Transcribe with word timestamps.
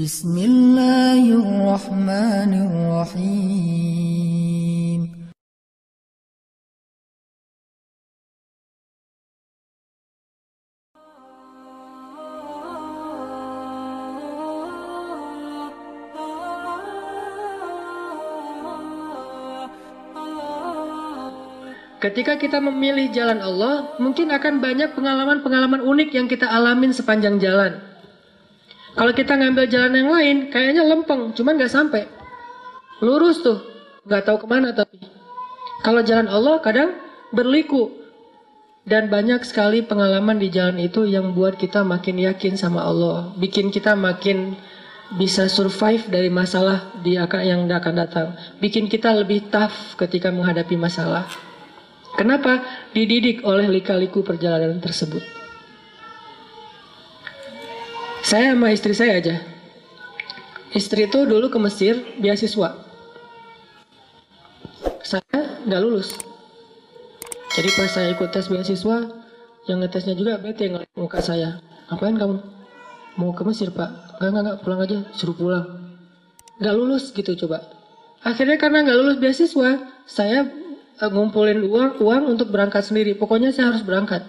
بسم 0.00 0.36
الله 0.36 1.24
الرحمن 1.24 2.52
الرحيم 2.52 3.96
Ketika 21.96 22.36
kita 22.36 22.60
memilih 22.60 23.08
jalan 23.16 23.40
Allah, 23.40 23.96
mungkin 23.96 24.28
akan 24.28 24.60
banyak 24.60 24.92
pengalaman-pengalaman 24.92 25.80
unik 25.80 26.12
yang 26.12 26.28
kita 26.28 26.44
alamin 26.44 26.92
sepanjang 26.92 27.40
jalan. 27.40 27.89
Kalau 28.91 29.11
kita 29.15 29.39
ngambil 29.39 29.65
jalan 29.71 29.93
yang 29.95 30.09
lain, 30.11 30.37
kayaknya 30.51 30.83
lempeng, 30.83 31.31
cuman 31.31 31.55
nggak 31.55 31.71
sampai. 31.71 32.03
Lurus 32.99 33.39
tuh, 33.39 33.63
nggak 34.03 34.23
tahu 34.27 34.37
ke 34.43 34.47
mana 34.51 34.75
tapi. 34.75 34.99
Kalau 35.81 36.03
jalan 36.03 36.27
Allah 36.27 36.59
kadang 36.59 36.91
berliku. 37.31 37.97
Dan 38.81 39.13
banyak 39.13 39.45
sekali 39.45 39.85
pengalaman 39.85 40.41
di 40.41 40.49
jalan 40.49 40.81
itu 40.81 41.05
yang 41.05 41.37
buat 41.37 41.53
kita 41.53 41.85
makin 41.85 42.17
yakin 42.17 42.57
sama 42.57 42.81
Allah. 42.81 43.29
Bikin 43.37 43.69
kita 43.69 43.93
makin 43.93 44.57
bisa 45.21 45.45
survive 45.45 46.09
dari 46.09 46.33
masalah 46.33 46.89
di 47.05 47.13
yang 47.13 47.69
akan 47.69 47.93
datang. 47.93 48.33
Bikin 48.57 48.89
kita 48.89 49.13
lebih 49.13 49.53
tough 49.53 49.93
ketika 50.01 50.33
menghadapi 50.33 50.81
masalah. 50.81 51.29
Kenapa? 52.17 52.65
Dididik 52.91 53.45
oleh 53.45 53.69
lika-liku 53.69 54.25
perjalanan 54.25 54.81
tersebut. 54.81 55.40
Saya 58.21 58.53
sama 58.53 58.69
istri 58.69 58.93
saya 58.93 59.17
aja. 59.17 59.35
Istri 60.71 61.11
itu 61.11 61.27
dulu 61.27 61.51
ke 61.51 61.59
Mesir 61.59 61.99
beasiswa. 62.21 62.79
Saya 65.03 65.39
nggak 65.67 65.81
lulus. 65.81 66.15
Jadi 67.51 67.69
pas 67.75 67.91
saya 67.91 68.15
ikut 68.15 68.31
tes 68.31 68.47
beasiswa, 68.47 68.97
yang 69.67 69.83
ngetesnya 69.83 70.15
juga 70.15 70.39
bete 70.39 70.71
ngeliat 70.71 70.93
muka 70.95 71.19
saya. 71.19 71.59
Ngapain 71.91 72.15
kamu? 72.15 72.37
Mau 73.19 73.35
ke 73.35 73.43
Mesir 73.43 73.75
pak? 73.75 73.89
Enggak, 74.17 74.29
enggak, 74.31 74.43
enggak, 74.47 74.57
pulang 74.63 74.79
aja. 74.79 74.97
Suruh 75.11 75.35
pulang. 75.35 75.65
Nggak 76.63 76.75
lulus 76.77 77.11
gitu 77.11 77.35
coba. 77.35 77.67
Akhirnya 78.23 78.55
karena 78.55 78.85
nggak 78.87 78.97
lulus 79.01 79.17
beasiswa, 79.19 79.69
saya 80.07 80.47
ngumpulin 81.01 81.59
uang 81.67 81.99
uang 81.99 82.23
untuk 82.31 82.53
berangkat 82.53 82.87
sendiri. 82.87 83.17
Pokoknya 83.17 83.51
saya 83.51 83.75
harus 83.75 83.83
berangkat. 83.83 84.23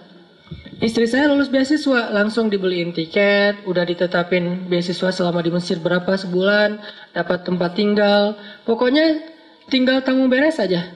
Istri 0.83 1.07
saya 1.07 1.31
lulus 1.31 1.47
beasiswa, 1.47 2.11
langsung 2.11 2.51
dibeliin 2.51 2.91
tiket, 2.91 3.63
udah 3.63 3.87
ditetapin 3.87 4.67
beasiswa 4.67 5.15
selama 5.15 5.39
di 5.39 5.47
Mesir 5.47 5.79
berapa 5.79 6.11
sebulan, 6.11 6.75
dapat 7.15 7.47
tempat 7.47 7.79
tinggal. 7.79 8.35
Pokoknya 8.67 9.23
tinggal 9.71 10.03
tanggung 10.03 10.27
beres 10.27 10.59
saja. 10.59 10.91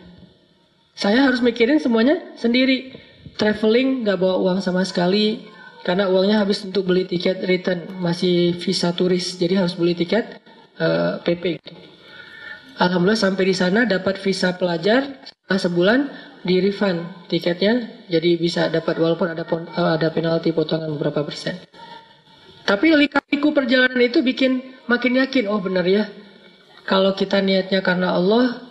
Saya 0.91 1.23
harus 1.23 1.39
mikirin 1.39 1.79
semuanya 1.79 2.19
sendiri. 2.35 2.99
Traveling 3.39 4.03
nggak 4.03 4.19
bawa 4.19 4.35
uang 4.43 4.59
sama 4.59 4.83
sekali, 4.83 5.47
karena 5.87 6.11
uangnya 6.11 6.43
habis 6.43 6.67
untuk 6.67 6.91
beli 6.91 7.07
tiket 7.07 7.47
return, 7.47 7.87
masih 8.03 8.59
visa 8.59 8.91
turis, 8.91 9.39
jadi 9.39 9.63
harus 9.63 9.79
beli 9.79 9.95
tiket 9.95 10.43
uh, 10.83 11.23
PP. 11.23 11.63
Alhamdulillah 12.77 13.17
sampai 13.17 13.49
di 13.49 13.55
sana 13.57 13.89
dapat 13.89 14.21
visa 14.21 14.53
pelajar 14.53 15.25
setelah 15.25 15.59
sebulan 15.61 15.99
di 16.45 16.61
refund 16.61 17.25
tiketnya 17.25 18.05
jadi 18.05 18.37
bisa 18.37 18.69
dapat 18.69 19.01
walaupun 19.01 19.33
ada 19.33 19.43
ada 19.73 20.07
penalti 20.13 20.53
potongan 20.53 20.93
beberapa 20.93 21.25
persen. 21.25 21.57
Tapi 22.67 22.93
lika-liku 22.93 23.49
perjalanan 23.49 23.97
itu 23.97 24.21
bikin 24.21 24.61
makin 24.85 25.17
yakin 25.17 25.49
oh 25.49 25.57
benar 25.57 25.89
ya 25.89 26.05
kalau 26.85 27.17
kita 27.17 27.41
niatnya 27.41 27.81
karena 27.81 28.13
Allah 28.13 28.61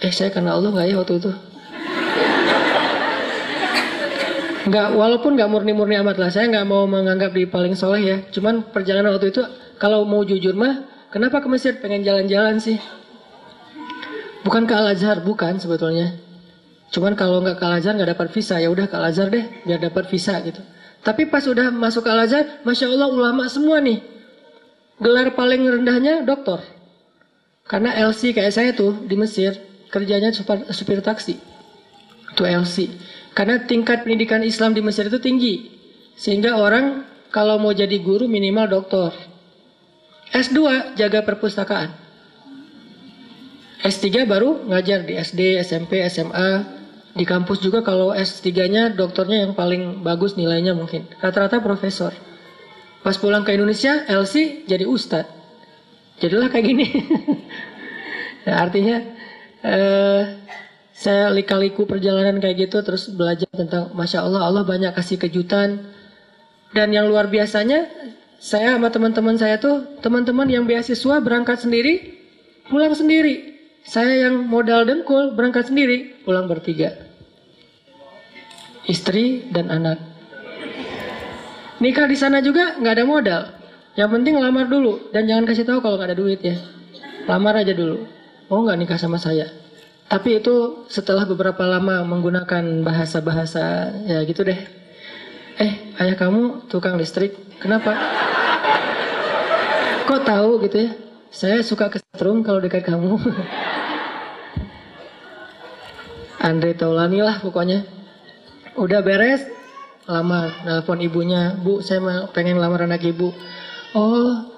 eh 0.00 0.10
saya 0.10 0.32
karena 0.32 0.56
Allah 0.56 0.72
nggak 0.72 0.86
ya 0.88 0.96
waktu 0.96 1.14
itu 1.20 1.32
nggak 4.62 4.88
walaupun 4.94 5.34
nggak 5.34 5.50
murni-murni 5.50 5.98
amat 6.00 6.16
lah 6.22 6.30
saya 6.30 6.50
nggak 6.50 6.66
mau 6.66 6.86
menganggap 6.86 7.34
di 7.34 7.46
paling 7.46 7.74
soleh 7.74 8.02
ya 8.02 8.16
cuman 8.30 8.66
perjalanan 8.70 9.14
waktu 9.14 9.34
itu 9.34 9.42
kalau 9.78 10.06
mau 10.06 10.22
jujur 10.22 10.54
mah 10.54 10.91
Kenapa 11.12 11.44
ke 11.44 11.48
Mesir 11.52 11.76
pengen 11.76 12.00
jalan-jalan 12.00 12.56
sih? 12.56 12.80
Bukan 14.48 14.64
ke 14.64 14.72
Al 14.72 14.96
Azhar, 14.96 15.20
bukan 15.20 15.60
sebetulnya. 15.60 16.16
Cuman 16.88 17.12
kalau 17.12 17.44
nggak 17.44 17.60
ke 17.60 17.64
Al 17.68 17.84
Azhar 17.84 17.92
nggak 18.00 18.16
dapat 18.16 18.28
visa, 18.32 18.56
ya 18.56 18.72
udah 18.72 18.88
ke 18.88 18.96
Al 18.96 19.12
Azhar 19.12 19.28
deh, 19.28 19.44
biar 19.68 19.76
dapat 19.76 20.08
visa 20.08 20.40
gitu. 20.40 20.64
Tapi 21.04 21.28
pas 21.28 21.44
udah 21.44 21.68
masuk 21.68 22.08
ke 22.08 22.10
Al 22.10 22.24
Azhar, 22.24 22.64
masya 22.64 22.88
Allah 22.88 23.12
ulama 23.12 23.44
semua 23.52 23.84
nih. 23.84 24.00
Gelar 25.04 25.36
paling 25.36 25.68
rendahnya 25.68 26.24
doktor. 26.24 26.64
Karena 27.68 27.92
LC 28.08 28.32
kayak 28.32 28.52
saya 28.52 28.70
tuh 28.72 29.04
di 29.04 29.14
Mesir 29.14 29.52
kerjanya 29.92 30.32
supir, 30.32 30.64
supir 30.72 31.04
taksi. 31.04 31.36
Itu 32.32 32.48
LC. 32.48 32.88
Karena 33.36 33.60
tingkat 33.68 34.08
pendidikan 34.08 34.40
Islam 34.40 34.72
di 34.72 34.80
Mesir 34.80 35.12
itu 35.12 35.20
tinggi. 35.20 35.68
Sehingga 36.16 36.56
orang 36.56 37.04
kalau 37.28 37.60
mau 37.60 37.76
jadi 37.76 38.00
guru 38.00 38.28
minimal 38.28 38.68
doktor. 38.68 39.31
S2 40.32 40.58
jaga 40.96 41.20
perpustakaan. 41.20 41.92
S3 43.82 44.24
baru 44.24 44.64
ngajar 44.70 45.04
di 45.04 45.18
SD, 45.18 45.60
SMP, 45.60 46.00
SMA. 46.08 46.80
Di 47.12 47.28
kampus 47.28 47.60
juga 47.60 47.84
kalau 47.84 48.16
S3-nya 48.16 48.96
dokternya 48.96 49.44
yang 49.44 49.52
paling 49.52 50.00
bagus 50.00 50.32
nilainya 50.40 50.72
mungkin. 50.72 51.04
Rata-rata 51.20 51.60
profesor. 51.60 52.16
Pas 53.04 53.18
pulang 53.20 53.44
ke 53.44 53.52
Indonesia, 53.52 54.08
LC 54.08 54.64
jadi 54.64 54.88
ustadz. 54.88 55.28
Jadilah 56.22 56.48
kayak 56.48 56.64
gini. 56.64 56.86
nah, 58.46 58.64
artinya 58.64 58.96
eh, 59.60 60.22
saya 60.94 61.28
lika-liku 61.34 61.84
perjalanan 61.84 62.38
kayak 62.38 62.70
gitu 62.70 62.78
terus 62.80 63.10
belajar 63.10 63.50
tentang 63.50 63.90
Masya 63.92 64.22
Allah, 64.22 64.48
Allah 64.48 64.62
banyak 64.64 64.94
kasih 64.94 65.18
kejutan. 65.18 65.82
Dan 66.72 66.88
yang 66.94 67.10
luar 67.10 67.28
biasanya 67.28 67.84
saya 68.42 68.74
sama 68.74 68.90
teman-teman 68.90 69.38
saya 69.38 69.62
tuh 69.62 70.02
teman-teman 70.02 70.50
yang 70.50 70.66
beasiswa 70.66 71.22
berangkat 71.22 71.62
sendiri 71.62 72.18
pulang 72.66 72.90
sendiri. 72.90 73.54
Saya 73.86 74.26
yang 74.26 74.50
modal 74.50 74.82
dengkul 74.82 75.38
berangkat 75.38 75.70
sendiri 75.70 76.18
pulang 76.26 76.50
bertiga. 76.50 76.90
Istri 78.90 79.54
dan 79.54 79.70
anak. 79.70 80.02
Nikah 81.78 82.10
di 82.10 82.18
sana 82.18 82.42
juga 82.42 82.82
nggak 82.82 82.94
ada 82.98 83.06
modal. 83.06 83.42
Yang 83.94 84.10
penting 84.10 84.34
lamar 84.42 84.66
dulu. 84.66 85.14
Dan 85.14 85.30
jangan 85.30 85.46
kasih 85.46 85.62
tahu 85.62 85.78
kalau 85.78 85.94
nggak 86.02 86.10
ada 86.10 86.18
duit 86.18 86.42
ya. 86.42 86.58
Lamar 87.30 87.62
aja 87.62 87.70
dulu. 87.70 88.10
Oh 88.50 88.58
nggak 88.66 88.78
nikah 88.78 88.98
sama 88.98 89.22
saya? 89.22 89.54
Tapi 90.10 90.42
itu 90.42 90.82
setelah 90.90 91.22
beberapa 91.30 91.62
lama 91.62 92.02
menggunakan 92.02 92.82
bahasa-bahasa 92.82 93.94
ya 94.02 94.18
gitu 94.26 94.42
deh. 94.42 94.58
eh 94.58 94.81
ayah 96.02 96.18
kamu 96.18 96.66
tukang 96.66 96.98
listrik. 96.98 97.38
Kenapa? 97.62 97.94
Kok 100.02 100.22
tahu 100.26 100.50
gitu 100.66 100.76
ya? 100.82 100.90
Saya 101.30 101.62
suka 101.62 101.88
kesetrum 101.88 102.42
kalau 102.42 102.58
dekat 102.58 102.82
kamu. 102.82 103.16
Andre 106.42 106.74
Taulani 106.74 107.22
lah 107.22 107.38
pokoknya. 107.38 107.86
Udah 108.74 109.00
beres? 109.00 109.46
Lamar 110.10 110.50
nelfon 110.66 110.98
ibunya. 110.98 111.54
Bu 111.54 111.78
saya 111.86 112.26
pengen 112.34 112.58
lamar 112.58 112.82
anak 112.82 113.06
ibu. 113.06 113.30
Oh 113.94 114.50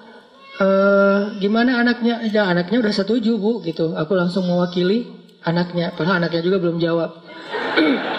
uh, 0.57 1.37
gimana 1.37 1.77
anaknya? 1.77 2.25
Ya 2.25 2.49
anaknya 2.49 2.81
udah 2.81 2.93
setuju 2.93 3.37
bu 3.37 3.61
gitu. 3.61 3.93
Aku 3.93 4.17
langsung 4.17 4.49
mewakili 4.49 5.05
anaknya. 5.45 5.93
Padahal 5.93 6.25
anaknya 6.25 6.41
juga 6.41 6.57
belum 6.57 6.81
jawab 6.81 7.21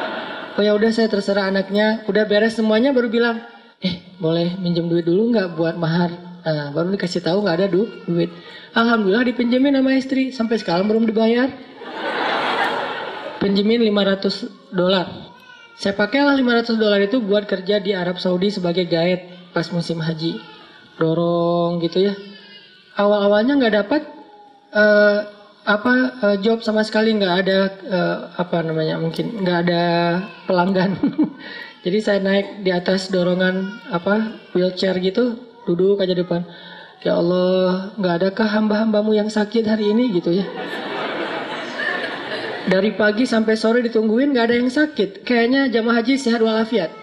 oh 0.56 0.62
ya 0.64 0.72
udah 0.72 0.90
saya 0.90 1.08
terserah 1.12 1.52
anaknya. 1.52 2.02
Udah 2.08 2.24
beres 2.24 2.56
semuanya 2.56 2.90
baru 2.96 3.12
bilang 3.12 3.36
eh 3.84 4.16
boleh 4.16 4.56
minjem 4.56 4.88
duit 4.88 5.04
dulu 5.04 5.32
nggak 5.32 5.56
buat 5.56 5.76
mahar? 5.76 6.40
Nah, 6.46 6.70
baru 6.70 6.94
dikasih 6.94 7.26
tahu 7.26 7.42
nggak 7.42 7.56
ada 7.58 7.66
du 7.66 7.84
duit. 8.06 8.30
Alhamdulillah 8.72 9.26
dipinjemin 9.26 9.74
sama 9.76 9.92
istri. 9.98 10.30
Sampai 10.30 10.62
sekarang 10.62 10.86
belum 10.86 11.04
dibayar. 11.10 11.50
Pinjemin 13.42 13.82
500 13.82 14.72
dolar. 14.72 15.06
Saya 15.76 15.92
pakailah 15.92 16.38
500 16.40 16.80
dolar 16.80 17.02
itu 17.04 17.20
buat 17.20 17.44
kerja 17.44 17.82
di 17.82 17.92
Arab 17.92 18.16
Saudi 18.16 18.48
sebagai 18.48 18.88
guide 18.88 19.52
pas 19.52 19.68
musim 19.74 20.00
haji. 20.00 20.40
Dorong 20.96 21.84
gitu 21.84 22.00
ya. 22.00 22.14
Awal-awalnya 22.96 23.60
nggak 23.60 23.74
dapat 23.84 24.02
uh, 24.72 25.35
apa 25.66 25.94
uh, 26.22 26.36
job 26.38 26.62
sama 26.62 26.86
sekali 26.86 27.10
nggak 27.18 27.34
ada 27.42 27.58
uh, 27.90 28.16
apa 28.38 28.62
namanya 28.62 29.02
mungkin 29.02 29.42
nggak 29.42 29.58
ada 29.66 29.84
pelanggan. 30.46 30.94
Jadi 31.84 31.98
saya 32.02 32.18
naik 32.22 32.62
di 32.62 32.70
atas 32.70 33.10
dorongan 33.10 33.82
apa 33.90 34.38
wheelchair 34.54 34.94
gitu 35.02 35.34
duduk 35.66 35.98
aja 35.98 36.14
depan. 36.14 36.46
Ya 37.02 37.18
Allah 37.18 37.90
nggak 37.98 38.14
adakah 38.22 38.48
hamba-hambamu 38.48 39.18
yang 39.18 39.26
sakit 39.26 39.66
hari 39.66 39.90
ini 39.90 40.14
gitu 40.14 40.30
ya. 40.38 40.46
Dari 42.66 42.94
pagi 42.94 43.26
sampai 43.26 43.54
sore 43.58 43.82
ditungguin 43.82 44.34
nggak 44.34 44.46
ada 44.46 44.56
yang 44.58 44.70
sakit. 44.70 45.26
Kayaknya 45.26 45.70
jamaah 45.70 46.02
haji 46.02 46.14
sehat 46.14 46.42
walafiat. 46.42 46.94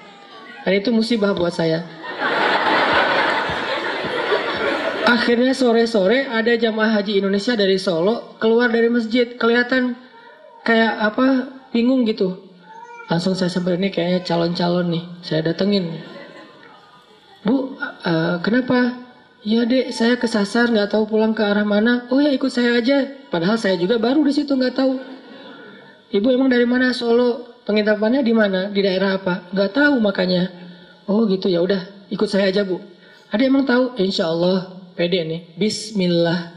Dan 0.63 0.79
itu 0.79 0.95
musibah 0.95 1.35
buat 1.35 1.51
saya 1.51 1.83
Akhirnya 5.03 5.51
sore-sore 5.51 6.31
ada 6.31 6.55
jamaah 6.55 6.99
haji 6.99 7.19
Indonesia 7.19 7.59
dari 7.59 7.75
Solo 7.75 8.39
keluar 8.39 8.71
dari 8.71 8.87
masjid 8.87 9.35
kelihatan 9.35 9.99
kayak 10.63 10.93
apa 11.11 11.27
bingung 11.75 12.07
gitu. 12.07 12.39
Langsung 13.11 13.35
saya 13.35 13.51
sampai 13.51 13.75
ini 13.75 13.91
kayaknya 13.91 14.23
calon-calon 14.23 14.87
nih 14.95 15.03
saya 15.19 15.51
datengin. 15.51 15.99
Bu, 17.43 17.75
uh, 18.07 18.39
kenapa? 18.39 19.03
Ya 19.43 19.67
dek, 19.67 19.91
saya 19.91 20.15
kesasar 20.15 20.71
nggak 20.71 20.95
tahu 20.95 21.03
pulang 21.11 21.35
ke 21.35 21.43
arah 21.43 21.67
mana. 21.67 22.07
Oh 22.07 22.23
ya 22.23 22.31
ikut 22.31 22.47
saya 22.47 22.79
aja. 22.79 23.03
Padahal 23.27 23.59
saya 23.59 23.75
juga 23.75 23.99
baru 23.99 24.23
di 24.23 24.31
situ 24.31 24.55
nggak 24.55 24.71
tahu. 24.71 25.03
Ibu 26.15 26.27
emang 26.31 26.47
dari 26.47 26.63
mana 26.63 26.95
Solo? 26.95 27.59
Penginapannya 27.67 28.23
di 28.23 28.31
mana? 28.31 28.71
Di 28.71 28.79
daerah 28.79 29.19
apa? 29.19 29.51
Nggak 29.51 29.71
tahu 29.75 29.99
makanya. 29.99 30.47
Oh 31.11 31.27
gitu 31.27 31.51
ya 31.51 31.59
udah 31.59 32.07
ikut 32.07 32.27
saya 32.31 32.47
aja 32.47 32.63
bu. 32.63 32.79
Ada 33.35 33.43
emang 33.51 33.67
tahu? 33.67 33.99
Insya 33.99 34.31
Allah 34.31 34.82
pede 34.93 35.25
nih. 35.25 35.41
Bismillah. 35.57 36.53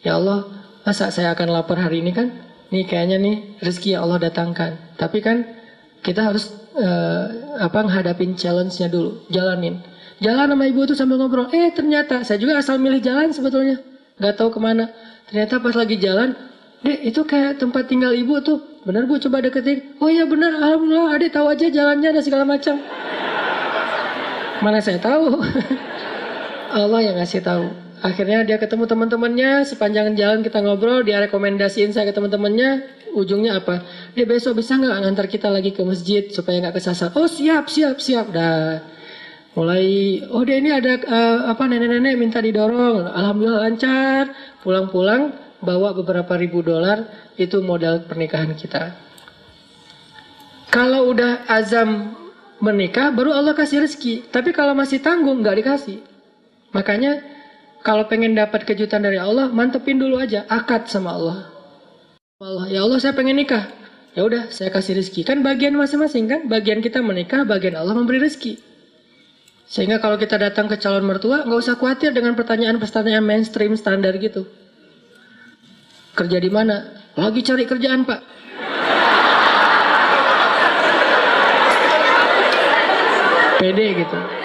Ya 0.00 0.16
Allah, 0.16 0.48
masa 0.84 1.12
saya 1.12 1.36
akan 1.36 1.52
lapar 1.52 1.76
hari 1.76 2.00
ini 2.00 2.12
kan? 2.16 2.32
Nih 2.72 2.88
kayaknya 2.88 3.20
nih 3.20 3.36
rezeki 3.60 3.96
yang 3.96 4.08
Allah 4.08 4.30
datangkan. 4.30 4.80
Tapi 4.96 5.18
kan 5.20 5.44
kita 6.00 6.24
harus 6.32 6.48
uh, 6.76 7.24
apa 7.60 7.84
menghadapin 7.84 8.32
challenge-nya 8.34 8.88
dulu, 8.88 9.26
jalanin. 9.28 9.84
Jalan 10.20 10.52
sama 10.52 10.64
ibu 10.68 10.80
tuh 10.84 10.96
sambil 10.96 11.16
ngobrol. 11.20 11.48
Eh 11.52 11.72
ternyata 11.72 12.24
saya 12.24 12.36
juga 12.40 12.60
asal 12.60 12.76
milih 12.76 13.00
jalan 13.00 13.32
sebetulnya, 13.32 13.80
nggak 14.20 14.34
tahu 14.36 14.52
ke 14.52 14.60
mana. 14.60 14.92
Ternyata 15.28 15.60
pas 15.64 15.72
lagi 15.72 15.96
jalan, 15.96 16.36
deh 16.84 16.98
itu 17.08 17.24
kayak 17.24 17.60
tempat 17.60 17.88
tinggal 17.88 18.12
ibu 18.12 18.40
tuh. 18.44 18.60
Bener 18.84 19.04
bu 19.04 19.20
coba 19.20 19.44
deketin. 19.44 19.96
Oh 20.00 20.08
iya 20.08 20.24
bener, 20.24 20.56
alhamdulillah. 20.56 21.16
Adek 21.16 21.36
tahu 21.36 21.52
aja 21.52 21.68
jalannya 21.68 22.16
dan 22.16 22.22
segala 22.24 22.44
macam. 22.48 22.80
Mana 24.60 24.80
saya 24.80 25.00
tahu. 25.00 25.40
Allah 26.72 27.00
yang 27.04 27.16
ngasih 27.18 27.42
tahu. 27.42 27.66
Akhirnya 28.00 28.40
dia 28.48 28.56
ketemu 28.56 28.88
teman-temannya, 28.88 29.68
sepanjang 29.68 30.16
jalan 30.16 30.40
kita 30.40 30.64
ngobrol, 30.64 31.04
dia 31.04 31.20
rekomendasiin 31.20 31.92
saya 31.92 32.08
ke 32.08 32.16
teman-temannya, 32.16 32.80
ujungnya 33.12 33.60
apa? 33.60 33.84
Dia 34.16 34.24
besok 34.24 34.64
bisa 34.64 34.80
nggak 34.80 35.04
ngantar 35.04 35.26
kita 35.28 35.52
lagi 35.52 35.76
ke 35.76 35.84
masjid 35.84 36.24
supaya 36.32 36.64
nggak 36.64 36.80
kesasar? 36.80 37.12
Oh 37.12 37.28
siap, 37.28 37.68
siap, 37.68 38.00
siap. 38.00 38.32
Dah 38.32 38.80
mulai, 39.52 40.24
oh 40.32 40.40
dia 40.48 40.56
ini 40.62 40.72
ada 40.72 40.96
uh, 40.96 41.38
apa 41.52 41.68
nenek-nenek 41.68 42.16
minta 42.16 42.40
didorong, 42.40 43.04
alhamdulillah 43.04 43.68
lancar. 43.68 44.32
Pulang-pulang 44.64 45.36
bawa 45.60 45.92
beberapa 45.92 46.40
ribu 46.40 46.64
dolar, 46.64 47.04
itu 47.36 47.60
modal 47.60 48.08
pernikahan 48.08 48.56
kita. 48.56 48.96
Kalau 50.72 51.10
udah 51.12 51.44
azam 51.52 52.16
menikah, 52.64 53.12
baru 53.12 53.36
Allah 53.36 53.52
kasih 53.52 53.84
rezeki. 53.84 54.30
Tapi 54.32 54.56
kalau 54.56 54.72
masih 54.72 55.04
tanggung, 55.04 55.44
nggak 55.44 55.60
dikasih. 55.60 55.98
Makanya 56.70 57.22
kalau 57.80 58.04
pengen 58.06 58.36
dapat 58.36 58.68
kejutan 58.68 59.00
dari 59.00 59.16
Allah, 59.16 59.48
mantepin 59.48 59.96
dulu 59.96 60.20
aja 60.20 60.44
akad 60.46 60.86
sama 60.86 61.16
Allah. 61.16 61.38
Allah, 62.40 62.64
ya 62.72 62.80
Allah 62.84 62.98
saya 63.00 63.12
pengen 63.16 63.36
nikah. 63.40 63.68
Ya 64.12 64.26
udah, 64.26 64.50
saya 64.50 64.74
kasih 64.74 64.98
rezeki. 64.98 65.22
Kan 65.22 65.40
bagian 65.46 65.76
masing-masing 65.78 66.26
kan? 66.26 66.40
Bagian 66.50 66.82
kita 66.82 66.98
menikah, 66.98 67.46
bagian 67.46 67.78
Allah 67.78 67.94
memberi 67.94 68.18
rezeki. 68.18 68.58
Sehingga 69.70 70.02
kalau 70.02 70.18
kita 70.18 70.34
datang 70.34 70.66
ke 70.66 70.74
calon 70.82 71.06
mertua, 71.06 71.46
nggak 71.46 71.60
usah 71.62 71.78
khawatir 71.78 72.10
dengan 72.10 72.34
pertanyaan-pertanyaan 72.34 73.22
mainstream 73.22 73.78
standar 73.78 74.18
gitu. 74.18 74.50
Kerja 76.18 76.42
di 76.42 76.50
mana? 76.50 76.90
Lagi 77.14 77.40
cari 77.46 77.64
kerjaan 77.70 78.02
pak. 78.02 78.20
Pede 83.62 83.86
gitu. 83.94 84.39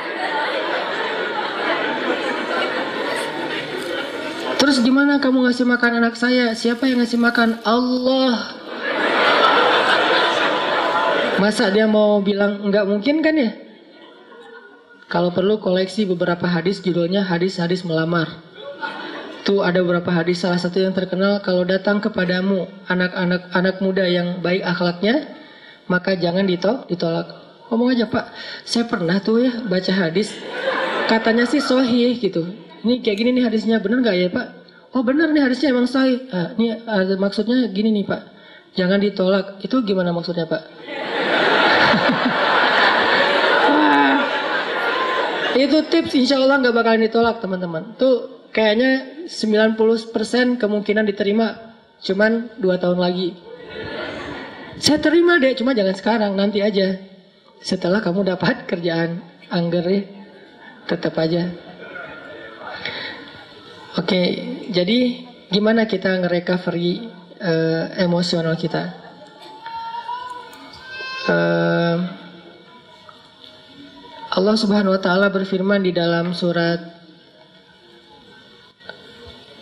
Terus 4.66 4.82
gimana 4.82 5.22
kamu 5.22 5.46
ngasih 5.46 5.62
makan 5.62 6.02
anak 6.02 6.18
saya? 6.18 6.50
Siapa 6.58 6.90
yang 6.90 6.98
ngasih 6.98 7.22
makan? 7.22 7.62
Allah. 7.62 8.58
Masa 11.38 11.70
dia 11.70 11.86
mau 11.86 12.18
bilang 12.26 12.66
nggak 12.66 12.90
mungkin 12.90 13.22
kan 13.22 13.38
ya? 13.38 13.54
Kalau 15.06 15.30
perlu 15.30 15.62
koleksi 15.62 16.10
beberapa 16.10 16.50
hadis 16.50 16.82
judulnya 16.82 17.22
hadis-hadis 17.22 17.86
melamar. 17.86 18.42
Tuh 19.46 19.62
ada 19.62 19.86
beberapa 19.86 20.10
hadis 20.10 20.42
salah 20.42 20.58
satu 20.58 20.82
yang 20.82 20.98
terkenal 20.98 21.46
kalau 21.46 21.62
datang 21.62 22.02
kepadamu 22.02 22.66
anak-anak 22.90 23.46
anak 23.54 23.78
muda 23.86 24.10
yang 24.10 24.42
baik 24.42 24.66
akhlaknya 24.66 25.30
maka 25.86 26.18
jangan 26.18 26.50
ditolak 26.50 26.90
ditolak. 26.90 27.30
Ngomong 27.70 27.94
aja 27.94 28.10
Pak, 28.10 28.34
saya 28.66 28.90
pernah 28.90 29.22
tuh 29.22 29.46
ya 29.46 29.62
baca 29.62 29.94
hadis 29.94 30.34
katanya 31.06 31.46
sih 31.46 31.62
sohih 31.62 32.18
gitu 32.18 32.65
ini 32.86 33.02
kayak 33.02 33.18
gini 33.18 33.34
nih 33.34 33.50
hadisnya 33.50 33.82
benar 33.82 34.06
nggak 34.06 34.14
ya 34.14 34.30
Pak? 34.30 34.54
Oh 34.94 35.02
benar 35.02 35.34
nih 35.34 35.42
hadisnya 35.42 35.74
emang 35.74 35.90
sahih. 35.90 36.22
Nah, 36.30 36.54
ini 36.56 36.72
ada 36.86 37.18
maksudnya 37.18 37.66
gini 37.74 37.90
nih 37.90 38.06
Pak. 38.06 38.22
Jangan 38.78 39.02
ditolak. 39.02 39.58
Itu 39.66 39.82
gimana 39.82 40.14
maksudnya 40.14 40.46
Pak? 40.46 40.62
itu 45.66 45.82
tips 45.90 46.14
insya 46.14 46.38
Allah 46.38 46.62
nggak 46.62 46.78
bakalan 46.78 47.10
ditolak 47.10 47.42
teman-teman. 47.42 47.98
Tuh 47.98 48.46
kayaknya 48.54 49.26
90% 49.26 50.62
kemungkinan 50.62 51.10
diterima. 51.10 51.74
Cuman 52.06 52.54
dua 52.62 52.78
tahun 52.78 53.02
lagi. 53.02 53.34
Saya 54.78 55.02
terima 55.02 55.40
deh, 55.40 55.56
cuma 55.58 55.72
jangan 55.72 55.96
sekarang, 55.96 56.36
nanti 56.36 56.60
aja. 56.60 57.00
Setelah 57.64 58.04
kamu 58.04 58.28
dapat 58.28 58.68
kerjaan 58.68 59.24
angger 59.48 59.88
ya, 59.88 60.04
tetap 60.86 61.16
aja. 61.16 61.65
Oke, 63.96 64.22
jadi 64.76 65.24
gimana 65.48 65.88
kita 65.88 66.20
nge-recovery 66.20 67.08
uh, 67.40 67.96
emosional 67.96 68.60
kita? 68.60 68.92
Uh, 71.32 72.04
Allah 74.36 74.56
Subhanahu 74.60 75.00
wa 75.00 75.02
taala 75.02 75.32
berfirman 75.32 75.80
di 75.80 75.96
dalam 75.96 76.36
surat 76.36 76.84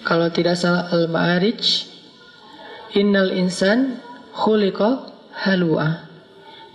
kalau 0.01 0.33
tidak 0.33 0.57
salah 0.57 0.89
Al-Ma'arij 0.89 1.93
Innal 2.93 3.33
insan 3.33 4.01
khuliqa 4.33 5.13
halwa. 5.45 6.09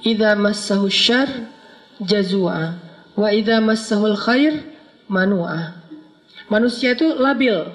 Idza 0.02 0.34
massahu 0.34 0.90
syarr 0.90 1.30
jazua. 2.02 2.74
Wa 3.14 3.30
idza 3.30 3.62
massahu 3.62 4.14
khair 4.18 4.62
manua 5.06 5.77
Manusia 6.48 6.96
itu 6.96 7.12
labil. 7.16 7.68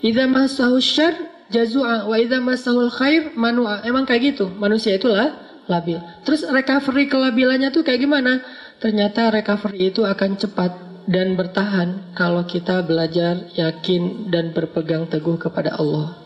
Idza 0.00 0.24
masahu 0.30 0.78
syar 0.78 1.12
jazua 1.50 2.06
wa 2.06 2.16
idza 2.16 2.38
masahul 2.38 2.88
khair 2.88 3.34
manua. 3.34 3.82
Emang 3.82 4.06
kayak 4.06 4.34
gitu. 4.34 4.46
Manusia 4.48 4.96
itulah 4.96 5.34
labil. 5.66 5.98
Terus 6.22 6.46
recovery 6.46 7.10
kelabilannya 7.10 7.74
tuh 7.74 7.82
kayak 7.82 8.02
gimana? 8.02 8.42
Ternyata 8.80 9.28
recovery 9.34 9.92
itu 9.92 10.06
akan 10.06 10.40
cepat 10.40 10.72
dan 11.10 11.34
bertahan 11.34 12.14
kalau 12.14 12.46
kita 12.46 12.86
belajar 12.86 13.50
yakin 13.58 14.30
dan 14.30 14.54
berpegang 14.54 15.10
teguh 15.10 15.36
kepada 15.36 15.76
Allah. 15.76 16.16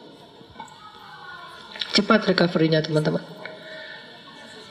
Cepat 1.95 2.27
recovery-nya 2.31 2.83
teman-teman. 2.83 3.23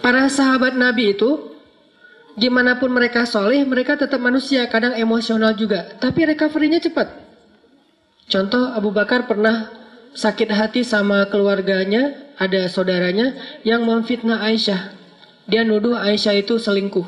Para 0.04 0.28
sahabat 0.28 0.76
Nabi 0.76 1.16
itu 1.16 1.53
Gimana 2.34 2.82
pun 2.82 2.90
mereka 2.90 3.30
soleh, 3.30 3.62
mereka 3.62 3.94
tetap 3.94 4.18
manusia, 4.18 4.66
kadang 4.66 4.98
emosional 4.98 5.54
juga. 5.54 5.94
Tapi 6.02 6.26
recovery-nya 6.34 6.82
cepat. 6.82 7.14
Contoh 8.26 8.74
Abu 8.74 8.90
Bakar 8.90 9.30
pernah 9.30 9.70
sakit 10.18 10.50
hati 10.50 10.82
sama 10.82 11.30
keluarganya, 11.30 12.34
ada 12.42 12.66
saudaranya 12.66 13.38
yang 13.62 13.86
memfitnah 13.86 14.42
Aisyah. 14.42 14.98
Dia 15.46 15.62
nuduh 15.62 15.94
Aisyah 15.94 16.42
itu 16.42 16.58
selingkuh. 16.58 17.06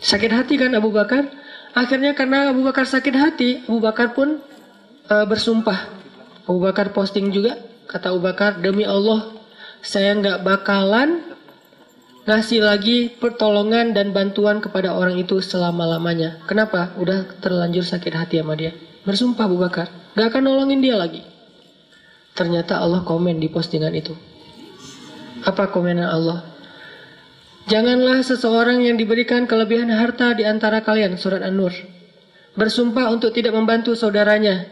Sakit 0.00 0.32
hati 0.32 0.58
kan 0.58 0.74
Abu 0.74 0.90
Bakar? 0.90 1.28
Akhirnya 1.76 2.16
karena 2.18 2.50
Abu 2.50 2.66
Bakar 2.66 2.88
sakit 2.88 3.14
hati, 3.14 3.50
Abu 3.70 3.78
Bakar 3.78 4.16
pun 4.16 4.42
e, 5.06 5.14
bersumpah. 5.28 5.92
Abu 6.48 6.58
Bakar 6.58 6.90
posting 6.90 7.30
juga, 7.30 7.54
kata 7.86 8.10
Abu 8.10 8.24
Bakar, 8.24 8.58
demi 8.58 8.82
Allah, 8.82 9.30
saya 9.84 10.16
nggak 10.18 10.42
bakalan 10.42 11.22
ngasih 12.30 12.62
lagi 12.62 13.10
pertolongan 13.10 13.90
dan 13.90 14.14
bantuan 14.14 14.62
kepada 14.62 14.94
orang 14.94 15.18
itu 15.18 15.42
selama-lamanya. 15.42 16.38
Kenapa? 16.46 16.94
Udah 16.94 17.26
terlanjur 17.42 17.82
sakit 17.82 18.14
hati 18.14 18.38
sama 18.38 18.54
dia. 18.54 18.70
Bersumpah 19.02 19.50
Abu 19.50 19.58
Bakar, 19.58 19.90
gak 20.14 20.30
akan 20.30 20.46
nolongin 20.46 20.78
dia 20.78 20.94
lagi. 20.94 21.26
Ternyata 22.38 22.78
Allah 22.78 23.02
komen 23.02 23.42
di 23.42 23.50
postingan 23.50 23.90
itu. 23.98 24.14
Apa 25.42 25.74
komenan 25.74 26.06
Allah? 26.06 26.46
Janganlah 27.66 28.22
seseorang 28.22 28.78
yang 28.86 28.94
diberikan 28.94 29.50
kelebihan 29.50 29.90
harta 29.90 30.30
di 30.38 30.46
antara 30.46 30.86
kalian, 30.86 31.18
surat 31.18 31.42
An-Nur. 31.42 31.74
Bersumpah 32.54 33.10
untuk 33.10 33.34
tidak 33.34 33.58
membantu 33.58 33.98
saudaranya, 33.98 34.70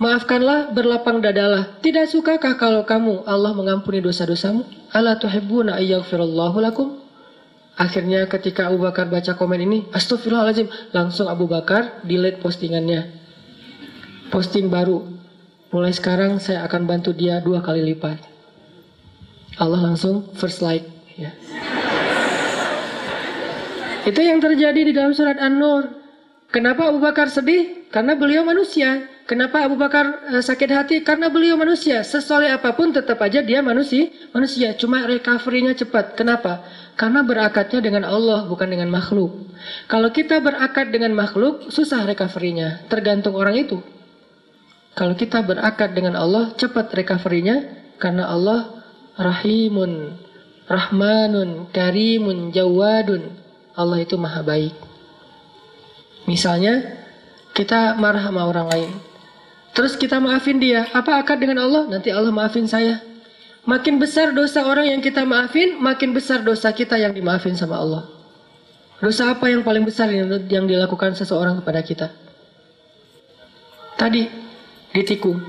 Maafkanlah, 0.00 0.72
berlapang 0.72 1.20
dadalah. 1.20 1.76
Tidak 1.84 2.08
sukakah 2.08 2.56
kalau 2.56 2.88
kamu 2.88 3.28
Allah 3.28 3.52
mengampuni 3.52 4.00
dosa-dosamu? 4.00 4.64
Ala 4.96 5.20
tuhibbuna 5.20 5.76
ayyaghfirallahu 5.76 6.56
lakum? 6.56 7.04
Akhirnya 7.76 8.24
ketika 8.24 8.72
Abu 8.72 8.80
Bakar 8.80 9.12
baca 9.12 9.36
komen 9.36 9.60
ini, 9.60 9.78
astagfirullahaladzim, 9.92 10.72
langsung 10.96 11.28
Abu 11.28 11.44
Bakar 11.44 12.00
delete 12.00 12.40
postingannya. 12.40 13.20
posting 14.32 14.70
baru. 14.70 15.04
Mulai 15.74 15.90
sekarang 15.90 16.38
saya 16.38 16.62
akan 16.64 16.86
bantu 16.86 17.10
dia 17.10 17.42
dua 17.42 17.60
kali 17.60 17.82
lipat. 17.82 18.24
Allah 19.58 19.84
langsung 19.90 20.32
first 20.38 20.62
like. 20.64 20.86
Ya. 21.18 21.34
Itu 24.06 24.22
yang 24.22 24.40
terjadi 24.40 24.80
di 24.80 24.92
dalam 24.96 25.12
surat 25.12 25.36
An-Nur. 25.36 25.99
Kenapa 26.50 26.90
Abu 26.90 26.98
Bakar 26.98 27.30
sedih? 27.30 27.86
Karena 27.94 28.18
beliau 28.18 28.42
manusia. 28.42 29.06
Kenapa 29.30 29.62
Abu 29.62 29.78
Bakar 29.78 30.34
uh, 30.34 30.42
sakit 30.42 30.70
hati? 30.74 30.96
Karena 31.06 31.30
beliau 31.30 31.54
manusia. 31.54 32.02
Sesoleh 32.02 32.50
apa 32.50 32.74
pun 32.74 32.90
tetap 32.90 33.22
aja 33.22 33.38
dia 33.38 33.62
manusia. 33.62 34.10
Manusia. 34.34 34.74
Cuma 34.74 35.06
recovery-nya 35.06 35.78
cepat. 35.78 36.18
Kenapa? 36.18 36.66
Karena 36.98 37.22
berakatnya 37.22 37.78
dengan 37.78 38.02
Allah 38.02 38.50
bukan 38.50 38.66
dengan 38.66 38.90
makhluk. 38.90 39.30
Kalau 39.86 40.10
kita 40.10 40.42
berakad 40.42 40.90
dengan 40.90 41.14
makhluk 41.14 41.70
susah 41.70 42.02
recovery-nya. 42.02 42.82
Tergantung 42.90 43.38
orang 43.38 43.54
itu. 43.54 43.78
Kalau 44.98 45.14
kita 45.14 45.46
berakad 45.46 45.94
dengan 45.94 46.18
Allah 46.18 46.50
cepat 46.58 46.90
recovery-nya 46.90 47.62
karena 48.02 48.26
Allah 48.26 48.82
rahimun, 49.14 50.18
rahmanun, 50.66 51.70
karimun, 51.70 52.50
jawadun. 52.50 53.38
Allah 53.78 54.02
itu 54.02 54.18
maha 54.18 54.42
baik. 54.42 54.89
Misalnya 56.30 56.94
kita 57.50 57.98
marah 57.98 58.22
sama 58.22 58.46
orang 58.46 58.70
lain. 58.70 58.90
Terus 59.74 59.98
kita 59.98 60.22
maafin 60.22 60.62
dia. 60.62 60.86
Apa 60.94 61.18
akad 61.18 61.42
dengan 61.42 61.66
Allah? 61.66 61.90
Nanti 61.90 62.14
Allah 62.14 62.30
maafin 62.30 62.70
saya. 62.70 63.02
Makin 63.66 63.98
besar 63.98 64.30
dosa 64.30 64.62
orang 64.62 64.86
yang 64.88 65.02
kita 65.02 65.26
maafin, 65.26 65.76
makin 65.82 66.14
besar 66.14 66.46
dosa 66.46 66.70
kita 66.70 66.94
yang 66.96 67.10
dimaafin 67.10 67.58
sama 67.58 67.82
Allah. 67.82 68.06
Dosa 69.02 69.34
apa 69.34 69.50
yang 69.50 69.66
paling 69.66 69.82
besar 69.82 70.08
yang, 70.14 70.30
dilakukan 70.70 71.18
seseorang 71.18 71.58
kepada 71.60 71.80
kita? 71.82 72.08
Tadi, 73.98 74.28
ditikung. 74.96 75.40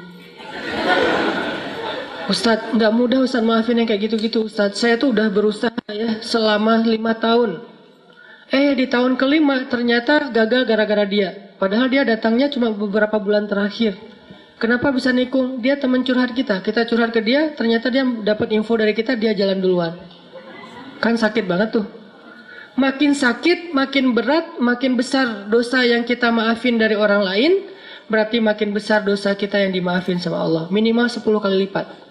Ustadz, 2.27 2.75
nggak 2.75 2.91
mudah 2.95 3.19
Ustadz 3.23 3.47
maafin 3.47 3.79
yang 3.79 3.87
kayak 3.87 4.11
gitu-gitu 4.11 4.47
Ustadz. 4.47 4.79
Saya 4.79 4.95
tuh 4.99 5.15
udah 5.15 5.27
berusaha 5.31 5.83
ya 5.91 6.19
selama 6.23 6.83
lima 6.83 7.15
tahun. 7.15 7.70
Eh 8.51 8.75
di 8.75 8.83
tahun 8.91 9.15
kelima 9.15 9.63
ternyata 9.71 10.27
gagal 10.27 10.67
gara-gara 10.67 11.07
dia. 11.07 11.55
Padahal 11.55 11.87
dia 11.87 12.03
datangnya 12.03 12.51
cuma 12.51 12.75
beberapa 12.75 13.15
bulan 13.15 13.47
terakhir. 13.47 13.95
Kenapa 14.59 14.91
bisa 14.91 15.09
nikung? 15.15 15.63
Dia 15.63 15.79
teman 15.79 16.03
curhat 16.03 16.35
kita. 16.35 16.59
Kita 16.59 16.83
curhat 16.85 17.15
ke 17.15 17.23
dia, 17.23 17.55
ternyata 17.55 17.87
dia 17.87 18.03
dapat 18.03 18.51
info 18.53 18.75
dari 18.77 18.91
kita, 18.91 19.15
dia 19.17 19.31
jalan 19.33 19.57
duluan. 19.57 19.97
Kan 21.01 21.17
sakit 21.17 21.47
banget 21.47 21.81
tuh. 21.81 21.87
Makin 22.77 23.17
sakit, 23.17 23.73
makin 23.73 24.13
berat, 24.13 24.59
makin 24.61 24.99
besar 24.99 25.49
dosa 25.49 25.81
yang 25.81 26.05
kita 26.05 26.29
maafin 26.29 26.77
dari 26.77 26.93
orang 26.93 27.25
lain, 27.25 27.51
berarti 28.05 28.37
makin 28.37 28.75
besar 28.75 29.01
dosa 29.01 29.33
kita 29.33 29.63
yang 29.63 29.73
dimaafin 29.73 30.21
sama 30.21 30.43
Allah. 30.43 30.63
Minimal 30.69 31.09
10 31.09 31.23
kali 31.23 31.57
lipat. 31.65 32.10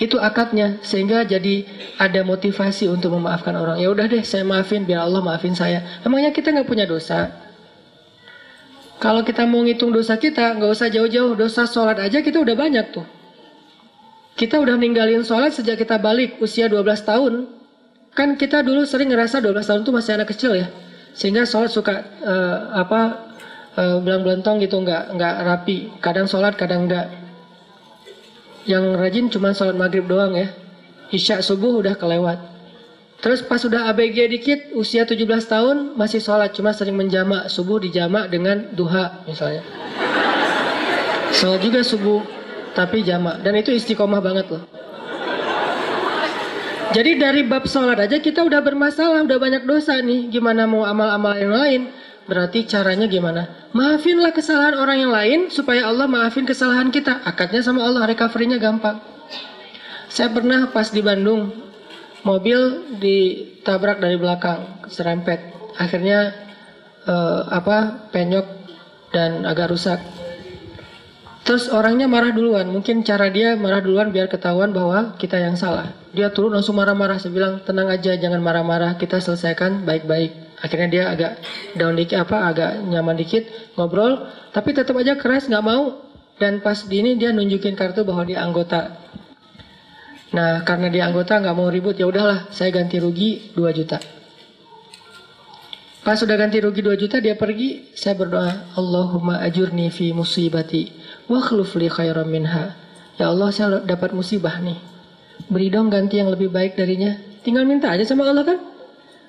Itu 0.00 0.16
akadnya, 0.16 0.80
sehingga 0.80 1.28
jadi 1.28 1.68
ada 2.00 2.24
motivasi 2.24 2.88
untuk 2.88 3.12
memaafkan 3.20 3.52
orang. 3.52 3.76
Ya 3.76 3.92
udah 3.92 4.08
deh, 4.08 4.24
saya 4.24 4.48
maafin 4.48 4.88
biar 4.88 5.04
Allah 5.04 5.20
maafin 5.20 5.52
saya. 5.52 5.84
Emangnya 6.00 6.32
kita 6.32 6.56
nggak 6.56 6.64
punya 6.64 6.88
dosa? 6.88 7.28
Kalau 8.96 9.20
kita 9.20 9.44
mau 9.44 9.60
ngitung 9.60 9.92
dosa 9.92 10.16
kita, 10.16 10.56
nggak 10.56 10.70
usah 10.72 10.88
jauh-jauh. 10.88 11.36
Dosa 11.36 11.68
sholat 11.68 12.00
aja 12.00 12.24
kita 12.24 12.40
udah 12.40 12.56
banyak 12.56 12.96
tuh. 12.96 13.04
Kita 14.40 14.56
udah 14.56 14.80
ninggalin 14.80 15.20
sholat 15.20 15.52
sejak 15.52 15.76
kita 15.76 16.00
balik 16.00 16.40
usia 16.40 16.64
12 16.64 16.80
tahun. 17.04 17.48
Kan 18.16 18.40
kita 18.40 18.64
dulu 18.64 18.88
sering 18.88 19.12
ngerasa 19.12 19.44
12 19.44 19.68
tahun 19.68 19.80
tuh 19.84 19.92
masih 19.92 20.16
anak 20.16 20.32
kecil 20.32 20.56
ya. 20.56 20.72
Sehingga 21.12 21.44
sholat 21.44 21.68
suka 21.68 22.08
uh, 22.24 22.72
apa 22.72 23.00
uh, 23.76 24.00
belang-belentong 24.00 24.64
gitu, 24.64 24.80
nggak 24.80 25.12
nggak 25.12 25.34
rapi. 25.44 25.92
Kadang 26.00 26.24
sholat, 26.24 26.56
kadang 26.56 26.88
enggak. 26.88 27.19
Yang 28.68 28.84
rajin 29.00 29.26
cuma 29.32 29.56
sholat 29.56 29.76
maghrib 29.76 30.04
doang 30.04 30.36
ya. 30.36 30.52
Isya 31.10 31.40
subuh 31.40 31.80
udah 31.80 31.96
kelewat. 31.96 32.38
Terus 33.20 33.44
pas 33.44 33.60
sudah 33.60 33.92
ABG 33.92 34.32
dikit, 34.32 34.60
usia 34.72 35.04
17 35.04 35.20
tahun 35.44 35.92
masih 35.92 36.24
sholat, 36.24 36.56
cuma 36.56 36.72
sering 36.72 36.96
menjamak 36.96 37.52
subuh 37.52 37.76
dijamak 37.76 38.32
dengan 38.32 38.72
duha 38.72 39.20
misalnya. 39.28 39.60
Sholat 41.36 41.60
juga 41.60 41.84
subuh, 41.84 42.24
tapi 42.72 43.04
jamak. 43.04 43.44
Dan 43.44 43.60
itu 43.60 43.76
istiqomah 43.76 44.24
banget 44.24 44.48
loh. 44.48 44.64
Jadi 46.90 47.22
dari 47.22 47.46
bab 47.46 47.70
sholat 47.70 48.02
aja 48.02 48.18
kita 48.18 48.42
udah 48.42 48.64
bermasalah, 48.66 49.22
udah 49.22 49.38
banyak 49.38 49.62
dosa 49.62 50.00
nih. 50.02 50.26
Gimana 50.32 50.66
mau 50.66 50.82
amal-amal 50.82 51.38
yang 51.38 51.52
lain? 51.54 51.80
Berarti 52.30 52.62
caranya 52.62 53.10
gimana? 53.10 53.66
Maafinlah 53.74 54.30
kesalahan 54.30 54.78
orang 54.78 55.02
yang 55.02 55.10
lain 55.10 55.40
supaya 55.50 55.90
Allah 55.90 56.06
maafin 56.06 56.46
kesalahan 56.46 56.94
kita. 56.94 57.26
Akadnya 57.26 57.58
sama 57.58 57.82
Allah, 57.82 58.06
recovery-nya 58.06 58.62
gampang. 58.62 59.02
Saya 60.06 60.30
pernah 60.30 60.70
pas 60.70 60.94
di 60.94 61.02
Bandung, 61.02 61.50
mobil 62.22 62.86
ditabrak 63.02 63.98
dari 63.98 64.14
belakang 64.14 64.86
serempet. 64.86 65.42
Akhirnya 65.74 66.30
uh, 67.10 67.50
apa 67.50 68.06
penyok 68.14 68.46
dan 69.10 69.42
agak 69.42 69.74
rusak. 69.74 69.98
Terus 71.42 71.66
orangnya 71.66 72.06
marah 72.06 72.30
duluan. 72.30 72.70
Mungkin 72.70 73.02
cara 73.02 73.26
dia 73.26 73.58
marah 73.58 73.82
duluan 73.82 74.14
biar 74.14 74.30
ketahuan 74.30 74.70
bahwa 74.70 75.18
kita 75.18 75.34
yang 75.34 75.58
salah. 75.58 75.90
Dia 76.14 76.30
turun 76.30 76.54
langsung 76.54 76.78
marah-marah. 76.78 77.18
Saya 77.18 77.34
bilang 77.34 77.58
tenang 77.66 77.90
aja 77.90 78.14
jangan 78.14 78.38
marah-marah. 78.38 78.94
Kita 78.94 79.18
selesaikan 79.18 79.82
baik-baik 79.82 80.49
akhirnya 80.60 80.88
dia 80.88 81.04
agak 81.08 81.32
down 81.74 81.96
dikit 81.96 82.22
apa 82.22 82.36
agak 82.52 82.70
nyaman 82.84 83.16
dikit 83.16 83.48
ngobrol 83.74 84.28
tapi 84.52 84.76
tetap 84.76 84.96
aja 85.00 85.16
keras 85.16 85.48
nggak 85.48 85.64
mau 85.64 85.98
dan 86.40 86.60
pas 86.64 86.88
di 86.88 87.00
ini 87.00 87.16
dia 87.16 87.32
nunjukin 87.32 87.76
kartu 87.76 88.04
bahwa 88.04 88.24
dia 88.24 88.40
anggota 88.44 89.00
Nah 90.30 90.62
karena 90.62 90.86
dia 90.90 91.10
anggota 91.10 91.42
nggak 91.42 91.56
mau 91.58 91.66
ribut 91.66 91.98
ya 91.98 92.06
udahlah 92.06 92.50
saya 92.54 92.70
ganti 92.70 93.02
rugi 93.02 93.50
2 93.58 93.66
juta. 93.74 93.98
Pas 96.00 96.16
sudah 96.16 96.38
ganti 96.38 96.62
rugi 96.62 96.80
2 96.86 96.94
juta 96.96 97.18
dia 97.18 97.34
pergi 97.34 97.92
saya 97.98 98.14
berdoa 98.14 98.78
Allahumma 98.78 99.42
ajurni 99.42 99.90
fi 99.90 100.14
musibati 100.14 100.94
wa 101.26 101.42
khlufli 101.42 101.90
khairan 101.90 102.30
minha. 102.30 102.78
Ya 103.18 103.28
Allah 103.28 103.50
saya 103.50 103.82
dapat 103.82 104.14
musibah 104.14 104.62
nih. 104.62 104.78
Beri 105.50 105.68
dong 105.68 105.90
ganti 105.90 106.22
yang 106.22 106.30
lebih 106.30 106.48
baik 106.48 106.78
darinya. 106.78 107.18
Tinggal 107.42 107.66
minta 107.66 107.90
aja 107.90 108.06
sama 108.06 108.30
Allah 108.30 108.46
kan. 108.46 108.58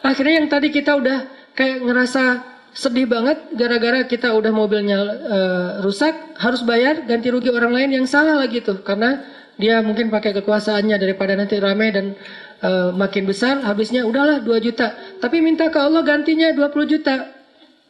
Akhirnya 0.02 0.42
yang 0.42 0.50
tadi 0.50 0.74
kita 0.74 0.98
udah 0.98 1.18
kayak 1.54 1.86
ngerasa 1.86 2.24
sedih 2.72 3.04
banget 3.04 3.52
gara-gara 3.52 4.08
kita 4.08 4.32
udah 4.32 4.52
mobilnya 4.56 5.00
uh, 5.04 5.70
rusak 5.84 6.40
harus 6.40 6.64
bayar 6.64 7.04
ganti 7.04 7.28
rugi 7.28 7.52
orang 7.52 7.76
lain 7.76 7.90
yang 8.02 8.06
salah 8.10 8.42
lagi 8.42 8.66
tuh. 8.66 8.82
Karena 8.82 9.22
dia 9.62 9.78
mungkin 9.86 10.10
pakai 10.10 10.34
kekuasaannya 10.42 10.98
daripada 10.98 11.38
nanti 11.38 11.62
ramai 11.62 11.94
dan 11.94 12.18
uh, 12.66 12.90
makin 12.98 13.30
besar 13.30 13.62
habisnya 13.62 14.08
udahlah 14.08 14.42
2 14.42 14.58
juta. 14.58 14.98
Tapi 15.22 15.38
minta 15.38 15.70
ke 15.70 15.78
Allah 15.78 16.02
gantinya 16.02 16.50
20 16.50 16.92
juta. 16.98 17.30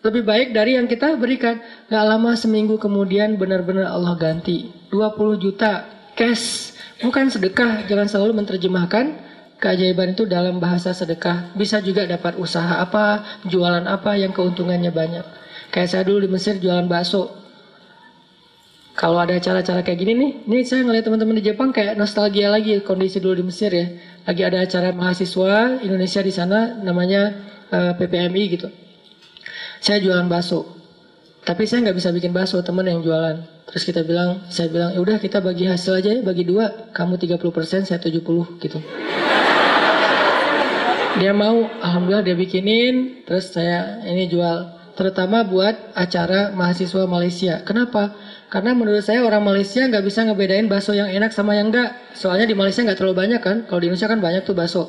Lebih 0.01 0.23
baik 0.25 0.47
dari 0.51 0.75
yang 0.81 0.89
kita 0.89 1.13
berikan. 1.15 1.61
Gak 1.87 2.03
lama 2.03 2.33
seminggu 2.33 2.81
kemudian 2.81 3.37
benar-benar 3.37 3.93
Allah 3.93 4.17
ganti 4.17 4.67
20 4.89 5.37
juta 5.39 5.87
cash. 6.17 6.75
Bukan 6.99 7.29
sedekah 7.29 7.85
jangan 7.85 8.09
selalu 8.09 8.43
menerjemahkan 8.43 9.30
keajaiban 9.61 10.17
itu 10.17 10.25
dalam 10.25 10.57
bahasa 10.57 10.91
sedekah 10.91 11.53
bisa 11.53 11.77
juga 11.85 12.09
dapat 12.09 12.35
usaha 12.41 12.81
apa 12.81 13.23
jualan 13.45 13.85
apa 13.85 14.17
yang 14.17 14.33
keuntungannya 14.33 14.89
banyak 14.89 15.23
kayak 15.69 15.87
saya 15.87 16.03
dulu 16.03 16.25
di 16.25 16.29
Mesir 16.33 16.57
jualan 16.57 16.89
bakso 16.89 17.41
kalau 18.91 19.23
ada 19.23 19.39
acara-acara 19.39 19.87
kayak 19.87 19.99
gini 20.03 20.13
nih, 20.13 20.31
nih 20.45 20.61
saya 20.67 20.83
ngeliat 20.83 21.07
teman-teman 21.07 21.39
di 21.39 21.47
Jepang 21.47 21.71
kayak 21.71 21.95
nostalgia 21.95 22.51
lagi 22.51 22.83
kondisi 22.83 23.23
dulu 23.23 23.39
di 23.39 23.45
Mesir 23.47 23.71
ya. 23.71 23.87
Lagi 24.27 24.41
ada 24.43 24.61
acara 24.61 24.91
mahasiswa 24.91 25.79
Indonesia 25.79 26.21
di 26.21 26.29
sana 26.29 26.75
namanya 26.83 27.33
uh, 27.71 27.95
eh, 27.95 28.03
PPMI 28.03 28.43
gitu. 28.51 28.67
Saya 29.79 30.03
jualan 30.03 30.27
bakso. 30.27 30.67
Tapi 31.41 31.65
saya 31.65 31.87
nggak 31.87 31.97
bisa 31.97 32.13
bikin 32.13 32.35
bakso, 32.35 32.59
teman 32.61 32.85
yang 32.85 33.01
jualan. 33.01 33.41
Terus 33.71 33.83
kita 33.87 34.03
bilang, 34.03 34.45
saya 34.51 34.67
bilang, 34.67 34.93
ya 34.93 34.99
udah 34.99 35.17
kita 35.17 35.39
bagi 35.41 35.65
hasil 35.65 35.97
aja 35.97 36.11
ya, 36.11 36.21
bagi 36.21 36.45
dua. 36.45 36.93
Kamu 36.93 37.17
30%, 37.17 37.87
saya 37.87 37.97
70 37.97 38.61
gitu. 38.61 38.77
Dia 41.19 41.35
mau, 41.35 41.67
alhamdulillah 41.83 42.23
dia 42.23 42.37
bikinin, 42.39 43.27
terus 43.27 43.51
saya 43.51 43.99
ini 44.07 44.31
jual. 44.31 44.79
Terutama 44.95 45.43
buat 45.43 45.95
acara 45.97 46.53
mahasiswa 46.53 47.03
Malaysia. 47.07 47.63
Kenapa? 47.67 48.15
Karena 48.51 48.75
menurut 48.75 49.01
saya 49.01 49.23
orang 49.23 49.43
Malaysia 49.43 49.87
nggak 49.87 50.03
bisa 50.03 50.27
ngebedain 50.27 50.67
bakso 50.67 50.91
yang 50.91 51.07
enak 51.07 51.31
sama 51.31 51.55
yang 51.55 51.71
enggak. 51.71 51.95
Soalnya 52.13 52.45
di 52.47 52.55
Malaysia 52.55 52.83
nggak 52.83 52.99
terlalu 52.99 53.15
banyak 53.17 53.41
kan. 53.41 53.57
Kalau 53.65 53.79
di 53.79 53.87
Indonesia 53.87 54.11
kan 54.11 54.19
banyak 54.19 54.43
tuh 54.43 54.55
bakso. 54.55 54.83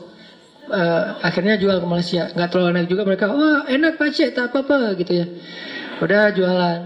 Uh, 0.71 1.19
akhirnya 1.23 1.59
jual 1.59 1.79
ke 1.79 1.87
Malaysia. 1.87 2.31
Nggak 2.35 2.49
terlalu 2.51 2.69
enak 2.75 2.87
juga 2.91 3.03
mereka. 3.07 3.25
Wah 3.31 3.63
enak 3.71 3.99
pak 3.99 4.11
cik 4.11 4.31
tak 4.35 4.51
apa-apa 4.51 4.99
gitu 4.99 5.13
ya. 5.15 5.27
Udah 6.03 6.35
jualan. 6.35 6.79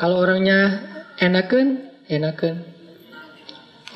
Kalau 0.00 0.16
orangnya 0.24 0.58
enakan, 1.20 1.84
enakan. 2.08 2.64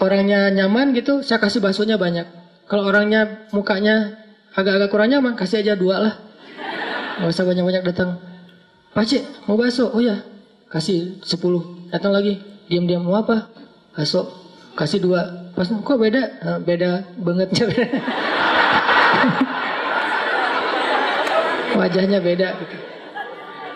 Orangnya 0.03 0.53
nyaman 0.53 0.93
gitu, 0.93 1.25
saya 1.25 1.41
kasih 1.41 1.63
baksonya 1.65 1.97
banyak. 1.97 2.27
Kalau 2.69 2.85
orangnya 2.85 3.49
mukanya 3.55 4.22
agak-agak 4.57 4.89
kurang 4.93 5.09
nyaman, 5.13 5.35
kasih 5.37 5.61
aja 5.65 5.75
dua 5.77 5.97
lah. 6.01 6.15
Gak 7.21 7.29
usah 7.29 7.45
banyak-banyak 7.45 7.85
datang. 7.93 8.19
Pak 8.93 9.05
cik, 9.09 9.23
mau 9.49 9.57
bakso? 9.57 9.89
Oh 9.93 10.01
ya, 10.05 10.21
kasih 10.69 11.21
10 11.25 11.89
datang 11.93 12.13
lagi. 12.13 12.41
Diam-diam 12.69 13.05
mau 13.05 13.17
apa? 13.21 13.49
Bakso. 13.97 14.29
Kasih 14.73 15.01
dua. 15.05 15.53
Pas 15.53 15.69
kok 15.69 15.99
beda? 16.01 16.23
"Eh, 16.41 16.59
beda 16.65 17.05
bangetnya 17.21 17.65
beda. 17.71 17.87
wajahnya 21.77 22.19
beda. 22.21 22.49
Gitu 22.57 22.77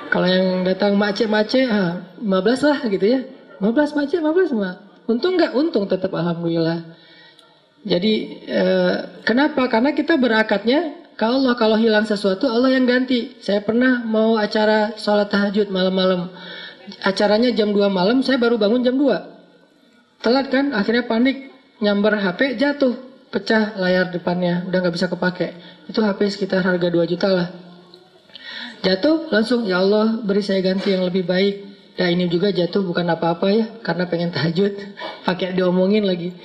kalau 0.06 0.28
yang 0.30 0.62
datang 0.62 0.95
mace-mace 0.95 1.66
ah, 1.66 2.00
15 2.23 2.68
lah 2.68 2.78
gitu 2.88 3.06
ya. 3.06 3.21
15 3.59 3.97
mace 3.97 4.16
15 4.21 4.52
mah 4.56 4.75
untung 5.09 5.35
nggak? 5.35 5.52
Untung 5.56 5.85
tetap 5.88 6.12
alhamdulillah 6.14 6.85
jadi 7.87 8.12
eh, 8.50 8.97
kenapa 9.23 9.71
karena 9.71 9.95
kita 9.95 10.19
berakatnya 10.19 11.07
kalau 11.16 11.40
Allah 11.40 11.57
kalau 11.57 11.76
hilang 11.81 12.05
sesuatu 12.05 12.45
Allah 12.45 12.76
yang 12.76 12.85
ganti. 12.85 13.38
Saya 13.40 13.64
pernah 13.64 14.05
mau 14.05 14.37
acara 14.37 14.93
sholat 15.00 15.33
tahajud 15.33 15.73
malam-malam. 15.73 16.28
Acaranya 17.00 17.50
jam 17.57 17.73
2 17.73 17.88
malam, 17.88 18.21
saya 18.21 18.37
baru 18.37 18.61
bangun 18.61 18.85
jam 18.85 18.95
2. 19.00 20.21
Telat 20.21 20.47
kan, 20.52 20.76
akhirnya 20.76 21.09
panik. 21.09 21.50
Nyamber 21.76 22.16
HP 22.16 22.57
jatuh, 22.57 22.97
pecah 23.28 23.76
layar 23.76 24.09
depannya, 24.09 24.64
udah 24.64 24.78
nggak 24.81 24.95
bisa 24.97 25.12
kepake. 25.12 25.57
Itu 25.88 26.00
HP 26.00 26.33
sekitar 26.33 26.64
harga 26.64 26.88
2 26.88 27.05
juta 27.09 27.28
lah. 27.33 27.49
Jatuh 28.85 29.28
langsung, 29.33 29.64
ya 29.64 29.81
Allah 29.81 30.21
beri 30.21 30.45
saya 30.45 30.61
ganti 30.61 30.93
yang 30.93 31.05
lebih 31.05 31.25
baik. 31.25 31.55
Nah 31.97 32.09
ini 32.12 32.28
juga 32.28 32.52
jatuh 32.52 32.85
bukan 32.85 33.09
apa-apa 33.09 33.47
ya, 33.50 33.66
karena 33.81 34.05
pengen 34.05 34.31
tahajud. 34.33 34.73
Pakai 35.26 35.57
diomongin 35.57 36.05
lagi. 36.05 36.37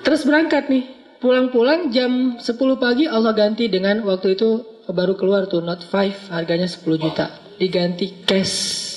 Terus 0.00 0.24
berangkat 0.24 0.72
nih, 0.72 0.84
pulang-pulang 1.20 1.92
jam 1.92 2.40
10 2.40 2.42
pagi 2.80 3.04
Allah 3.04 3.36
ganti 3.36 3.68
dengan 3.68 4.00
waktu 4.08 4.34
itu 4.34 4.80
baru 4.90 5.14
keluar 5.14 5.46
tuh 5.46 5.60
Note 5.60 5.84
5 5.86 6.32
harganya 6.32 6.66
10 6.66 6.96
juta. 6.96 7.30
Diganti 7.60 8.24
cash. 8.24 8.88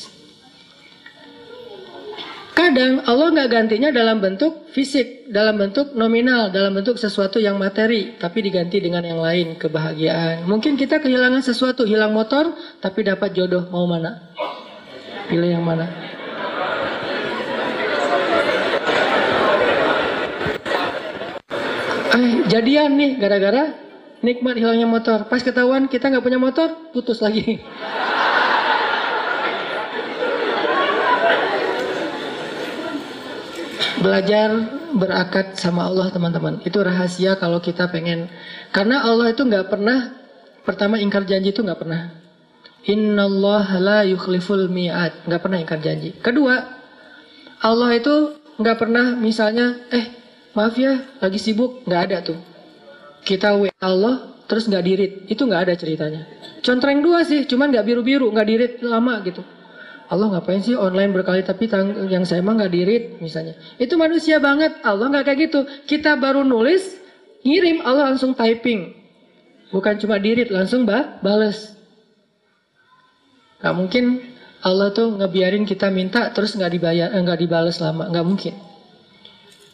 Kadang 2.53 3.03
Allah 3.03 3.33
nggak 3.33 3.49
gantinya 3.49 3.89
dalam 3.89 4.21
bentuk 4.21 4.69
fisik 4.71 5.25
dalam 5.27 5.57
bentuk 5.57 5.97
nominal 5.97 6.53
dalam 6.53 6.71
bentuk 6.77 7.01
sesuatu 7.01 7.41
yang 7.41 7.57
materi 7.57 8.13
tapi 8.21 8.45
diganti 8.45 8.77
dengan 8.77 9.03
yang 9.03 9.19
lain 9.19 9.57
kebahagiaan. 9.57 10.45
Mungkin 10.45 10.77
kita 10.77 11.01
kehilangan 11.01 11.41
sesuatu 11.41 11.83
hilang 11.83 12.13
motor 12.13 12.53
tapi 12.77 13.03
dapat 13.03 13.33
jodoh 13.33 13.67
mau 13.73 13.89
mana? 13.89 14.31
Pilih 15.27 15.49
yang 15.49 15.65
mana 15.65 16.12
Eh, 22.13 22.45
jadian 22.53 22.93
nih 22.93 23.17
gara-gara 23.17 23.73
nikmat 24.21 24.55
hilangnya 24.57 24.85
motor. 24.85 25.25
Pas 25.27 25.41
ketahuan 25.41 25.89
kita 25.89 26.13
nggak 26.13 26.23
punya 26.23 26.37
motor, 26.39 26.69
putus 26.93 27.19
lagi. 27.19 27.59
Belajar 34.03 34.49
berakat 34.93 35.57
sama 35.57 35.87
Allah 35.89 36.11
teman-teman. 36.11 36.59
Itu 36.67 36.83
rahasia 36.83 37.39
kalau 37.39 37.63
kita 37.63 37.87
pengen. 37.89 38.29
Karena 38.75 39.01
Allah 39.01 39.31
itu 39.31 39.41
nggak 39.47 39.71
pernah. 39.71 40.13
Pertama 40.63 40.95
ingkar 40.99 41.27
janji 41.27 41.51
itu 41.51 41.63
nggak 41.63 41.79
pernah. 41.79 42.11
Inna 42.83 43.27
Allah 43.31 43.67
la 43.79 44.03
yukhliful 44.03 44.67
mi'ad. 44.67 45.23
Nggak 45.23 45.41
pernah 45.43 45.55
ingkar 45.59 45.79
janji. 45.79 46.11
Kedua, 46.19 46.59
Allah 47.63 47.89
itu 47.95 48.35
nggak 48.59 48.75
pernah 48.75 49.15
misalnya, 49.15 49.87
eh 49.87 50.22
maaf 50.53 50.77
ya 50.77 51.01
lagi 51.19 51.37
sibuk. 51.41 51.85
Nggak 51.85 52.01
ada 52.09 52.17
tuh. 52.25 52.39
Kita 53.25 53.57
wa 53.57 53.69
Allah 53.81 54.15
terus 54.45 54.69
nggak 54.69 54.83
dirit. 54.85 55.11
Itu 55.29 55.45
nggak 55.49 55.69
ada 55.69 55.73
ceritanya. 55.77 56.25
Contreng 56.63 57.03
dua 57.03 57.27
sih 57.27 57.43
cuman 57.43 57.73
nggak 57.75 57.85
biru 57.85 58.01
biru 58.05 58.27
nggak 58.31 58.47
dirit 58.47 58.73
lama 58.85 59.19
gitu. 59.27 59.43
Allah 60.07 60.29
ngapain 60.29 60.61
sih 60.61 60.77
online 60.77 61.09
berkali 61.09 61.41
tapi 61.41 61.65
tang 61.65 62.05
yang 62.11 62.21
saya 62.23 62.45
mah 62.45 62.55
nggak 62.55 62.73
dirit 62.73 63.03
misalnya. 63.17 63.57
Itu 63.81 63.97
manusia 63.97 64.37
banget. 64.37 64.79
Allah 64.85 65.09
nggak 65.09 65.25
kayak 65.25 65.39
gitu. 65.49 65.59
Kita 65.89 66.15
baru 66.21 66.45
nulis 66.45 66.95
ngirim 67.43 67.83
Allah 67.83 68.13
langsung 68.13 68.37
typing. 68.37 68.93
Bukan 69.73 69.97
cuma 69.97 70.21
dirit 70.21 70.53
langsung 70.53 70.85
bah 70.85 71.17
bales. 71.25 71.73
Nggak 73.63 73.75
mungkin 73.75 74.05
Allah 74.63 74.93
tuh 74.95 75.17
ngebiarin 75.19 75.65
kita 75.67 75.91
minta 75.91 76.31
terus 76.31 76.55
nggak 76.55 76.71
dibayar 76.77 77.09
eh, 77.11 77.19
nggak 77.19 77.39
dibales 77.39 77.81
lama. 77.81 78.07
Nggak 78.11 78.25
mungkin 78.27 78.53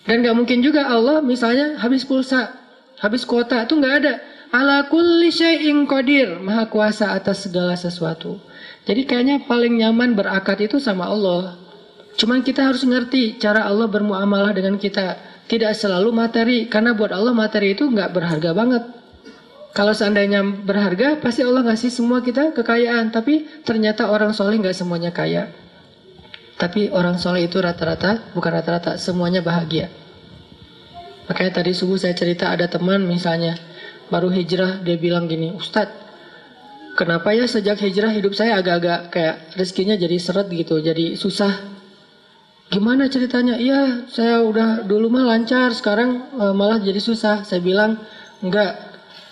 dan 0.10 0.26
gak 0.26 0.34
mungkin 0.34 0.66
juga 0.66 0.90
Allah 0.90 1.22
misalnya 1.22 1.78
habis 1.78 2.02
pulsa, 2.02 2.50
habis 2.98 3.30
kuota 3.30 3.62
itu 3.62 3.78
nggak 3.78 3.96
ada. 4.02 4.14
Ala 4.50 4.90
kulli 4.90 5.30
syai'in 5.30 5.86
qadir, 5.86 6.42
maha 6.42 6.66
kuasa 6.66 7.14
atas 7.14 7.46
segala 7.46 7.78
sesuatu. 7.78 8.42
Jadi 8.90 9.06
kayaknya 9.06 9.46
paling 9.46 9.78
nyaman 9.78 10.18
berakat 10.18 10.66
itu 10.66 10.82
sama 10.82 11.06
Allah. 11.06 11.62
Cuman 12.18 12.42
kita 12.42 12.66
harus 12.66 12.82
ngerti 12.82 13.38
cara 13.38 13.70
Allah 13.70 13.86
bermuamalah 13.86 14.50
dengan 14.58 14.82
kita. 14.82 15.22
Tidak 15.46 15.70
selalu 15.78 16.10
materi, 16.10 16.66
karena 16.66 16.98
buat 16.98 17.14
Allah 17.14 17.30
materi 17.38 17.78
itu 17.78 17.86
nggak 17.86 18.10
berharga 18.10 18.50
banget. 18.58 18.84
Kalau 19.78 19.94
seandainya 19.94 20.42
berharga, 20.42 21.22
pasti 21.22 21.46
Allah 21.46 21.62
ngasih 21.70 21.94
semua 21.94 22.26
kita 22.26 22.58
kekayaan. 22.58 23.14
Tapi 23.14 23.62
ternyata 23.62 24.10
orang 24.10 24.34
soleh 24.34 24.58
nggak 24.58 24.74
semuanya 24.74 25.14
kaya. 25.14 25.54
Tapi 26.58 26.90
orang 26.90 27.22
soleh 27.22 27.46
itu 27.46 27.62
rata-rata, 27.62 28.34
bukan 28.34 28.52
rata-rata, 28.58 28.98
semuanya 28.98 29.46
bahagia. 29.46 29.99
Makanya 31.30 31.62
tadi 31.62 31.78
subuh 31.78 32.02
saya 32.02 32.18
cerita 32.18 32.50
ada 32.50 32.66
teman 32.66 33.06
misalnya, 33.06 33.54
baru 34.10 34.34
hijrah, 34.34 34.82
dia 34.82 34.98
bilang 34.98 35.30
gini, 35.30 35.54
Ustadz, 35.54 35.94
kenapa 36.98 37.38
ya 37.38 37.46
sejak 37.46 37.78
hijrah 37.78 38.10
hidup 38.10 38.34
saya 38.34 38.58
agak-agak 38.58 39.14
kayak 39.14 39.36
rezekinya 39.54 39.94
jadi 39.94 40.18
seret 40.18 40.50
gitu, 40.50 40.82
jadi 40.82 41.14
susah. 41.14 41.54
Gimana 42.70 43.10
ceritanya? 43.10 43.58
Iya, 43.62 44.10
saya 44.10 44.42
udah 44.42 44.86
dulu 44.86 45.10
mah 45.10 45.26
lancar, 45.26 45.74
sekarang 45.74 46.34
e, 46.38 46.46
malah 46.54 46.78
jadi 46.78 47.02
susah. 47.02 47.42
Saya 47.42 47.62
bilang, 47.66 47.98
enggak, 48.46 48.78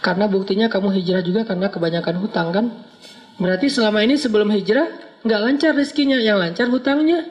karena 0.02 0.26
buktinya 0.26 0.66
kamu 0.70 0.90
hijrah 1.02 1.22
juga 1.22 1.46
karena 1.46 1.70
kebanyakan 1.70 2.18
hutang 2.18 2.50
kan. 2.50 2.66
Berarti 3.38 3.70
selama 3.70 4.02
ini 4.02 4.18
sebelum 4.18 4.50
hijrah 4.50 4.90
nggak 5.22 5.42
lancar 5.42 5.78
rezekinya, 5.78 6.18
yang 6.18 6.42
lancar 6.42 6.66
hutangnya. 6.70 7.30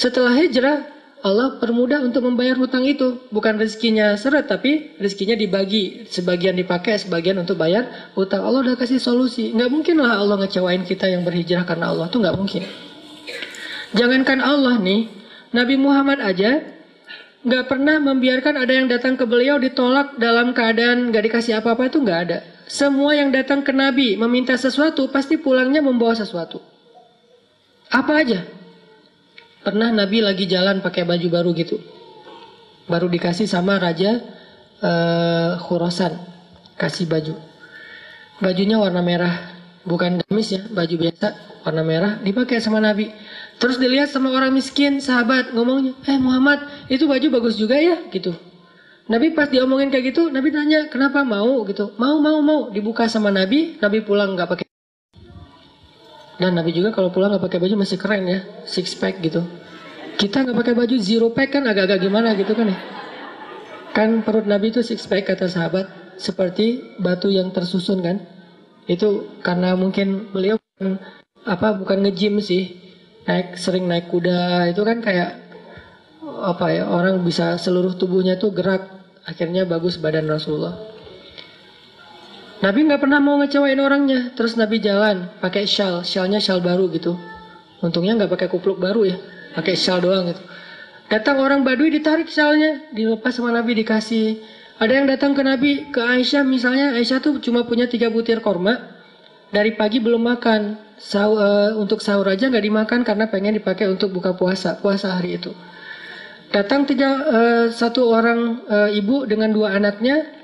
Setelah 0.00 0.32
hijrah, 0.32 0.97
Allah 1.18 1.58
permudah 1.58 1.98
untuk 2.06 2.22
membayar 2.22 2.54
hutang 2.54 2.86
itu. 2.86 3.18
Bukan 3.34 3.58
rezekinya 3.58 4.14
seret, 4.14 4.46
tapi 4.46 4.94
rezekinya 5.02 5.34
dibagi. 5.34 6.06
Sebagian 6.06 6.54
dipakai, 6.54 6.94
sebagian 6.98 7.42
untuk 7.42 7.58
bayar 7.58 8.12
hutang. 8.14 8.46
Allah 8.46 8.62
udah 8.62 8.76
kasih 8.78 9.02
solusi. 9.02 9.50
Nggak 9.50 9.70
mungkin 9.70 9.96
lah 9.98 10.22
Allah 10.22 10.38
ngecewain 10.46 10.86
kita 10.86 11.10
yang 11.10 11.26
berhijrah 11.26 11.66
karena 11.66 11.90
Allah. 11.90 12.06
Itu 12.06 12.22
nggak 12.22 12.36
mungkin. 12.38 12.62
Jangankan 13.98 14.38
Allah 14.44 14.76
nih, 14.78 15.10
Nabi 15.50 15.74
Muhammad 15.80 16.20
aja 16.22 16.60
nggak 17.38 17.64
pernah 17.70 17.96
membiarkan 18.02 18.54
ada 18.58 18.72
yang 18.74 18.90
datang 18.90 19.14
ke 19.14 19.24
beliau 19.24 19.62
ditolak 19.62 20.18
dalam 20.18 20.52
keadaan 20.52 21.08
nggak 21.08 21.32
dikasih 21.32 21.62
apa-apa 21.62 21.88
itu 21.88 21.98
nggak 22.02 22.20
ada. 22.28 22.38
Semua 22.68 23.16
yang 23.16 23.32
datang 23.32 23.64
ke 23.64 23.72
Nabi 23.72 24.20
meminta 24.20 24.52
sesuatu 24.54 25.08
pasti 25.08 25.40
pulangnya 25.40 25.80
membawa 25.80 26.12
sesuatu. 26.12 26.60
Apa 27.88 28.20
aja? 28.20 28.44
Pernah 29.62 29.90
Nabi 29.90 30.22
lagi 30.22 30.46
jalan 30.46 30.78
pakai 30.78 31.02
baju 31.02 31.26
baru 31.28 31.50
gitu. 31.56 31.76
Baru 32.88 33.10
dikasih 33.10 33.44
sama 33.50 33.76
raja 33.76 34.22
uh, 34.80 35.58
Khurasan. 35.60 36.14
Kasih 36.78 37.10
baju. 37.10 37.34
Bajunya 38.38 38.78
warna 38.78 39.02
merah. 39.02 39.34
Bukan 39.88 40.20
gamis 40.20 40.52
ya, 40.52 40.62
baju 40.68 40.94
biasa 41.00 41.26
warna 41.64 41.82
merah 41.82 42.12
dipakai 42.20 42.60
sama 42.60 42.78
Nabi. 42.78 43.08
Terus 43.56 43.80
dilihat 43.80 44.12
sama 44.12 44.30
orang 44.30 44.52
miskin, 44.52 45.00
sahabat 45.00 45.56
ngomongnya, 45.56 45.96
"Eh 46.04 46.20
Muhammad, 46.20 46.62
itu 46.92 47.08
baju 47.08 47.26
bagus 47.40 47.56
juga 47.56 47.80
ya?" 47.80 47.96
gitu. 48.12 48.36
Nabi 49.08 49.32
pas 49.32 49.48
diomongin 49.48 49.88
kayak 49.88 50.12
gitu, 50.12 50.28
Nabi 50.28 50.52
tanya, 50.52 50.92
"Kenapa 50.92 51.24
mau?" 51.24 51.64
gitu. 51.64 51.96
"Mau, 51.96 52.20
mau, 52.20 52.38
mau." 52.44 52.60
Dibuka 52.68 53.08
sama 53.08 53.32
Nabi, 53.32 53.80
Nabi 53.80 54.04
pulang 54.04 54.36
nggak 54.36 54.48
pakai 54.48 54.66
dan 56.38 56.54
Nabi 56.54 56.70
juga 56.70 56.94
kalau 56.94 57.10
pulang 57.10 57.34
nggak 57.34 57.44
pakai 57.50 57.58
baju 57.58 57.74
masih 57.82 57.98
keren 57.98 58.22
ya, 58.30 58.40
six 58.62 58.94
pack 58.94 59.18
gitu. 59.20 59.42
Kita 60.18 60.46
nggak 60.46 60.56
pakai 60.56 60.74
baju 60.78 60.94
zero 61.02 61.34
pack 61.34 61.58
kan 61.58 61.66
agak-agak 61.66 61.98
gimana 61.98 62.38
gitu 62.38 62.54
kan 62.54 62.70
ya. 62.70 62.78
Kan 63.90 64.22
perut 64.22 64.46
Nabi 64.46 64.70
itu 64.70 64.86
six 64.86 65.02
pack 65.10 65.26
kata 65.26 65.50
sahabat, 65.50 65.90
seperti 66.14 66.96
batu 67.02 67.26
yang 67.26 67.50
tersusun 67.50 68.06
kan. 68.06 68.22
Itu 68.86 69.38
karena 69.42 69.74
mungkin 69.74 70.30
beliau 70.30 70.56
bukan, 70.56 71.02
apa 71.42 71.74
bukan 71.74 72.06
nge-gym 72.06 72.38
sih, 72.38 72.78
naik 73.26 73.58
sering 73.58 73.90
naik 73.90 74.08
kuda 74.08 74.70
itu 74.70 74.80
kan 74.86 75.02
kayak 75.04 75.42
apa 76.38 76.66
ya 76.70 76.84
orang 76.86 77.20
bisa 77.26 77.58
seluruh 77.58 77.98
tubuhnya 77.98 78.38
tuh 78.38 78.54
gerak 78.54 78.86
akhirnya 79.26 79.68
bagus 79.68 80.00
badan 80.00 80.30
Rasulullah. 80.30 80.87
Nabi 82.58 82.90
nggak 82.90 82.98
pernah 82.98 83.22
mau 83.22 83.38
ngecewain 83.38 83.78
orangnya. 83.78 84.34
Terus 84.34 84.58
Nabi 84.58 84.82
jalan 84.82 85.30
pakai 85.38 85.62
shawl, 85.62 86.02
shawlnya 86.02 86.42
shawl 86.42 86.58
baru 86.58 86.90
gitu. 86.90 87.14
Untungnya 87.78 88.18
nggak 88.18 88.34
pakai 88.34 88.48
kupluk 88.50 88.82
baru 88.82 89.06
ya, 89.06 89.16
pakai 89.54 89.78
shawl 89.78 90.02
doang 90.02 90.34
gitu. 90.34 90.42
Datang 91.08 91.38
orang 91.38 91.62
Badui 91.62 91.94
ditarik 91.94 92.26
shawlnya, 92.26 92.90
dilepas 92.90 93.38
sama 93.38 93.54
Nabi 93.54 93.78
dikasih. 93.78 94.42
Ada 94.78 94.92
yang 94.92 95.06
datang 95.06 95.32
ke 95.34 95.42
Nabi, 95.42 95.90
ke 95.90 95.98
Aisyah 96.02 96.42
misalnya, 96.46 96.94
Aisyah 96.94 97.18
tuh 97.18 97.38
cuma 97.42 97.66
punya 97.66 97.86
tiga 97.86 98.10
butir 98.10 98.42
korma. 98.42 98.98
Dari 99.48 99.72
pagi 99.78 100.02
belum 100.02 100.22
makan. 100.22 100.90
sahur, 100.98 101.38
eh, 101.38 101.70
untuk 101.78 102.02
sahur 102.02 102.26
aja 102.26 102.50
nggak 102.50 102.66
dimakan 102.66 103.06
karena 103.06 103.30
pengen 103.30 103.54
dipakai 103.54 103.86
untuk 103.86 104.10
buka 104.10 104.34
puasa 104.34 104.82
puasa 104.82 105.14
hari 105.14 105.38
itu. 105.38 105.54
Datang 106.50 106.90
tiga 106.90 107.22
eh, 107.22 107.66
satu 107.70 108.10
orang 108.10 108.66
eh, 108.66 108.98
ibu 108.98 109.22
dengan 109.22 109.54
dua 109.54 109.78
anaknya 109.78 110.37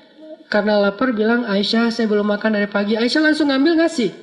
karena 0.54 0.78
lapar 0.78 1.10
bilang 1.10 1.42
Aisyah 1.42 1.90
saya 1.90 2.06
belum 2.06 2.30
makan 2.30 2.54
dari 2.54 2.70
pagi. 2.70 2.94
Aisyah 2.94 3.26
langsung 3.26 3.50
ngambil 3.50 3.82
ngasih. 3.82 4.14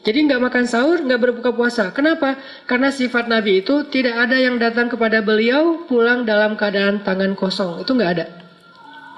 Jadi 0.00 0.18
nggak 0.24 0.40
makan 0.40 0.64
sahur, 0.64 1.04
nggak 1.04 1.20
berbuka 1.20 1.52
puasa. 1.52 1.92
Kenapa? 1.92 2.40
Karena 2.64 2.88
sifat 2.88 3.28
Nabi 3.28 3.60
itu 3.60 3.84
tidak 3.92 4.16
ada 4.16 4.40
yang 4.40 4.56
datang 4.56 4.88
kepada 4.88 5.20
beliau 5.20 5.84
pulang 5.84 6.24
dalam 6.24 6.56
keadaan 6.56 7.04
tangan 7.04 7.36
kosong. 7.36 7.84
Itu 7.84 7.92
nggak 7.92 8.10
ada. 8.16 8.32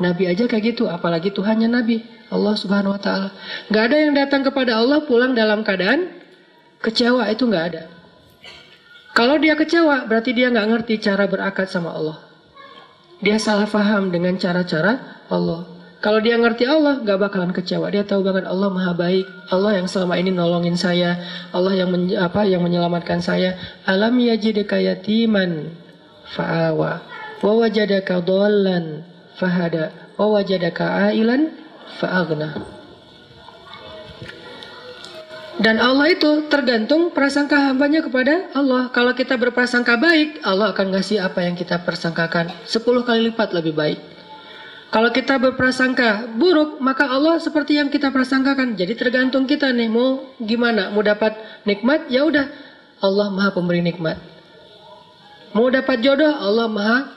Nabi 0.02 0.26
aja 0.26 0.50
kayak 0.50 0.74
gitu, 0.74 0.90
apalagi 0.90 1.30
Tuhannya 1.30 1.70
Nabi. 1.70 2.02
Allah 2.34 2.54
subhanahu 2.58 2.98
wa 2.98 3.00
ta'ala. 3.02 3.30
Nggak 3.70 3.82
ada 3.86 3.96
yang 4.02 4.12
datang 4.18 4.42
kepada 4.42 4.82
Allah 4.82 5.06
pulang 5.06 5.38
dalam 5.38 5.62
keadaan 5.62 6.10
kecewa. 6.82 7.30
Itu 7.30 7.46
nggak 7.46 7.64
ada. 7.70 7.82
Kalau 9.14 9.38
dia 9.38 9.54
kecewa, 9.54 10.10
berarti 10.10 10.34
dia 10.34 10.50
nggak 10.50 10.66
ngerti 10.66 10.98
cara 10.98 11.30
berakad 11.30 11.70
sama 11.70 11.94
Allah. 11.94 12.18
Dia 13.22 13.38
salah 13.38 13.70
faham 13.70 14.10
dengan 14.10 14.34
cara-cara 14.34 15.22
Allah. 15.30 15.75
Kalau 16.06 16.22
dia 16.22 16.38
ngerti 16.38 16.62
Allah, 16.70 17.02
gak 17.02 17.18
bakalan 17.18 17.50
kecewa. 17.50 17.90
Dia 17.90 18.06
tahu 18.06 18.22
banget 18.22 18.46
Allah 18.46 18.70
maha 18.70 18.94
baik. 18.94 19.26
Allah 19.50 19.82
yang 19.82 19.90
selama 19.90 20.14
ini 20.14 20.30
nolongin 20.30 20.78
saya. 20.78 21.18
Allah 21.50 21.74
yang 21.74 21.90
men, 21.90 22.14
apa 22.14 22.46
yang 22.46 22.62
menyelamatkan 22.62 23.18
saya. 23.18 23.58
Alam 23.90 24.14
yajidaka 24.22 24.78
yatiman 24.78 25.74
fa'awa. 26.30 27.02
Wa 27.42 27.52
wajadaka 27.58 28.22
dhallan 28.22 29.02
fahada. 29.34 29.90
Wa 30.14 30.30
wajadaka 30.30 31.10
ailan 31.10 31.50
fa'agna. 31.98 32.54
Dan 35.58 35.82
Allah 35.82 36.14
itu 36.14 36.46
tergantung 36.46 37.10
prasangka 37.10 37.58
hambanya 37.74 38.06
kepada 38.06 38.54
Allah. 38.54 38.94
Kalau 38.94 39.10
kita 39.10 39.34
berprasangka 39.34 39.98
baik, 39.98 40.38
Allah 40.46 40.70
akan 40.70 40.94
ngasih 40.94 41.18
apa 41.18 41.42
yang 41.42 41.58
kita 41.58 41.82
persangkakan. 41.82 42.54
Sepuluh 42.62 43.02
kali 43.02 43.34
lipat 43.34 43.50
lebih 43.50 43.74
baik. 43.74 44.15
Kalau 44.96 45.12
kita 45.12 45.36
berprasangka 45.36 46.24
buruk, 46.40 46.80
maka 46.80 47.04
Allah 47.04 47.36
seperti 47.36 47.76
yang 47.76 47.92
kita 47.92 48.08
prasangkakan. 48.08 48.80
Jadi 48.80 48.96
tergantung 48.96 49.44
kita 49.44 49.68
nih 49.68 49.92
mau 49.92 50.24
gimana, 50.40 50.88
mau 50.88 51.04
dapat 51.04 51.36
nikmat 51.68 52.08
ya 52.08 52.24
udah 52.24 52.48
Allah 53.04 53.28
Maha 53.28 53.52
pemberi 53.52 53.84
nikmat. 53.84 54.16
Mau 55.52 55.68
dapat 55.68 56.00
jodoh, 56.00 56.32
Allah 56.32 56.72
Maha 56.72 57.12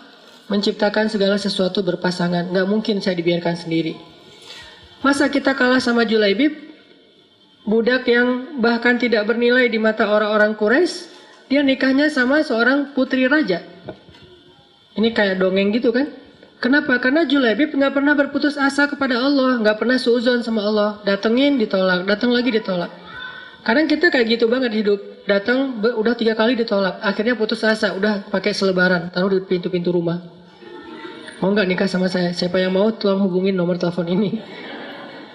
menciptakan 0.51 1.07
segala 1.07 1.39
sesuatu 1.39 1.79
berpasangan. 1.79 2.51
Nggak 2.51 2.67
mungkin 2.67 2.99
saya 2.99 3.15
dibiarkan 3.15 3.55
sendiri. 3.55 3.95
Masa 4.99 5.31
kita 5.31 5.55
kalah 5.55 5.79
sama 5.79 6.03
Julaibib, 6.03 6.51
budak 7.63 8.03
yang 8.11 8.59
bahkan 8.59 8.99
tidak 8.99 9.23
bernilai 9.23 9.71
di 9.71 9.79
mata 9.79 10.11
orang-orang 10.11 10.51
Quraisy, 10.59 11.07
dia 11.47 11.63
nikahnya 11.63 12.11
sama 12.11 12.43
seorang 12.43 12.91
putri 12.91 13.23
raja. 13.23 13.63
Ini 14.99 15.15
kayak 15.15 15.39
dongeng 15.39 15.71
gitu 15.71 15.95
kan? 15.95 16.27
Kenapa? 16.59 16.99
Karena 16.99 17.23
Julaibib 17.23 17.71
nggak 17.71 17.95
pernah 17.95 18.11
berputus 18.19 18.59
asa 18.59 18.83
kepada 18.91 19.15
Allah, 19.15 19.63
nggak 19.63 19.79
pernah 19.79 19.95
suuzon 19.95 20.43
sama 20.43 20.67
Allah. 20.67 20.99
Datengin 21.07 21.55
ditolak, 21.55 22.03
datang 22.03 22.35
lagi 22.35 22.51
ditolak. 22.51 22.91
Kadang 23.63 23.87
kita 23.87 24.11
kayak 24.11 24.39
gitu 24.39 24.51
banget 24.51 24.75
hidup. 24.75 24.99
Datang 25.23 25.79
udah 25.79 26.19
tiga 26.19 26.35
kali 26.35 26.59
ditolak, 26.59 26.99
akhirnya 26.99 27.39
putus 27.39 27.63
asa, 27.63 27.95
udah 27.95 28.27
pakai 28.27 28.51
selebaran, 28.51 29.07
taruh 29.07 29.31
di 29.31 29.39
pintu-pintu 29.47 29.95
rumah. 29.95 30.19
Mau 31.39 31.55
nggak 31.55 31.67
nikah 31.71 31.87
sama 31.87 32.11
saya? 32.11 32.35
Siapa 32.35 32.59
yang 32.59 32.75
mau 32.75 32.91
tolong 32.91 33.23
hubungin 33.23 33.55
nomor 33.55 33.79
telepon 33.79 34.11
ini. 34.11 34.43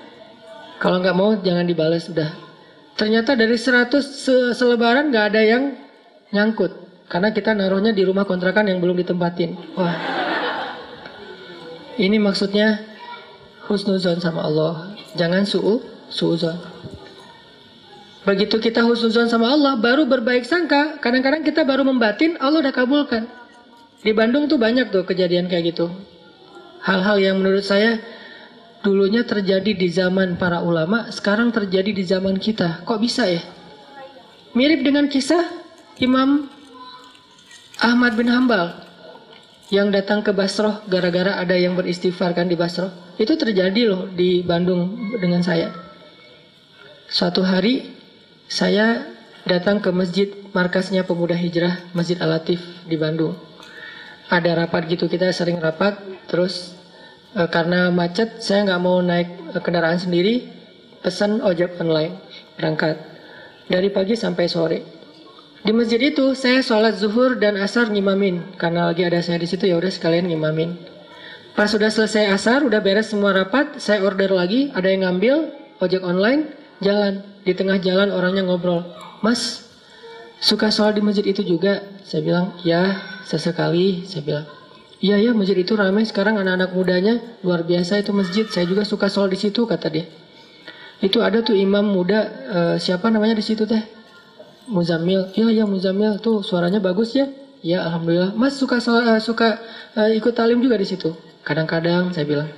Kalau 0.83 1.01
nggak 1.01 1.17
mau 1.17 1.41
jangan 1.41 1.65
dibales 1.65 2.05
udah. 2.13 2.37
Ternyata 3.01 3.33
dari 3.33 3.57
100 3.57 4.53
selebaran 4.53 5.09
nggak 5.09 5.25
ada 5.33 5.41
yang 5.41 5.73
nyangkut. 6.37 6.85
Karena 7.09 7.33
kita 7.33 7.57
naruhnya 7.57 7.97
di 7.97 8.05
rumah 8.05 8.29
kontrakan 8.29 8.69
yang 8.69 8.85
belum 8.85 9.01
ditempatin. 9.01 9.57
Wah. 9.81 10.24
Ini 11.95 12.19
maksudnya 12.19 12.83
husnuzon 13.71 14.19
sama 14.19 14.43
Allah. 14.43 14.99
Jangan 15.15 15.47
su'u, 15.47 15.79
su'uzon. 16.11 16.59
Begitu 18.25 18.57
kita 18.59 18.83
husnuzon 18.83 19.31
sama 19.31 19.53
Allah, 19.53 19.79
baru 19.79 20.09
berbaik 20.09 20.43
sangka. 20.49 20.99
Kadang-kadang 20.99 21.45
kita 21.45 21.63
baru 21.63 21.87
membatin, 21.87 22.41
Allah 22.41 22.65
udah 22.65 22.75
kabulkan. 22.75 23.29
Di 24.01 24.11
Bandung 24.11 24.51
tuh 24.51 24.59
banyak 24.59 24.91
tuh 24.91 25.07
kejadian 25.07 25.47
kayak 25.47 25.77
gitu. 25.77 25.93
Hal-hal 26.83 27.17
yang 27.21 27.37
menurut 27.41 27.65
saya 27.65 28.01
dulunya 28.85 29.25
terjadi 29.25 29.73
di 29.73 29.89
zaman 29.89 30.37
para 30.37 30.61
ulama, 30.61 31.09
sekarang 31.09 31.55
terjadi 31.55 31.95
di 31.95 32.05
zaman 32.05 32.37
kita. 32.37 32.85
Kok 32.85 33.01
bisa 33.01 33.25
ya? 33.25 33.41
Mirip 34.53 34.85
dengan 34.85 35.09
kisah 35.09 35.41
Imam 35.99 36.47
Ahmad 37.81 38.15
bin 38.15 38.29
Hambal 38.29 38.77
yang 39.75 39.91
datang 39.91 40.23
ke 40.23 40.31
Basroh 40.31 40.87
gara-gara 40.87 41.35
ada 41.35 41.59
yang 41.59 41.75
beristighfar 41.75 42.31
kan 42.31 42.47
di 42.47 42.55
Basroh. 42.55 42.95
Itu 43.19 43.35
terjadi 43.35 43.91
loh 43.91 44.07
di 44.07 44.47
Bandung 44.47 44.95
dengan 45.19 45.43
saya. 45.43 45.75
Suatu 47.11 47.43
hari 47.43 47.91
saya 48.47 49.03
datang 49.43 49.83
ke 49.83 49.91
masjid 49.91 50.31
markasnya 50.55 51.03
pemuda 51.03 51.35
hijrah 51.35 51.91
Masjid 51.91 52.15
Al-Latif 52.23 52.63
di 52.87 52.95
Bandung. 52.95 53.35
Ada 54.31 54.65
rapat 54.65 54.87
gitu 54.87 55.11
kita 55.11 55.35
sering 55.35 55.59
rapat 55.59 55.99
terus 56.31 56.79
e, 57.35 57.43
karena 57.51 57.91
macet 57.91 58.41
saya 58.41 58.65
nggak 58.65 58.81
mau 58.81 59.03
naik 59.03 59.53
e, 59.53 59.59
kendaraan 59.61 60.01
sendiri 60.01 60.49
pesan 61.05 61.45
ojek 61.45 61.77
online 61.83 62.17
berangkat 62.57 62.97
dari 63.69 63.93
pagi 63.93 64.17
sampai 64.17 64.49
sore 64.49 64.94
di 65.65 65.73
masjid 65.73 65.97
itu 65.97 66.37
saya 66.37 66.61
sholat 66.61 67.01
zuhur 67.01 67.41
dan 67.41 67.57
asar 67.57 67.89
ngimamin 67.89 68.53
karena 68.61 68.93
lagi 68.93 69.01
ada 69.01 69.25
saya 69.25 69.41
di 69.41 69.49
situ 69.49 69.65
ya 69.65 69.81
udah 69.81 69.89
sekalian 69.89 70.29
ngimamin. 70.29 70.77
Pas 71.57 71.71
sudah 71.71 71.89
selesai 71.89 72.35
asar, 72.35 72.67
udah 72.67 72.83
beres 72.83 73.15
semua 73.15 73.31
rapat, 73.31 73.79
saya 73.79 74.03
order 74.03 74.29
lagi, 74.29 74.75
ada 74.75 74.91
yang 74.91 75.07
ngambil 75.07 75.55
ojek 75.79 76.03
online, 76.03 76.51
jalan 76.83 77.23
di 77.47 77.55
tengah 77.55 77.79
jalan 77.79 78.11
orangnya 78.11 78.43
ngobrol, 78.45 78.83
Mas 79.25 79.65
suka 80.43 80.69
sholat 80.69 80.99
di 80.99 81.03
masjid 81.03 81.25
itu 81.25 81.41
juga? 81.41 81.81
Saya 82.05 82.21
bilang 82.21 82.47
ya 82.61 83.01
sesekali, 83.25 84.05
saya 84.05 84.21
bilang. 84.21 84.47
Iya 85.01 85.17
ya 85.21 85.31
masjid 85.33 85.57
itu 85.57 85.73
ramai 85.77 86.05
sekarang 86.05 86.41
anak-anak 86.41 86.77
mudanya 86.77 87.15
luar 87.41 87.65
biasa 87.65 88.05
itu 88.05 88.13
masjid. 88.13 88.45
Saya 88.53 88.69
juga 88.69 88.85
suka 88.85 89.09
sholat 89.09 89.33
di 89.33 89.41
situ 89.41 89.65
kata 89.65 89.89
dia. 89.89 90.05
Itu 91.01 91.25
ada 91.25 91.41
tuh 91.41 91.57
imam 91.57 91.85
muda 91.85 92.21
uh, 92.53 92.77
siapa 92.77 93.09
namanya 93.09 93.41
di 93.41 93.45
situ 93.45 93.65
teh? 93.65 94.04
Muzamil, 94.65 95.29
ya 95.37 95.53
ya 95.53 95.65
Muzamil 95.69 96.17
tuh 96.25 96.41
suaranya 96.41 96.81
bagus 96.81 97.13
ya. 97.13 97.29
Ya 97.65 97.85
alhamdulillah. 97.85 98.37
Mas 98.37 98.57
suka 98.61 98.81
uh, 98.81 99.21
suka 99.21 99.61
uh, 99.97 100.11
ikut 100.13 100.33
talim 100.37 100.61
juga 100.61 100.77
di 100.77 100.85
situ. 100.85 101.17
Kadang-kadang 101.45 102.13
saya 102.13 102.25
bilang. 102.25 102.49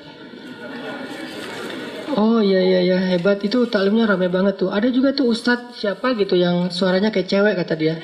Oh 2.17 2.39
iya 2.39 2.63
iya 2.63 2.81
ya 2.95 2.99
hebat 3.15 3.43
itu 3.43 3.67
talimnya 3.67 4.07
rame 4.07 4.31
banget 4.31 4.59
tuh. 4.59 4.71
Ada 4.71 4.91
juga 4.91 5.15
tuh 5.15 5.31
ustadz 5.31 5.79
siapa 5.79 6.15
gitu 6.19 6.39
yang 6.39 6.71
suaranya 6.71 7.11
kayak 7.11 7.29
cewek 7.31 7.55
kata 7.59 7.75
dia. 7.75 7.95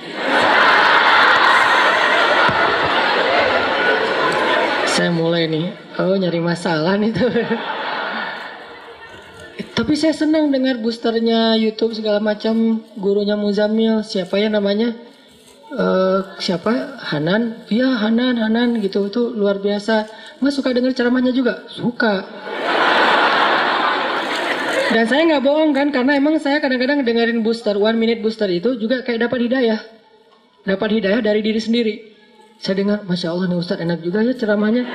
saya 4.93 5.09
mulai 5.09 5.49
nih, 5.49 5.73
oh 5.99 6.15
nyari 6.15 6.39
masalah 6.39 7.01
nih 7.01 7.11
tuh. 7.17 7.33
Tapi 9.83 9.99
saya 9.99 10.15
senang 10.15 10.47
dengar 10.55 10.79
boosternya 10.79 11.59
YouTube 11.59 11.91
segala 11.91 12.23
macam 12.23 12.87
gurunya 12.95 13.35
Muzamil. 13.35 14.07
Siapa 14.07 14.39
ya 14.39 14.47
namanya? 14.47 14.95
Uh, 15.75 16.39
siapa? 16.39 17.03
Hanan? 17.03 17.67
Iya 17.67 17.99
Hanan 17.99 18.39
Hanan 18.39 18.79
gitu. 18.79 19.11
Itu 19.11 19.35
luar 19.35 19.59
biasa. 19.59 20.07
Mas 20.39 20.55
suka 20.55 20.71
dengar 20.71 20.95
ceramahnya 20.95 21.35
juga? 21.35 21.67
Suka. 21.67 22.23
Dan 24.95 25.03
saya 25.11 25.27
nggak 25.35 25.43
bohong 25.51 25.75
kan 25.75 25.91
karena 25.91 26.15
emang 26.15 26.39
saya 26.39 26.63
kadang-kadang 26.63 27.03
dengerin 27.03 27.43
booster 27.43 27.75
one 27.75 27.99
minute 27.99 28.23
booster 28.23 28.47
itu 28.55 28.79
juga 28.79 29.03
kayak 29.03 29.27
dapat 29.27 29.51
hidayah. 29.51 29.83
Dapat 30.63 30.89
hidayah 31.03 31.19
dari 31.27 31.43
diri 31.43 31.59
sendiri. 31.59 31.95
Saya 32.63 32.79
dengar 32.79 33.03
masya 33.03 33.35
Allah 33.35 33.51
nih 33.51 33.59
Ustadz 33.59 33.83
enak 33.83 33.99
juga 33.99 34.23
ya 34.23 34.31
ceramahnya 34.39 34.87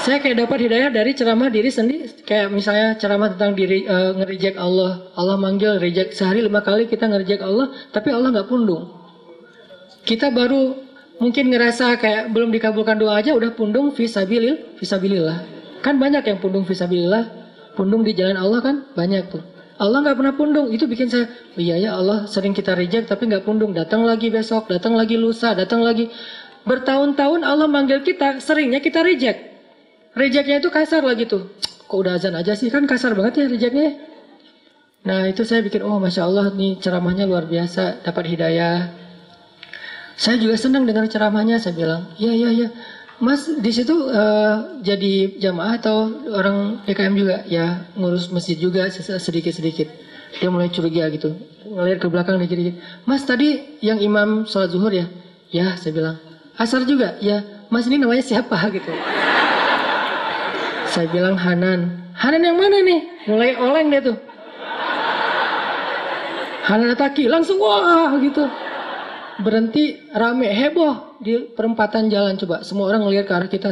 saya 0.00 0.16
kayak 0.16 0.48
dapat 0.48 0.64
hidayah 0.64 0.88
dari 0.88 1.12
ceramah 1.12 1.52
diri 1.52 1.68
sendiri 1.68 2.24
kayak 2.24 2.48
misalnya 2.48 2.96
ceramah 2.96 3.36
tentang 3.36 3.52
diri 3.52 3.84
uh, 3.84 4.16
ngereject 4.16 4.56
Allah. 4.56 5.12
Allah 5.12 5.36
manggil 5.36 5.76
reject. 5.76 6.16
Sehari 6.16 6.40
lima 6.40 6.64
kali 6.64 6.88
kita 6.88 7.04
ngereject 7.04 7.44
Allah 7.44 7.68
tapi 7.92 8.08
Allah 8.08 8.32
nggak 8.32 8.48
pundung. 8.48 8.88
Kita 10.08 10.32
baru 10.32 10.72
mungkin 11.20 11.52
ngerasa 11.52 12.00
kayak 12.00 12.32
belum 12.32 12.48
dikabulkan 12.48 12.96
doa 12.96 13.20
aja 13.20 13.36
udah 13.36 13.52
pundung 13.52 13.92
visabilil 13.92 14.72
visabilillah 14.80 15.44
kan 15.84 16.00
banyak 16.00 16.24
yang 16.24 16.40
pundung 16.40 16.64
visabilillah 16.64 17.28
pundung 17.76 18.00
di 18.00 18.16
jalan 18.16 18.40
Allah 18.40 18.64
kan? 18.64 18.76
Banyak 18.96 19.28
tuh. 19.28 19.44
Allah 19.76 20.00
nggak 20.00 20.16
pernah 20.16 20.34
pundung. 20.36 20.72
Itu 20.72 20.88
bikin 20.88 21.12
saya 21.12 21.28
oh 21.28 21.60
iya 21.60 21.76
ya 21.76 22.00
Allah 22.00 22.24
sering 22.24 22.56
kita 22.56 22.72
reject 22.72 23.12
tapi 23.12 23.28
nggak 23.28 23.44
pundung. 23.44 23.76
Datang 23.76 24.08
lagi 24.08 24.32
besok 24.32 24.72
datang 24.72 24.96
lagi 24.96 25.20
lusa 25.20 25.52
datang 25.52 25.84
lagi. 25.84 26.08
Bertahun-tahun 26.64 27.44
Allah 27.44 27.68
manggil 27.68 28.00
kita 28.00 28.40
seringnya 28.40 28.80
kita 28.80 29.04
reject 29.04 29.49
Rejeknya 30.14 30.58
itu 30.58 30.70
kasar 30.74 31.06
lah 31.06 31.14
gitu. 31.14 31.50
Kok 31.86 31.98
udah 32.06 32.18
azan 32.18 32.34
aja 32.34 32.54
sih? 32.58 32.70
Kan 32.70 32.86
kasar 32.86 33.14
banget 33.14 33.42
ya 33.42 33.46
rejeknya. 33.46 34.10
Nah 35.00 35.24
itu 35.30 35.48
saya 35.48 35.64
bikin, 35.64 35.80
oh 35.80 35.96
Masya 35.96 36.28
Allah 36.28 36.52
nih 36.52 36.76
ceramahnya 36.76 37.24
luar 37.24 37.48
biasa, 37.48 38.04
dapat 38.04 38.36
hidayah. 38.36 38.92
Saya 40.20 40.36
juga 40.36 40.60
senang 40.60 40.84
dengar 40.84 41.08
ceramahnya, 41.08 41.56
saya 41.56 41.72
bilang, 41.72 42.12
iya 42.20 42.36
iya 42.36 42.50
iya. 42.52 42.68
Mas 43.20 43.48
di 43.48 43.72
situ 43.72 43.92
uh, 44.12 44.80
jadi 44.84 45.40
jamaah 45.40 45.80
atau 45.80 46.08
orang 46.28 46.84
PKM 46.84 47.14
juga? 47.16 47.36
Ya 47.48 47.88
ngurus 47.96 48.28
masjid 48.28 48.60
juga 48.60 48.88
sedikit-sedikit. 48.92 49.88
Dia 50.36 50.48
mulai 50.52 50.68
curiga 50.68 51.08
gitu, 51.10 51.34
ngeliat 51.64 51.98
ke 51.98 52.06
belakang 52.06 52.38
dia 52.38 52.46
jadi, 52.46 52.76
Mas 53.02 53.24
tadi 53.24 53.80
yang 53.80 53.98
imam 53.98 54.44
sholat 54.46 54.70
zuhur 54.70 54.92
ya? 54.92 55.08
Ya 55.50 55.74
saya 55.80 55.96
bilang, 55.96 56.16
asar 56.60 56.84
juga? 56.84 57.16
Ya, 57.24 57.42
Mas 57.72 57.88
ini 57.88 57.96
namanya 57.98 58.22
siapa 58.22 58.56
gitu. 58.76 58.92
Saya 60.90 61.06
bilang 61.06 61.38
Hanan. 61.38 62.10
Hanan 62.18 62.42
yang 62.42 62.58
mana 62.58 62.82
nih? 62.82 63.00
Mulai 63.30 63.54
oleng 63.56 63.88
dia 63.94 64.02
tuh. 64.02 64.18
Hanan 66.66 66.92
Ataki 66.92 67.30
langsung 67.30 67.62
wah 67.62 68.10
gitu. 68.18 68.44
Berhenti 69.40 69.96
rame 70.12 70.50
heboh 70.50 71.16
di 71.22 71.48
perempatan 71.54 72.10
jalan. 72.10 72.36
Coba 72.36 72.66
semua 72.66 72.90
orang 72.90 73.06
ngelihat 73.06 73.24
ke 73.24 73.32
arah 73.32 73.48
kita 73.48 73.70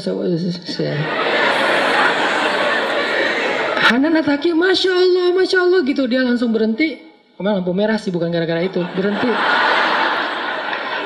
Hanan 3.91 4.15
Ataki 4.17 4.55
Masya 4.55 4.93
Allah 4.95 5.27
Masya 5.35 5.59
Allah 5.59 5.81
gitu. 5.85 6.07
Dia 6.07 6.23
langsung 6.25 6.55
berhenti. 6.55 6.97
Memang 7.39 7.63
lampu 7.63 7.71
merah 7.75 7.99
sih 8.01 8.15
bukan 8.15 8.31
gara-gara 8.31 8.63
itu. 8.63 8.81
Berhenti. 8.95 9.31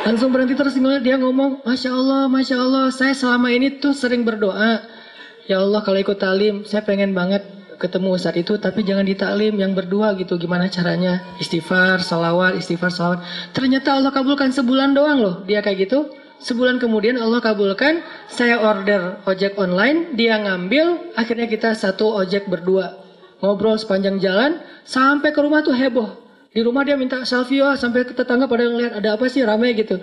Langsung 0.02 0.30
berhenti 0.34 0.54
terus 0.54 0.76
dia 1.02 1.16
ngomong 1.18 1.64
Masya 1.64 1.90
Allah 1.90 2.22
Masya 2.28 2.56
Allah 2.58 2.84
saya 2.90 3.14
selama 3.14 3.50
ini 3.54 3.78
tuh 3.78 3.94
sering 3.94 4.26
berdoa 4.26 5.01
ya 5.50 5.62
Allah 5.62 5.80
kalau 5.82 5.98
ikut 5.98 6.18
talim 6.18 6.62
saya 6.62 6.82
pengen 6.86 7.14
banget 7.14 7.42
ketemu 7.82 8.14
saat 8.14 8.38
itu 8.38 8.54
tapi 8.62 8.86
jangan 8.86 9.02
ditaklim 9.02 9.58
yang 9.58 9.74
berdua 9.74 10.14
gitu. 10.14 10.38
Gimana 10.38 10.70
caranya? 10.70 11.18
Istighfar 11.42 11.98
salawat 11.98 12.54
istighfar 12.62 12.94
salawat 12.94 13.20
ternyata 13.50 13.98
Allah 13.98 14.14
kabulkan 14.14 14.54
sebulan 14.54 14.94
doang 14.94 15.18
loh. 15.18 15.34
Dia 15.42 15.58
kayak 15.58 15.90
gitu. 15.90 16.14
Sebulan 16.42 16.82
kemudian 16.82 17.18
Allah 17.18 17.38
kabulkan 17.38 18.02
saya 18.30 18.58
order 18.62 19.22
ojek 19.26 19.58
online 19.58 20.14
dia 20.18 20.38
ngambil 20.38 21.14
akhirnya 21.18 21.50
kita 21.50 21.74
satu 21.74 22.22
ojek 22.22 22.46
berdua. 22.46 23.02
Ngobrol 23.42 23.74
sepanjang 23.74 24.22
jalan 24.22 24.62
sampai 24.86 25.34
ke 25.34 25.42
rumah 25.42 25.66
tuh 25.66 25.74
heboh. 25.74 26.22
Di 26.54 26.62
rumah 26.62 26.86
dia 26.86 26.94
minta 26.94 27.26
selfie 27.26 27.62
wah 27.62 27.74
sampai 27.74 28.06
ke 28.06 28.14
tetangga 28.14 28.46
pada 28.46 28.70
ngeliat 28.70 29.02
ada 29.02 29.18
apa 29.18 29.26
sih? 29.26 29.42
Rame 29.42 29.74
gitu. 29.74 29.98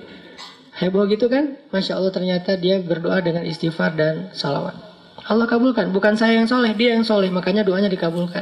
Heboh 0.80 1.08
gitu 1.12 1.28
kan? 1.28 1.60
Masya 1.72 2.00
Allah 2.00 2.12
ternyata 2.12 2.56
dia 2.56 2.80
berdoa 2.80 3.20
dengan 3.20 3.44
istighfar 3.44 3.96
dan 4.00 4.32
salawat 4.32 4.89
Allah 5.30 5.46
kabulkan. 5.46 5.94
Bukan 5.94 6.18
saya 6.18 6.42
yang 6.42 6.50
soleh, 6.50 6.74
dia 6.74 6.98
yang 6.98 7.06
soleh. 7.06 7.30
Makanya 7.30 7.62
doanya 7.62 7.86
dikabulkan. 7.86 8.42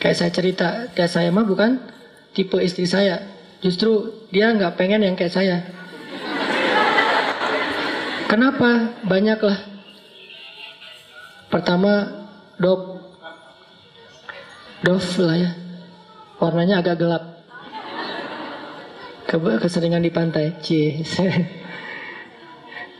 Kayak 0.00 0.16
saya 0.16 0.30
cerita, 0.32 0.68
dia 0.96 1.04
saya 1.04 1.28
mah 1.28 1.44
bukan 1.44 1.76
tipe 2.32 2.56
istri 2.64 2.88
saya. 2.88 3.20
Justru 3.60 4.24
dia 4.32 4.48
nggak 4.56 4.80
pengen 4.80 5.04
yang 5.04 5.12
kayak 5.12 5.36
saya. 5.36 5.60
Kenapa? 8.24 8.96
Banyaklah. 9.04 9.60
Pertama, 11.52 12.24
dop. 12.56 13.04
Dov 14.80 15.04
lah 15.20 15.36
ya. 15.36 15.52
Warnanya 16.40 16.80
agak 16.80 16.96
gelap. 16.96 17.24
Keseringan 19.28 20.00
di 20.00 20.08
pantai. 20.08 20.56
Cie. 20.64 21.04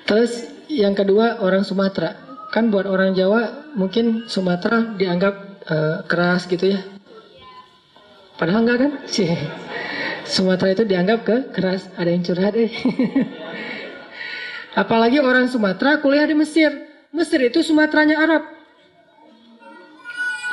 Terus 0.09 0.53
yang 0.69 0.93
kedua 0.93 1.41
orang 1.41 1.65
Sumatera 1.65 2.24
kan 2.55 2.71
buat 2.71 2.87
orang 2.87 3.19
Jawa 3.19 3.75
mungkin 3.75 4.31
Sumatera 4.31 4.95
dianggap 4.95 5.35
uh, 5.67 6.07
keras 6.07 6.47
gitu 6.47 6.71
ya. 6.71 6.87
Padahal 8.39 8.63
enggak 8.63 8.79
kan? 8.79 8.93
Sih 9.11 9.27
Sumatera 10.23 10.71
itu 10.71 10.87
dianggap 10.87 11.27
ke 11.27 11.37
keras. 11.51 11.91
Ada 11.99 12.15
yang 12.15 12.23
curhat 12.23 12.55
eh. 12.55 12.71
Apalagi 14.87 15.19
orang 15.19 15.51
Sumatera 15.51 15.99
kuliah 15.99 16.31
di 16.31 16.39
Mesir. 16.39 16.71
Mesir 17.11 17.43
itu 17.43 17.59
Sumateranya 17.67 18.23
Arab. 18.23 18.47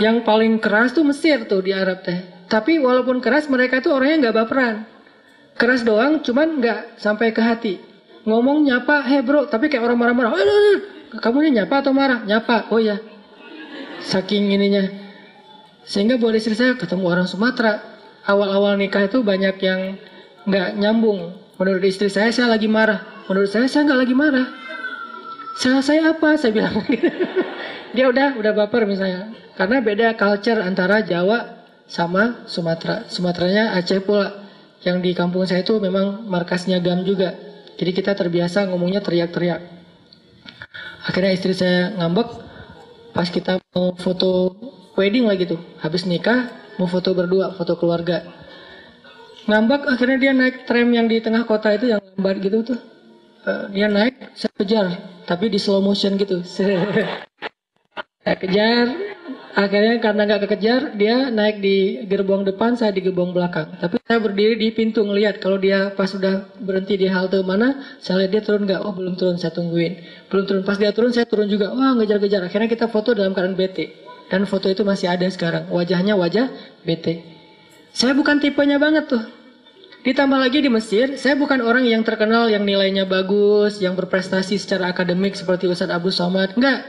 Yang 0.01 0.25
paling 0.25 0.57
keras 0.57 0.97
tuh 0.97 1.05
Mesir 1.05 1.45
tuh 1.45 1.61
di 1.61 1.69
Arab 1.69 2.01
teh. 2.01 2.17
Tapi 2.49 2.81
walaupun 2.81 3.21
keras 3.21 3.45
mereka 3.45 3.77
tuh 3.77 3.93
orangnya 3.93 4.29
nggak 4.29 4.37
baperan. 4.41 4.89
Keras 5.53 5.85
doang 5.85 6.25
cuman 6.25 6.57
nggak 6.57 6.97
sampai 6.97 7.29
ke 7.29 7.41
hati. 7.45 7.77
Ngomong 8.25 8.65
nyapa 8.65 9.05
heh 9.05 9.21
bro 9.21 9.45
tapi 9.45 9.69
kayak 9.69 9.85
orang 9.85 10.01
marah-marah 10.01 10.33
kamu 11.19 11.43
ini 11.43 11.59
nyapa 11.59 11.83
atau 11.83 11.91
marah? 11.91 12.23
Nyapa. 12.23 12.71
Oh 12.71 12.79
ya. 12.79 12.95
Saking 13.99 14.55
ininya. 14.55 14.87
Sehingga 15.83 16.15
buat 16.15 16.31
istri 16.31 16.55
saya 16.55 16.79
ketemu 16.79 17.03
orang 17.03 17.27
Sumatera. 17.27 17.83
Awal-awal 18.23 18.79
nikah 18.79 19.11
itu 19.11 19.19
banyak 19.19 19.59
yang 19.59 19.99
nggak 20.47 20.79
nyambung. 20.79 21.35
Menurut 21.59 21.83
istri 21.83 22.07
saya, 22.07 22.31
saya 22.31 22.47
lagi 22.47 22.71
marah. 22.71 23.03
Menurut 23.27 23.51
saya, 23.51 23.67
saya 23.67 23.83
nggak 23.91 23.99
lagi 24.07 24.15
marah. 24.15 24.47
Salah 25.59 25.83
saya 25.83 26.15
apa? 26.15 26.39
Saya 26.39 26.55
bilang. 26.55 26.79
Dia 27.97 28.07
udah 28.07 28.39
udah 28.39 28.51
baper 28.55 28.87
misalnya. 28.87 29.35
Karena 29.59 29.83
beda 29.83 30.15
culture 30.15 30.63
antara 30.63 31.03
Jawa 31.03 31.67
sama 31.91 32.47
Sumatera. 32.47 33.03
Sumateranya 33.11 33.75
Aceh 33.75 33.99
pula. 33.99 34.47
Yang 34.81 34.97
di 35.03 35.11
kampung 35.11 35.43
saya 35.43 35.61
itu 35.61 35.75
memang 35.77 36.23
markasnya 36.23 36.79
GAM 36.79 37.03
juga. 37.03 37.35
Jadi 37.75 37.91
kita 37.91 38.15
terbiasa 38.15 38.65
ngomongnya 38.71 39.03
teriak-teriak 39.03 39.80
akhirnya 41.07 41.31
istri 41.33 41.53
saya 41.53 41.93
ngambek 41.97 42.29
pas 43.11 43.27
kita 43.27 43.59
mau 43.75 43.93
foto 43.97 44.55
wedding 44.95 45.27
lagi 45.27 45.49
tuh. 45.49 45.59
Habis 45.81 46.07
nikah 46.07 46.51
mau 46.77 46.87
foto 46.87 47.11
berdua 47.11 47.53
foto 47.55 47.75
keluarga. 47.77 48.23
Ngambek 49.49 49.89
akhirnya 49.89 50.17
dia 50.21 50.31
naik 50.37 50.69
tram 50.69 50.89
yang 50.93 51.09
di 51.09 51.17
tengah 51.19 51.43
kota 51.43 51.73
itu 51.73 51.91
yang 51.91 51.99
lambat 51.99 52.35
gitu 52.43 52.61
tuh. 52.61 52.79
Uh, 53.41 53.65
dia 53.73 53.89
naik 53.89 54.37
saya 54.37 54.53
kejar 54.53 54.85
tapi 55.25 55.49
di 55.49 55.57
slow 55.57 55.81
motion 55.81 56.13
gitu 56.13 56.45
saya 58.21 58.37
kejar 58.37 58.87
Akhirnya 59.51 59.99
karena 59.99 60.23
nggak 60.23 60.41
kekejar, 60.47 60.81
dia 60.95 61.27
naik 61.27 61.59
di 61.59 62.07
gerbong 62.07 62.47
depan, 62.47 62.79
saya 62.79 62.95
di 62.95 63.03
gerbong 63.03 63.35
belakang. 63.35 63.67
Tapi 63.83 63.99
saya 63.99 64.23
berdiri 64.23 64.55
di 64.55 64.71
pintu 64.71 65.03
ngelihat 65.03 65.43
kalau 65.43 65.59
dia 65.59 65.91
pas 65.91 66.07
sudah 66.07 66.47
berhenti 66.55 66.95
di 66.95 67.11
halte 67.11 67.43
mana, 67.43 67.99
saya 67.99 68.23
lihat 68.23 68.31
dia 68.31 68.41
turun 68.47 68.63
nggak? 68.63 68.79
Oh 68.79 68.95
belum 68.95 69.19
turun, 69.19 69.35
saya 69.35 69.51
tungguin. 69.51 69.99
Belum 70.31 70.47
turun, 70.47 70.63
pas 70.63 70.79
dia 70.79 70.95
turun 70.95 71.11
saya 71.11 71.27
turun 71.27 71.51
juga. 71.51 71.67
Wah 71.75 71.99
ngejar-ngejar. 71.99 72.47
Akhirnya 72.47 72.71
kita 72.71 72.87
foto 72.87 73.11
dalam 73.11 73.35
keadaan 73.35 73.59
bete. 73.59 73.91
Dan 74.31 74.47
foto 74.47 74.71
itu 74.71 74.87
masih 74.87 75.11
ada 75.11 75.27
sekarang. 75.27 75.67
Wajahnya 75.67 76.15
wajah 76.15 76.47
bete. 76.87 77.19
Saya 77.91 78.15
bukan 78.15 78.39
tipenya 78.39 78.79
banget 78.79 79.11
tuh. 79.11 79.23
Ditambah 80.01 80.39
lagi 80.39 80.63
di 80.63 80.71
Mesir, 80.71 81.19
saya 81.19 81.35
bukan 81.35 81.59
orang 81.59 81.83
yang 81.83 82.01
terkenal 82.07 82.47
yang 82.47 82.63
nilainya 82.63 83.03
bagus, 83.03 83.83
yang 83.83 83.93
berprestasi 83.99 84.57
secara 84.57 84.95
akademik 84.95 85.35
seperti 85.35 85.67
Ustadz 85.67 85.93
Abu 85.93 86.09
Somad. 86.09 86.55
Enggak, 86.57 86.87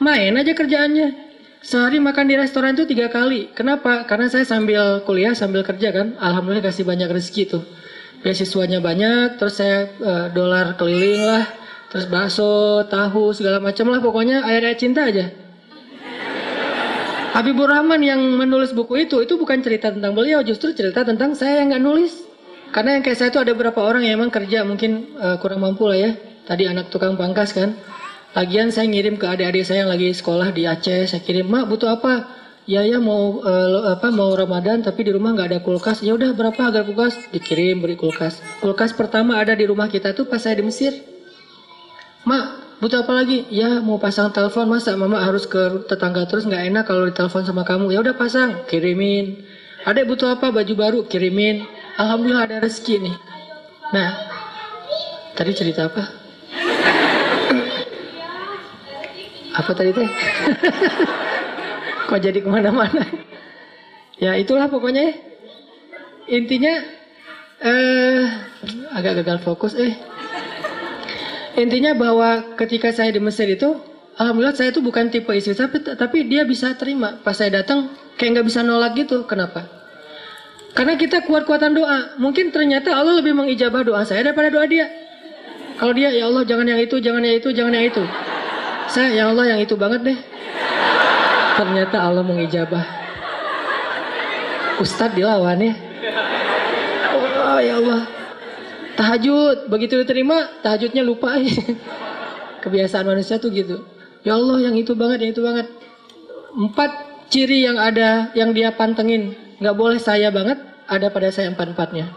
main 0.00 0.32
aja 0.38 0.52
kerjaannya 0.54 1.32
Sehari 1.62 2.02
makan 2.02 2.26
di 2.26 2.34
restoran 2.34 2.74
itu 2.74 2.90
tiga 2.90 3.06
kali. 3.06 3.54
Kenapa? 3.54 4.02
Karena 4.02 4.26
saya 4.26 4.42
sambil 4.42 5.06
kuliah, 5.06 5.30
sambil 5.30 5.62
kerja 5.62 5.94
kan. 5.94 6.18
Alhamdulillah 6.18 6.66
kasih 6.66 6.82
banyak 6.82 7.06
rezeki 7.06 7.54
tuh. 7.54 7.62
Beasiswanya 8.26 8.82
banyak, 8.82 9.38
terus 9.38 9.62
saya 9.62 9.86
uh, 10.02 10.26
dolar 10.34 10.74
keliling 10.74 11.22
lah. 11.22 11.46
Terus 11.86 12.10
bakso, 12.10 12.82
tahu, 12.90 13.30
segala 13.30 13.62
macam 13.62 13.94
lah. 13.94 14.02
Pokoknya 14.02 14.42
air-air 14.42 14.74
cinta 14.74 15.06
aja. 15.06 15.30
Habibur 17.30 17.70
Rahman 17.70 18.02
yang 18.02 18.18
menulis 18.18 18.74
buku 18.74 19.06
itu, 19.06 19.22
itu 19.22 19.38
bukan 19.38 19.62
cerita 19.62 19.94
tentang 19.94 20.18
beliau, 20.18 20.42
justru 20.42 20.74
cerita 20.74 21.06
tentang 21.06 21.38
saya 21.38 21.62
yang 21.62 21.70
nggak 21.70 21.84
nulis. 21.86 22.12
Karena 22.74 22.98
yang 22.98 23.06
kayak 23.06 23.18
saya 23.22 23.30
itu 23.30 23.38
ada 23.38 23.54
beberapa 23.54 23.86
orang 23.86 24.02
yang 24.02 24.18
emang 24.18 24.34
kerja 24.34 24.66
mungkin 24.66 25.14
uh, 25.14 25.38
kurang 25.38 25.62
mampu 25.62 25.86
lah 25.86 26.10
ya. 26.10 26.10
Tadi 26.42 26.66
anak 26.66 26.90
tukang 26.90 27.14
pangkas 27.14 27.54
kan 27.54 27.78
Lagian 28.32 28.72
saya 28.72 28.88
ngirim 28.88 29.20
ke 29.20 29.28
adik-adik 29.28 29.68
saya 29.68 29.84
yang 29.84 29.92
lagi 29.92 30.08
sekolah 30.08 30.56
di 30.56 30.64
Aceh, 30.64 31.04
saya 31.04 31.20
kirim, 31.20 31.52
"Mak, 31.52 31.68
butuh 31.68 31.92
apa?" 31.92 32.40
Ya 32.62 32.86
ya 32.86 33.02
mau 33.02 33.42
uh, 33.42 33.90
apa 33.90 34.14
mau 34.14 34.30
Ramadan 34.38 34.86
tapi 34.86 35.02
di 35.02 35.10
rumah 35.10 35.34
nggak 35.34 35.48
ada 35.50 35.60
kulkas. 35.66 35.98
Ya 36.06 36.14
udah 36.14 36.30
berapa 36.30 36.54
harga 36.54 36.86
kulkas? 36.86 37.18
Dikirim 37.34 37.82
beri 37.82 37.98
kulkas. 37.98 38.38
Kulkas 38.62 38.94
pertama 38.94 39.34
ada 39.34 39.50
di 39.58 39.66
rumah 39.66 39.90
kita 39.90 40.14
tuh 40.14 40.30
pas 40.30 40.38
saya 40.38 40.62
di 40.62 40.64
Mesir. 40.64 40.94
Mak, 42.22 42.78
butuh 42.78 43.02
apa 43.02 43.18
lagi? 43.18 43.50
Ya 43.50 43.82
mau 43.82 43.98
pasang 43.98 44.30
telepon 44.30 44.70
masa 44.70 44.94
mama 44.94 45.18
harus 45.26 45.42
ke 45.50 45.90
tetangga 45.90 46.22
terus 46.30 46.46
nggak 46.46 46.62
enak 46.70 46.84
kalau 46.86 47.10
ditelepon 47.10 47.42
sama 47.42 47.66
kamu. 47.66 47.90
Ya 47.90 47.98
udah 47.98 48.14
pasang, 48.14 48.62
kirimin. 48.70 49.42
Ada 49.82 50.06
butuh 50.06 50.38
apa? 50.38 50.54
Baju 50.54 50.74
baru, 50.78 50.98
kirimin. 51.10 51.66
Alhamdulillah 51.98 52.46
ada 52.46 52.56
rezeki 52.62 53.10
nih. 53.10 53.16
Nah, 53.90 54.14
tadi 55.34 55.50
cerita 55.50 55.90
apa? 55.90 56.21
Apa 59.62 59.72
tadi 59.78 59.94
teh? 59.94 60.08
Kok 62.10 62.18
jadi 62.18 62.38
ke 62.42 62.50
mana-mana? 62.50 63.06
ya 64.18 64.34
itulah 64.34 64.66
pokoknya. 64.66 65.14
Intinya 66.26 66.74
eh 67.62 68.22
agak 68.94 69.22
gagal 69.22 69.38
fokus 69.46 69.78
eh. 69.78 69.94
Intinya 71.54 71.94
bahwa 71.94 72.58
ketika 72.58 72.90
saya 72.90 73.14
di 73.14 73.22
Mesir 73.22 73.46
itu, 73.46 73.78
alhamdulillah 74.18 74.56
saya 74.56 74.74
itu 74.74 74.82
bukan 74.82 75.12
tipe 75.12 75.30
istri 75.36 75.54
tapi 75.54 75.78
tapi 75.84 76.26
dia 76.26 76.42
bisa 76.42 76.74
terima. 76.74 77.22
Pas 77.22 77.38
saya 77.38 77.62
datang, 77.62 77.94
kayak 78.18 78.40
nggak 78.40 78.46
bisa 78.50 78.66
nolak 78.66 78.98
gitu. 78.98 79.22
Kenapa? 79.30 79.82
Karena 80.72 80.96
kita 80.96 81.28
kuat-kuatan 81.28 81.76
doa. 81.76 82.16
Mungkin 82.16 82.50
ternyata 82.50 82.96
Allah 82.96 83.20
lebih 83.20 83.36
mengijabah 83.36 83.84
doa 83.84 84.02
saya 84.08 84.24
daripada 84.24 84.48
doa 84.48 84.64
dia. 84.64 84.88
Kalau 85.76 85.92
dia 85.92 86.14
ya 86.14 86.30
Allah 86.30 86.48
jangan 86.48 86.64
yang 86.64 86.80
itu, 86.80 86.96
jangan 87.02 87.20
yang 87.20 87.36
itu, 87.36 87.48
jangan 87.52 87.72
yang 87.76 87.86
itu. 87.92 88.02
Saya 88.92 89.08
ya 89.16 89.24
Allah 89.32 89.56
yang 89.56 89.60
itu 89.64 89.72
banget 89.72 90.04
deh. 90.04 90.18
Ternyata 91.56 91.96
Allah 91.96 92.20
mengijabah. 92.20 92.84
Ustadz 94.84 95.16
dilawan 95.16 95.56
ya. 95.56 95.72
Oh 97.40 97.60
ya 97.60 97.80
Allah. 97.80 98.04
Tahajud 98.92 99.72
begitu 99.72 99.96
diterima 99.96 100.60
tahajudnya 100.60 101.00
lupa. 101.00 101.40
Kebiasaan 102.62 103.08
manusia 103.08 103.40
tuh 103.40 103.48
gitu. 103.48 103.80
Ya 104.28 104.36
Allah 104.36 104.60
yang 104.60 104.76
itu 104.76 104.92
banget, 104.92 105.24
yang 105.24 105.32
itu 105.32 105.40
banget. 105.40 105.72
Empat 106.52 106.90
ciri 107.32 107.64
yang 107.64 107.80
ada 107.80 108.28
yang 108.36 108.52
dia 108.52 108.76
pantengin 108.76 109.32
nggak 109.56 109.72
boleh 109.72 109.96
saya 109.96 110.28
banget 110.28 110.60
ada 110.84 111.08
pada 111.08 111.32
saya 111.32 111.48
empat 111.48 111.72
empatnya. 111.72 112.12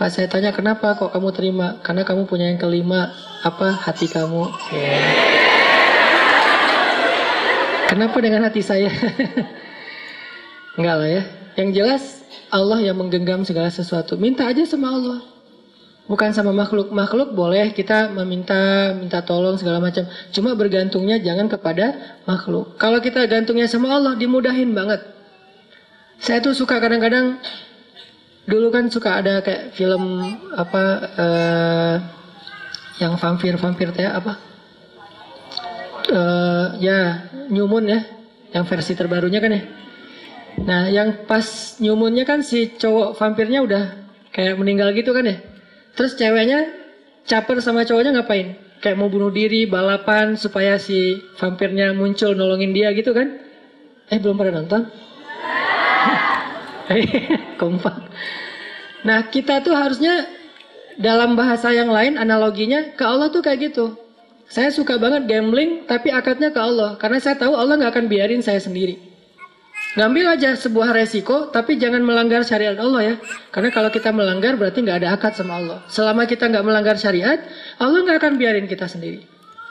Pak 0.00 0.08
saya 0.08 0.26
tanya 0.32 0.56
kenapa 0.56 0.96
kok 0.96 1.12
kamu 1.12 1.28
terima? 1.36 1.76
Karena 1.84 2.08
kamu 2.08 2.24
punya 2.24 2.48
yang 2.48 2.56
kelima 2.56 3.12
apa 3.44 3.76
hati 3.76 4.08
kamu? 4.08 4.48
Ya. 4.72 5.31
Kenapa 7.92 8.24
dengan 8.24 8.40
hati 8.48 8.64
saya? 8.64 8.88
Enggak 10.80 10.96
lah 10.96 11.08
ya. 11.12 11.22
Yang 11.60 11.68
jelas 11.76 12.02
Allah 12.48 12.80
yang 12.80 12.96
menggenggam 12.96 13.44
segala 13.44 13.68
sesuatu. 13.68 14.16
Minta 14.16 14.48
aja 14.48 14.64
sama 14.64 14.96
Allah. 14.96 15.20
Bukan 16.08 16.32
sama 16.32 16.56
makhluk. 16.56 16.88
Makhluk 16.88 17.36
boleh 17.36 17.76
kita 17.76 18.08
meminta, 18.16 18.96
minta 18.96 19.20
tolong 19.20 19.60
segala 19.60 19.76
macam. 19.76 20.08
Cuma 20.32 20.56
bergantungnya 20.56 21.20
jangan 21.20 21.52
kepada 21.52 22.16
makhluk. 22.24 22.80
Kalau 22.80 22.96
kita 22.96 23.28
gantungnya 23.28 23.68
sama 23.68 23.92
Allah, 23.92 24.16
dimudahin 24.16 24.72
banget. 24.72 25.04
Saya 26.16 26.40
tuh 26.40 26.56
suka 26.56 26.80
kadang-kadang 26.80 27.44
dulu 28.48 28.72
kan 28.72 28.88
suka 28.88 29.20
ada 29.20 29.44
kayak 29.44 29.76
film 29.76 30.32
apa 30.56 30.82
uh, 31.20 31.94
yang 33.04 33.20
vampir 33.20 33.54
vampir 33.54 33.92
teh 33.94 34.02
apa 34.02 34.51
uh, 36.10 36.74
ya 36.82 37.30
New 37.52 37.68
Moon 37.70 37.86
ya. 37.86 38.00
Yang 38.52 38.64
versi 38.68 38.92
terbarunya 38.98 39.40
kan 39.40 39.52
ya. 39.52 39.62
Nah 40.60 40.82
yang 40.92 41.24
pas 41.24 41.78
New 41.80 41.96
Moonnya 41.96 42.28
kan 42.28 42.44
si 42.44 42.76
cowok 42.76 43.16
vampirnya 43.16 43.64
udah 43.64 43.84
kayak 44.34 44.60
meninggal 44.60 44.92
gitu 44.92 45.16
kan 45.16 45.24
ya. 45.24 45.36
Terus 45.96 46.16
ceweknya 46.16 46.68
caper 47.24 47.60
sama 47.64 47.88
cowoknya 47.88 48.12
ngapain? 48.16 48.56
Kayak 48.82 48.98
mau 48.98 49.08
bunuh 49.08 49.30
diri 49.30 49.64
balapan 49.64 50.34
supaya 50.34 50.76
si 50.76 51.22
vampirnya 51.38 51.94
muncul 51.94 52.34
nolongin 52.34 52.74
dia 52.74 52.90
gitu 52.92 53.14
kan. 53.14 53.38
Eh 54.10 54.18
belum 54.18 54.36
pernah 54.36 54.60
nonton? 54.60 54.90
Kompak. 57.60 57.96
Nah 59.06 59.32
kita 59.32 59.64
tuh 59.64 59.72
harusnya 59.72 60.26
dalam 61.00 61.38
bahasa 61.38 61.72
yang 61.72 61.88
lain 61.88 62.20
analoginya 62.20 62.92
ke 62.92 63.04
Allah 63.06 63.32
tuh 63.32 63.40
kayak 63.40 63.72
gitu 63.72 63.96
saya 64.52 64.68
suka 64.68 65.00
banget 65.00 65.24
gambling 65.24 65.88
tapi 65.88 66.12
akadnya 66.12 66.52
ke 66.52 66.60
Allah. 66.60 67.00
Karena 67.00 67.16
saya 67.24 67.40
tahu 67.40 67.56
Allah 67.56 67.80
nggak 67.80 67.92
akan 67.96 68.06
biarin 68.12 68.44
saya 68.44 68.60
sendiri. 68.60 69.00
Ngambil 69.96 70.36
aja 70.36 70.52
sebuah 70.52 70.92
resiko 70.92 71.48
tapi 71.48 71.80
jangan 71.80 72.04
melanggar 72.04 72.44
syariat 72.44 72.76
Allah 72.76 73.00
ya. 73.00 73.14
Karena 73.48 73.72
kalau 73.72 73.88
kita 73.88 74.12
melanggar 74.12 74.60
berarti 74.60 74.84
nggak 74.84 74.98
ada 75.00 75.16
akad 75.16 75.32
sama 75.40 75.56
Allah. 75.56 75.80
Selama 75.88 76.28
kita 76.28 76.52
nggak 76.52 76.64
melanggar 76.68 77.00
syariat 77.00 77.40
Allah 77.80 78.04
nggak 78.04 78.20
akan 78.20 78.32
biarin 78.36 78.68
kita 78.68 78.84
sendiri. 78.84 79.24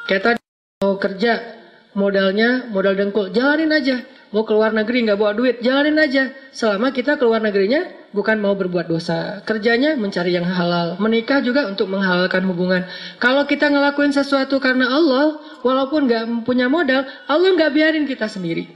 Tadi 0.09 0.41
mau 0.81 0.97
kerja 0.97 1.61
modalnya 1.93 2.65
modal 2.73 2.97
dengkul. 2.97 3.29
Jalanin 3.29 3.69
aja 3.69 4.01
mau 4.31 4.47
keluar 4.47 4.71
negeri 4.71 5.07
nggak 5.07 5.19
bawa 5.19 5.35
duit, 5.35 5.59
jalanin 5.59 5.99
aja. 5.99 6.31
Selama 6.51 6.91
kita 6.91 7.15
keluar 7.19 7.39
negerinya 7.43 7.87
bukan 8.15 8.39
mau 8.39 8.55
berbuat 8.55 8.87
dosa. 8.87 9.43
Kerjanya 9.43 9.95
mencari 9.95 10.35
yang 10.35 10.47
halal. 10.47 10.99
Menikah 10.99 11.43
juga 11.43 11.67
untuk 11.67 11.91
menghalalkan 11.91 12.43
hubungan. 12.47 12.87
Kalau 13.19 13.43
kita 13.47 13.71
ngelakuin 13.71 14.11
sesuatu 14.15 14.59
karena 14.59 14.91
Allah, 14.91 15.39
walaupun 15.63 16.07
nggak 16.07 16.47
punya 16.47 16.67
modal, 16.71 17.07
Allah 17.27 17.49
nggak 17.55 17.71
biarin 17.71 18.03
kita 18.07 18.27
sendiri. 18.27 18.67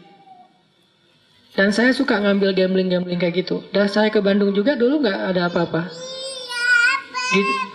Dan 1.55 1.71
saya 1.71 1.95
suka 1.95 2.19
ngambil 2.19 2.51
gambling-gambling 2.51 3.15
kayak 3.15 3.47
gitu. 3.47 3.63
Dan 3.71 3.87
saya 3.87 4.11
ke 4.11 4.19
Bandung 4.19 4.51
juga 4.51 4.75
dulu 4.75 4.99
nggak 4.99 5.19
ada 5.31 5.47
apa-apa. 5.47 5.87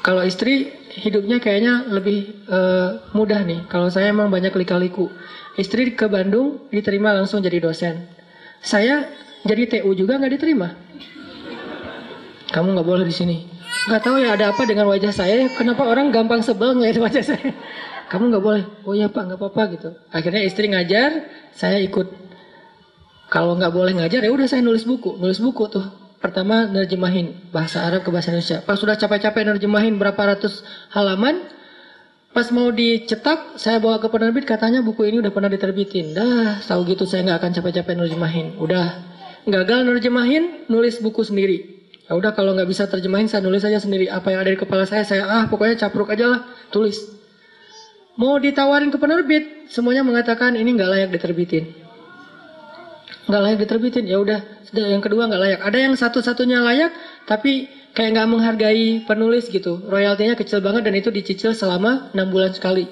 Kalau 0.05 0.25
istri 0.25 0.80
hidupnya 1.01 1.41
kayaknya 1.41 1.89
lebih 1.89 2.45
uh, 2.53 3.01
mudah 3.17 3.41
nih. 3.43 3.65
Kalau 3.73 3.89
saya 3.89 4.13
emang 4.13 4.29
banyak 4.29 4.53
lika-liku. 4.53 5.09
Istri 5.57 5.97
ke 5.97 6.07
Bandung 6.07 6.69
diterima 6.69 7.17
langsung 7.17 7.41
jadi 7.41 7.59
dosen. 7.59 8.07
Saya 8.61 9.09
jadi 9.49 9.81
TU 9.81 9.97
juga 9.97 10.21
nggak 10.21 10.33
diterima. 10.37 10.69
Kamu 12.53 12.77
nggak 12.77 12.89
boleh 12.89 13.05
di 13.09 13.15
sini. 13.15 13.37
Nggak 13.89 14.03
tahu 14.05 14.17
ya 14.21 14.37
ada 14.37 14.53
apa 14.53 14.63
dengan 14.69 14.93
wajah 14.93 15.13
saya. 15.15 15.49
Kenapa 15.57 15.89
orang 15.89 16.13
gampang 16.13 16.45
sebel 16.45 16.77
ngeliat 16.77 17.01
wajah 17.01 17.25
saya? 17.25 17.51
Kamu 18.13 18.29
nggak 18.29 18.45
boleh. 18.45 18.65
Oh 18.85 18.93
ya 18.93 19.09
pak 19.09 19.25
nggak 19.25 19.39
apa-apa 19.41 19.63
gitu. 19.79 19.91
Akhirnya 20.13 20.43
istri 20.45 20.69
ngajar, 20.69 21.31
saya 21.57 21.81
ikut. 21.81 22.11
Kalau 23.31 23.55
nggak 23.55 23.71
boleh 23.73 23.95
ngajar 23.95 24.27
ya 24.27 24.31
udah 24.35 24.51
saya 24.51 24.61
nulis 24.61 24.83
buku, 24.83 25.17
nulis 25.17 25.39
buku 25.39 25.71
tuh. 25.71 26.00
Pertama 26.21 26.69
nerjemahin 26.69 27.33
bahasa 27.49 27.81
Arab 27.81 28.05
ke 28.05 28.13
bahasa 28.13 28.29
Indonesia. 28.29 28.61
Pas 28.61 28.77
sudah 28.77 28.95
capek-capek 28.95 29.43
nerjemahin 29.49 29.97
berapa 29.97 30.37
ratus 30.37 30.61
halaman, 30.93 31.41
Pas 32.31 32.47
mau 32.55 32.71
dicetak, 32.71 33.59
saya 33.59 33.83
bawa 33.83 33.99
ke 33.99 34.07
penerbit 34.07 34.47
katanya 34.47 34.87
buku 34.87 35.03
ini 35.03 35.19
udah 35.19 35.35
pernah 35.35 35.51
diterbitin. 35.51 36.15
Dah, 36.15 36.63
tahu 36.63 36.87
gitu 36.87 37.03
saya 37.03 37.27
nggak 37.27 37.39
akan 37.43 37.51
capek-capek 37.59 37.95
nerjemahin. 37.99 38.47
Udah, 38.55 39.03
gagal 39.51 39.83
nerjemahin, 39.83 40.71
nulis 40.71 41.03
buku 41.03 41.27
sendiri. 41.27 41.83
Ya 42.07 42.15
udah 42.15 42.31
kalau 42.31 42.55
nggak 42.55 42.71
bisa 42.71 42.87
terjemahin 42.87 43.27
saya 43.27 43.43
nulis 43.43 43.67
aja 43.67 43.83
sendiri. 43.83 44.07
Apa 44.07 44.31
yang 44.31 44.47
ada 44.47 44.51
di 44.55 44.59
kepala 44.63 44.87
saya, 44.87 45.03
saya 45.03 45.27
ah 45.27 45.51
pokoknya 45.51 45.75
capruk 45.83 46.07
aja 46.15 46.31
lah, 46.31 46.41
tulis. 46.71 47.03
Mau 48.15 48.39
ditawarin 48.39 48.95
ke 48.95 48.99
penerbit, 49.03 49.67
semuanya 49.67 50.07
mengatakan 50.07 50.55
ini 50.55 50.71
nggak 50.79 50.91
layak 50.91 51.11
diterbitin. 51.11 51.67
Nggak 53.31 53.43
layak 53.47 53.59
diterbitin, 53.63 54.05
ya 54.11 54.19
udah. 54.19 54.43
Yang 54.75 55.03
kedua 55.07 55.31
nggak 55.31 55.41
layak. 55.41 55.61
Ada 55.63 55.79
yang 55.79 55.95
satu-satunya 55.95 56.59
layak, 56.59 56.91
tapi 57.31 57.71
kayak 57.95 58.19
nggak 58.19 58.29
menghargai 58.29 59.07
penulis 59.07 59.47
gitu. 59.47 59.79
Royaltinya 59.87 60.35
kecil 60.35 60.59
banget 60.59 60.83
dan 60.91 60.95
itu 60.99 61.15
dicicil 61.15 61.55
selama 61.55 62.11
enam 62.11 62.27
bulan 62.31 62.51
sekali. 62.51 62.91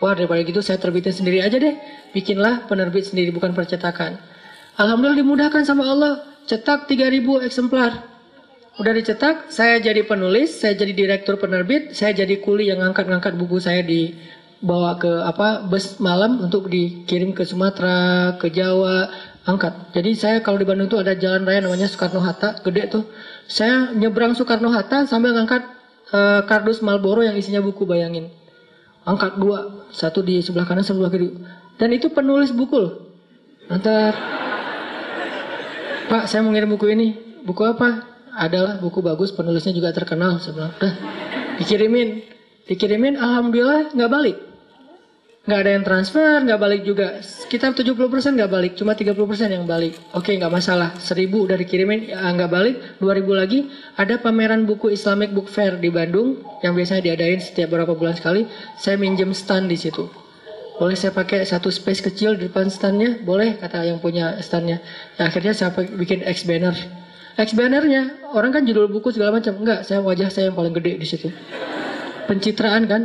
Wah 0.00 0.16
daripada 0.16 0.40
gitu 0.40 0.64
saya 0.64 0.80
terbitin 0.80 1.12
sendiri 1.12 1.42
aja 1.44 1.58
deh. 1.58 1.74
Bikinlah 2.16 2.70
penerbit 2.70 3.10
sendiri 3.10 3.34
bukan 3.34 3.52
percetakan. 3.52 4.16
Alhamdulillah 4.78 5.20
dimudahkan 5.20 5.62
sama 5.66 5.84
Allah. 5.90 6.24
Cetak 6.48 6.88
3000 6.88 7.46
eksemplar. 7.46 8.10
Udah 8.80 8.96
dicetak, 8.96 9.52
saya 9.52 9.76
jadi 9.76 10.08
penulis, 10.08 10.56
saya 10.56 10.72
jadi 10.72 10.96
direktur 10.96 11.36
penerbit, 11.36 11.92
saya 11.92 12.16
jadi 12.16 12.40
kuli 12.40 12.72
yang 12.72 12.80
ngangkat-ngangkat 12.80 13.36
buku 13.36 13.60
saya 13.60 13.84
di 13.84 14.16
bawa 14.60 14.96
ke 14.96 15.08
apa 15.24 15.68
bus 15.68 16.00
malam 16.00 16.40
untuk 16.40 16.72
dikirim 16.72 17.36
ke 17.36 17.44
Sumatera, 17.44 18.40
ke 18.40 18.48
Jawa, 18.48 19.12
angkat. 19.48 19.92
Jadi 19.96 20.10
saya 20.16 20.36
kalau 20.44 20.60
di 20.60 20.66
Bandung 20.68 20.88
itu 20.90 20.98
ada 21.00 21.16
jalan 21.16 21.48
raya 21.48 21.64
namanya 21.64 21.88
Soekarno 21.88 22.20
Hatta, 22.20 22.60
gede 22.60 22.82
tuh. 22.92 23.04
Saya 23.48 23.92
nyebrang 23.96 24.36
Soekarno 24.36 24.68
Hatta 24.72 25.08
sambil 25.08 25.32
ngangkat 25.32 25.64
uh, 26.12 26.44
kardus 26.44 26.84
Marlboro 26.84 27.24
yang 27.24 27.36
isinya 27.36 27.64
buku 27.64 27.88
bayangin. 27.88 28.28
Angkat 29.08 29.40
dua, 29.40 29.88
satu 29.90 30.20
di 30.20 30.44
sebelah 30.44 30.68
kanan, 30.68 30.84
sebelah 30.84 31.08
kiri. 31.08 31.32
Dan 31.80 31.96
itu 31.96 32.12
penulis 32.12 32.52
buku 32.52 32.76
loh. 32.76 32.94
Nanti, 33.72 33.88
Pak, 36.12 36.28
saya 36.28 36.44
mau 36.44 36.52
ngirim 36.52 36.68
buku 36.76 36.92
ini. 36.92 37.16
Buku 37.40 37.64
apa? 37.64 38.04
Adalah 38.36 38.76
buku 38.76 39.00
bagus, 39.00 39.32
penulisnya 39.32 39.72
juga 39.72 39.96
terkenal. 39.96 40.36
Sebelah, 40.36 40.76
dikirimin, 41.56 42.20
dikirimin. 42.68 43.16
Alhamdulillah 43.16 43.96
nggak 43.96 44.12
balik 44.12 44.49
nggak 45.50 45.66
ada 45.66 45.72
yang 45.74 45.82
transfer, 45.82 46.46
nggak 46.46 46.60
balik 46.62 46.82
juga. 46.86 47.18
Sekitar 47.26 47.74
70% 47.74 48.38
nggak 48.38 48.50
balik, 48.54 48.72
cuma 48.78 48.94
30% 48.94 49.50
yang 49.50 49.66
balik. 49.66 49.98
Oke, 50.14 50.38
nggak 50.38 50.46
masalah. 50.46 50.94
1000 51.02 51.26
udah 51.26 51.58
dikirimin, 51.58 52.14
ya, 52.14 52.22
nggak 52.30 52.46
balik. 52.46 52.78
2000 53.02 53.34
lagi, 53.34 53.66
ada 53.98 54.14
pameran 54.22 54.62
buku 54.62 54.94
Islamic 54.94 55.34
Book 55.34 55.50
Fair 55.50 55.74
di 55.82 55.90
Bandung 55.90 56.38
yang 56.62 56.78
biasanya 56.78 57.02
diadain 57.02 57.42
setiap 57.42 57.74
beberapa 57.74 57.98
bulan 57.98 58.14
sekali. 58.14 58.46
Saya 58.78 58.94
minjem 58.94 59.34
stand 59.34 59.66
di 59.66 59.74
situ. 59.74 60.06
Boleh 60.78 60.94
saya 60.94 61.10
pakai 61.10 61.42
satu 61.42 61.66
space 61.66 62.06
kecil 62.06 62.38
di 62.38 62.46
depan 62.46 62.70
standnya? 62.70 63.18
Boleh, 63.18 63.58
kata 63.58 63.82
yang 63.82 63.98
punya 63.98 64.38
standnya. 64.46 64.78
Ya, 65.18 65.34
akhirnya 65.34 65.50
saya 65.50 65.74
bikin 65.74 66.22
X 66.22 66.46
banner. 66.46 66.78
X 67.34 67.58
bannernya, 67.58 68.30
orang 68.38 68.54
kan 68.54 68.62
judul 68.62 68.86
buku 68.86 69.10
segala 69.10 69.42
macam. 69.42 69.58
Enggak, 69.58 69.82
saya 69.82 69.98
wajah 69.98 70.30
saya 70.30 70.54
yang 70.54 70.54
paling 70.54 70.78
gede 70.78 70.94
di 70.94 71.06
situ. 71.10 71.26
Pencitraan 72.30 72.86
kan? 72.86 73.02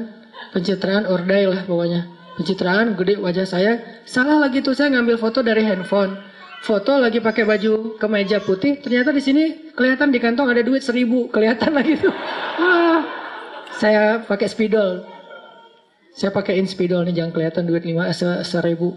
Pencitraan 0.53 1.09
ordai 1.09 1.49
lah 1.49 1.65
pokoknya 1.65 2.14
pencitraan 2.35 2.93
gede 2.99 3.17
wajah 3.17 3.47
saya. 3.47 3.79
Salah 4.03 4.37
lagi 4.37 4.59
tuh 4.61 4.75
saya 4.75 4.91
ngambil 4.93 5.17
foto 5.17 5.41
dari 5.41 5.63
handphone. 5.63 6.19
Foto 6.61 6.97
lagi 6.97 7.21
pakai 7.23 7.47
baju 7.47 7.95
kemeja 7.97 8.43
putih. 8.43 8.79
Ternyata 8.81 9.13
di 9.15 9.21
sini 9.23 9.43
kelihatan 9.73 10.11
di 10.11 10.19
kantong 10.19 10.51
ada 10.51 10.61
duit 10.61 10.83
seribu. 10.83 11.31
Kelihatan 11.31 11.71
lagi 11.77 11.95
tuh. 11.97 12.13
Ah, 12.59 13.01
saya 13.79 14.23
pakai 14.23 14.47
spidol. 14.49 15.05
Saya 16.15 16.31
pakaiin 16.31 16.63
spidol 16.63 17.03
nih 17.03 17.21
jangan 17.21 17.31
kelihatan 17.35 17.63
duit 17.67 17.83
lima 17.83 18.07
eh, 18.07 18.15
seribu. 18.43 18.95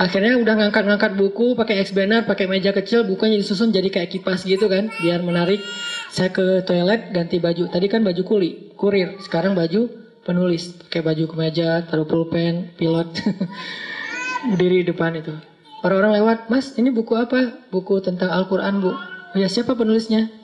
Akhirnya 0.00 0.40
udah 0.40 0.56
ngangkat-ngangkat 0.58 1.14
buku 1.14 1.54
pakai 1.54 1.84
X-Banner, 1.84 2.24
pakai 2.24 2.48
meja 2.48 2.72
kecil, 2.72 3.04
bukunya 3.04 3.36
disusun 3.38 3.70
jadi 3.70 3.92
kayak 3.92 4.10
kipas 4.10 4.42
gitu 4.48 4.66
kan, 4.66 4.88
biar 5.04 5.20
menarik. 5.20 5.60
Saya 6.10 6.32
ke 6.32 6.64
toilet 6.64 7.12
ganti 7.12 7.38
baju. 7.38 7.68
Tadi 7.70 7.86
kan 7.92 8.00
baju 8.02 8.22
kuli, 8.24 8.72
kurir. 8.76 9.20
Sekarang 9.22 9.54
baju 9.54 10.01
penulis, 10.22 10.74
pakai 10.86 11.02
baju 11.02 11.24
kemeja, 11.30 11.82
taruh 11.86 12.06
pulpen, 12.06 12.70
pilot. 12.78 13.10
Berdiri 14.50 14.82
di 14.82 14.90
depan 14.90 15.14
itu. 15.18 15.34
Orang-orang 15.82 16.22
lewat, 16.22 16.38
Mas, 16.46 16.78
ini 16.78 16.94
buku 16.94 17.18
apa? 17.18 17.66
Buku 17.70 17.98
tentang 17.98 18.30
Al-Quran, 18.30 18.78
Bu. 18.78 18.94
Oh 18.94 19.38
ya, 19.38 19.50
siapa 19.50 19.74
penulisnya? 19.74 20.30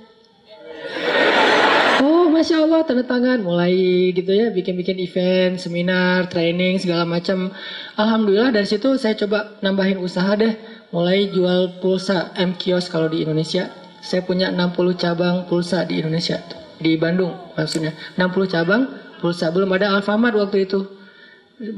Oh, 1.98 2.30
Masya 2.30 2.62
Allah, 2.62 2.86
tanda 2.86 3.02
tangan. 3.02 3.42
Mulai 3.42 3.74
gitu 4.14 4.30
ya, 4.30 4.54
bikin-bikin 4.54 5.02
event, 5.02 5.58
seminar, 5.58 6.30
training, 6.30 6.78
segala 6.78 7.02
macam. 7.02 7.50
Alhamdulillah 7.98 8.54
dari 8.54 8.70
situ 8.70 8.94
saya 8.94 9.18
coba 9.18 9.58
nambahin 9.66 9.98
usaha 9.98 10.30
deh. 10.38 10.54
Mulai 10.94 11.34
jual 11.34 11.82
pulsa 11.82 12.30
M 12.38 12.54
Kios 12.54 12.86
kalau 12.86 13.10
di 13.10 13.26
Indonesia. 13.26 13.74
Saya 13.98 14.22
punya 14.22 14.54
60 14.54 14.94
cabang 14.94 15.50
pulsa 15.50 15.82
di 15.90 15.98
Indonesia. 15.98 16.38
Di 16.78 16.94
Bandung 16.94 17.34
maksudnya. 17.58 17.90
60 18.14 18.46
cabang 18.46 18.86
pulsa. 19.18 19.50
Belum 19.50 19.70
ada 19.74 19.92
Alfamart 19.94 20.34
waktu 20.38 20.64
itu. 20.64 20.86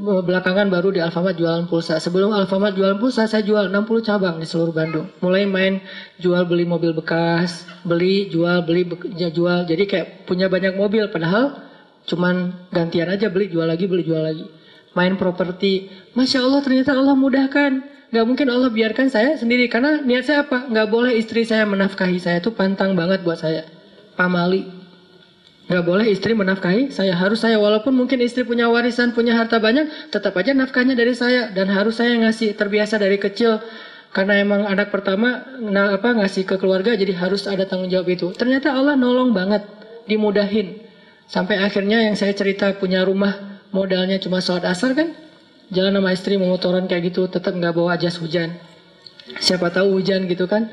Belakangan 0.01 0.69
baru 0.69 0.93
di 0.93 1.01
Alfamart 1.01 1.33
jualan 1.41 1.65
pulsa. 1.65 1.97
Sebelum 1.97 2.29
Alfamart 2.29 2.77
jualan 2.77 3.01
pulsa, 3.01 3.25
saya 3.25 3.41
jual 3.41 3.73
60 3.73 4.05
cabang 4.05 4.37
di 4.37 4.45
seluruh 4.45 4.69
Bandung. 4.69 5.09
Mulai 5.25 5.49
main 5.49 5.81
jual 6.21 6.45
beli 6.45 6.69
mobil 6.69 6.93
bekas, 6.93 7.65
beli, 7.81 8.29
jual, 8.29 8.61
beli, 8.61 8.85
ya 9.17 9.33
jual. 9.33 9.65
Jadi 9.65 9.83
kayak 9.89 10.29
punya 10.29 10.53
banyak 10.53 10.77
mobil, 10.77 11.09
padahal 11.09 11.57
cuman 12.05 12.53
gantian 12.69 13.09
aja 13.09 13.33
beli, 13.33 13.49
jual 13.49 13.65
lagi, 13.65 13.89
beli, 13.89 14.05
jual 14.05 14.21
lagi. 14.21 14.45
Main 14.93 15.17
properti, 15.17 15.89
Masya 16.13 16.45
Allah 16.45 16.61
ternyata 16.61 16.93
Allah 16.93 17.17
mudahkan. 17.17 17.71
Gak 18.11 18.27
mungkin 18.27 18.51
Allah 18.51 18.67
biarkan 18.67 19.07
saya 19.07 19.39
sendiri, 19.39 19.71
karena 19.71 20.03
niat 20.03 20.27
saya 20.27 20.43
apa? 20.43 20.67
Gak 20.67 20.87
boleh 20.91 21.15
istri 21.15 21.47
saya 21.47 21.63
menafkahi 21.63 22.19
saya, 22.19 22.43
itu 22.43 22.51
pantang 22.51 22.93
banget 22.93 23.23
buat 23.23 23.39
saya. 23.39 23.63
Pamali, 24.19 24.67
Gak 25.71 25.87
boleh 25.87 26.03
istri 26.11 26.35
menafkahi 26.35 26.91
saya. 26.91 27.15
Harus 27.15 27.47
saya 27.47 27.55
walaupun 27.55 27.95
mungkin 27.95 28.19
istri 28.19 28.43
punya 28.43 28.67
warisan, 28.67 29.15
punya 29.15 29.39
harta 29.39 29.55
banyak, 29.55 30.11
tetap 30.11 30.35
aja 30.35 30.51
nafkahnya 30.51 30.99
dari 30.99 31.15
saya 31.15 31.47
dan 31.55 31.71
harus 31.71 31.95
saya 31.95 32.11
ngasih 32.19 32.59
terbiasa 32.59 32.99
dari 32.99 33.15
kecil 33.15 33.63
karena 34.11 34.43
emang 34.43 34.67
anak 34.67 34.91
pertama 34.91 35.47
nah, 35.63 35.95
apa 35.95 36.11
ngasih 36.11 36.43
ke 36.43 36.59
keluarga 36.59 36.91
jadi 36.99 37.15
harus 37.15 37.47
ada 37.47 37.63
tanggung 37.63 37.87
jawab 37.87 38.11
itu. 38.11 38.35
Ternyata 38.35 38.75
Allah 38.75 38.99
nolong 38.99 39.31
banget, 39.31 39.63
dimudahin. 40.11 40.83
Sampai 41.31 41.63
akhirnya 41.63 42.03
yang 42.03 42.19
saya 42.19 42.35
cerita 42.35 42.75
punya 42.75 43.07
rumah 43.07 43.63
modalnya 43.71 44.19
cuma 44.19 44.43
sholat 44.43 44.67
asar 44.67 44.91
kan, 44.91 45.15
jalan 45.71 45.95
sama 45.95 46.11
istri 46.11 46.35
memotoran 46.35 46.91
kayak 46.91 47.15
gitu, 47.15 47.31
tetap 47.31 47.55
nggak 47.55 47.71
bawa 47.71 47.95
jas 47.95 48.19
hujan. 48.19 48.59
Siapa 49.39 49.71
tahu 49.71 49.95
hujan 50.03 50.27
gitu 50.27 50.51
kan. 50.51 50.67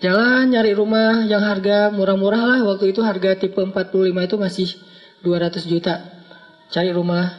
Jalan 0.00 0.48
nyari 0.48 0.72
rumah 0.72 1.28
yang 1.28 1.44
harga 1.44 1.92
murah-murah 1.92 2.40
lah. 2.40 2.60
Waktu 2.64 2.96
itu 2.96 3.04
harga 3.04 3.36
tipe 3.36 3.60
45 3.60 4.16
itu 4.16 4.36
masih 4.40 4.68
200 5.20 5.60
juta. 5.68 6.00
Cari 6.72 6.88
rumah. 6.88 7.36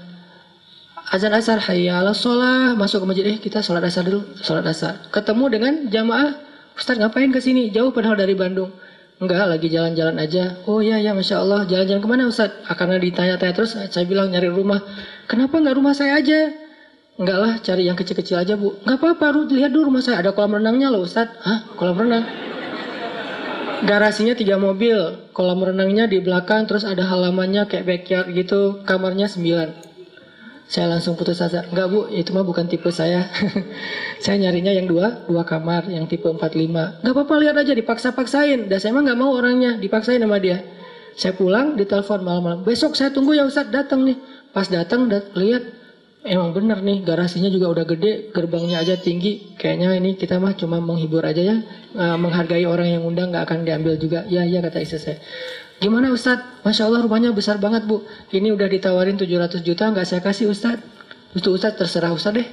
Azan 1.10 1.34
asar, 1.34 1.58
hayya 1.58 2.06
ala 2.06 2.14
sholah. 2.14 2.78
Masuk 2.78 3.02
ke 3.02 3.06
masjid, 3.10 3.26
eh 3.34 3.38
kita 3.42 3.66
sholat 3.66 3.82
asar 3.82 4.06
dulu. 4.06 4.38
Sholat 4.38 4.62
asar. 4.70 5.10
Ketemu 5.10 5.46
dengan 5.50 5.74
jamaah. 5.90 6.38
Ustaz 6.78 7.02
ngapain 7.02 7.34
ke 7.34 7.42
sini? 7.42 7.74
Jauh 7.74 7.90
padahal 7.90 8.14
dari 8.14 8.38
Bandung. 8.38 8.70
Enggak, 9.18 9.50
lagi 9.50 9.68
jalan-jalan 9.70 10.22
aja. 10.22 10.62
Oh 10.70 10.86
iya, 10.86 11.02
ya 11.02 11.18
Masya 11.18 11.42
Allah. 11.42 11.66
Jalan-jalan 11.66 12.02
ke 12.02 12.10
mana 12.10 12.24
Ustaz? 12.30 12.62
Karena 12.66 13.02
ditanya-tanya 13.02 13.54
terus, 13.58 13.74
saya 13.74 14.06
bilang 14.06 14.30
nyari 14.30 14.54
rumah. 14.54 14.82
Kenapa 15.26 15.58
nggak 15.58 15.76
rumah 15.82 15.98
saya 15.98 16.22
aja? 16.22 16.70
Enggak 17.20 17.38
lah, 17.38 17.54
cari 17.60 17.84
yang 17.90 17.98
kecil-kecil 18.00 18.38
aja 18.40 18.54
bu. 18.56 18.80
Enggak 18.88 18.98
apa-apa, 19.04 19.48
lihat 19.52 19.72
dulu 19.76 19.92
rumah 19.92 20.04
saya. 20.04 20.24
Ada 20.24 20.32
kolam 20.32 20.60
renangnya 20.60 20.88
loh 20.88 21.04
Ustaz. 21.04 21.28
Hah? 21.44 21.68
Kolam 21.76 22.00
renang? 22.00 22.24
garasinya 23.82 24.38
tiga 24.38 24.62
mobil, 24.62 24.98
kolam 25.34 25.62
renangnya 25.62 26.06
di 26.06 26.22
belakang, 26.22 26.70
terus 26.70 26.86
ada 26.86 27.02
halamannya 27.02 27.66
kayak 27.66 27.86
backyard 27.86 28.28
gitu, 28.34 28.86
kamarnya 28.86 29.26
sembilan. 29.26 29.90
Saya 30.72 30.88
langsung 30.88 31.20
putus 31.20 31.44
asa, 31.44 31.68
enggak 31.68 31.88
bu, 31.92 32.08
itu 32.08 32.32
mah 32.32 32.48
bukan 32.48 32.64
tipe 32.72 32.88
saya. 32.96 33.28
saya 34.24 34.40
nyarinya 34.40 34.72
yang 34.72 34.88
dua, 34.88 35.28
dua 35.28 35.44
kamar, 35.44 35.84
yang 35.92 36.08
tipe 36.08 36.32
empat 36.32 36.56
lima. 36.56 36.96
Enggak 37.04 37.14
apa-apa 37.20 37.34
lihat 37.44 37.56
aja, 37.60 37.76
dipaksa-paksain. 37.76 38.72
Dan 38.72 38.78
saya 38.80 38.96
mah 38.96 39.04
nggak 39.04 39.20
mau 39.20 39.36
orangnya, 39.36 39.76
dipaksain 39.76 40.24
sama 40.24 40.40
dia. 40.40 40.64
Saya 41.20 41.36
pulang, 41.36 41.76
ditelepon 41.76 42.24
malam-malam. 42.24 42.64
Besok 42.64 42.96
saya 42.96 43.12
tunggu 43.12 43.36
ya 43.36 43.44
Ustadz, 43.44 43.74
datang 43.74 44.08
nih. 44.08 44.16
Pas 44.56 44.64
datang, 44.72 45.12
dat 45.12 45.36
lihat 45.36 45.81
emang 46.22 46.54
bener 46.54 46.78
nih 46.86 47.02
garasinya 47.02 47.50
juga 47.50 47.74
udah 47.74 47.86
gede 47.86 48.30
gerbangnya 48.30 48.82
aja 48.82 48.98
tinggi. 48.98 49.58
Kayaknya 49.58 49.98
ini 49.98 50.14
kita 50.18 50.38
mah 50.38 50.54
cuma 50.54 50.78
menghibur 50.78 51.26
aja 51.26 51.42
ya. 51.42 51.58
Uh, 51.98 52.18
menghargai 52.18 52.66
orang 52.70 52.88
yang 52.88 53.04
undang 53.06 53.34
nggak 53.34 53.44
akan 53.50 53.66
diambil 53.66 53.98
juga. 53.98 54.26
Ya 54.30 54.46
ya 54.46 54.62
kata 54.62 54.82
istri 54.86 55.02
saya. 55.02 55.18
Gimana 55.82 56.14
Ustadz? 56.14 56.62
Masya 56.62 56.86
Allah 56.86 57.02
rumahnya 57.02 57.34
besar 57.34 57.58
banget 57.58 57.90
bu. 57.90 58.06
Ini 58.30 58.54
udah 58.54 58.70
ditawarin 58.70 59.18
700 59.18 59.66
juta 59.66 59.90
nggak 59.90 60.06
saya 60.06 60.22
kasih 60.22 60.54
Ustadz. 60.54 60.86
Itu 61.34 61.58
Ustadz 61.58 61.82
terserah 61.82 62.14
Ustadz 62.14 62.38
deh. 62.38 62.48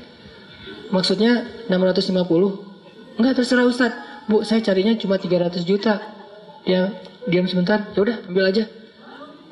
Maksudnya 0.88 1.44
650 1.68 3.20
nggak 3.20 3.34
terserah 3.36 3.68
Ustadz. 3.68 4.28
Bu 4.28 4.44
saya 4.48 4.64
carinya 4.64 4.96
cuma 4.96 5.20
300 5.20 5.60
juta. 5.68 6.00
Ya 6.64 6.88
diam 7.28 7.44
sebentar. 7.44 7.84
Ya 7.92 8.00
udah 8.00 8.16
ambil 8.32 8.48
aja 8.48 8.77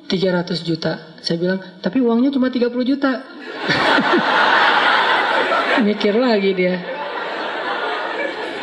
300 0.06 0.62
juta. 0.62 1.18
Saya 1.20 1.36
bilang, 1.42 1.58
tapi 1.82 1.98
uangnya 1.98 2.30
cuma 2.30 2.48
30 2.48 2.70
juta. 2.86 3.26
Mikir 5.86 6.14
lagi 6.16 6.56
dia. 6.56 6.80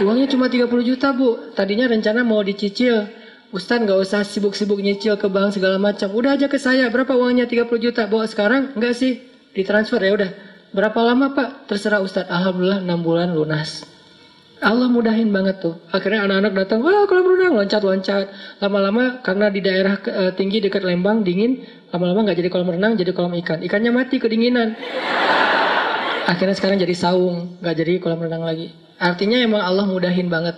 Uangnya 0.02 0.26
cuma 0.32 0.50
30 0.50 0.66
juta 0.82 1.14
bu. 1.14 1.54
Tadinya 1.54 1.86
rencana 1.86 2.26
mau 2.26 2.42
dicicil. 2.42 3.06
Ustaz 3.54 3.86
nggak 3.86 4.00
usah 4.02 4.26
sibuk-sibuk 4.26 4.82
nyicil 4.82 5.14
ke 5.22 5.30
bank 5.30 5.54
segala 5.54 5.78
macam. 5.78 6.10
Udah 6.10 6.34
aja 6.34 6.50
ke 6.50 6.58
saya. 6.58 6.90
Berapa 6.90 7.14
uangnya 7.14 7.46
30 7.46 7.70
juta? 7.78 8.10
Bawa 8.10 8.26
sekarang? 8.26 8.74
Enggak 8.74 8.98
sih. 8.98 9.22
Ditransfer 9.54 10.02
ya 10.02 10.18
udah. 10.18 10.32
Berapa 10.74 10.98
lama 11.06 11.38
pak? 11.38 11.70
Terserah 11.70 12.02
Ustaz. 12.02 12.26
Alhamdulillah 12.26 12.82
6 12.82 13.06
bulan 13.06 13.30
lunas. 13.38 13.93
Allah 14.64 14.88
mudahin 14.88 15.30
banget 15.36 15.60
tuh. 15.60 15.76
Akhirnya 15.92 16.24
anak-anak 16.24 16.54
datang, 16.56 16.80
wah 16.82 17.04
kolam 17.04 17.28
renang 17.36 17.60
loncat-loncat. 17.60 18.32
Lama-lama 18.64 19.20
karena 19.20 19.52
di 19.52 19.60
daerah 19.60 20.00
uh, 20.00 20.32
tinggi 20.34 20.64
dekat 20.64 20.88
Lembang 20.88 21.22
dingin, 21.22 21.68
lama-lama 21.92 22.32
nggak 22.32 22.40
jadi 22.40 22.50
kolam 22.50 22.72
renang, 22.72 22.96
jadi 22.96 23.12
kolam 23.12 23.36
ikan. 23.44 23.60
Ikannya 23.60 23.92
mati 23.92 24.24
kedinginan. 24.24 24.80
Akhirnya 26.24 26.56
sekarang 26.56 26.80
jadi 26.80 26.96
saung, 26.96 27.60
nggak 27.60 27.76
jadi 27.76 27.94
kolam 28.00 28.24
renang 28.24 28.48
lagi. 28.48 28.72
Artinya 28.96 29.44
emang 29.44 29.60
Allah 29.60 29.84
mudahin 29.84 30.32
banget. 30.32 30.56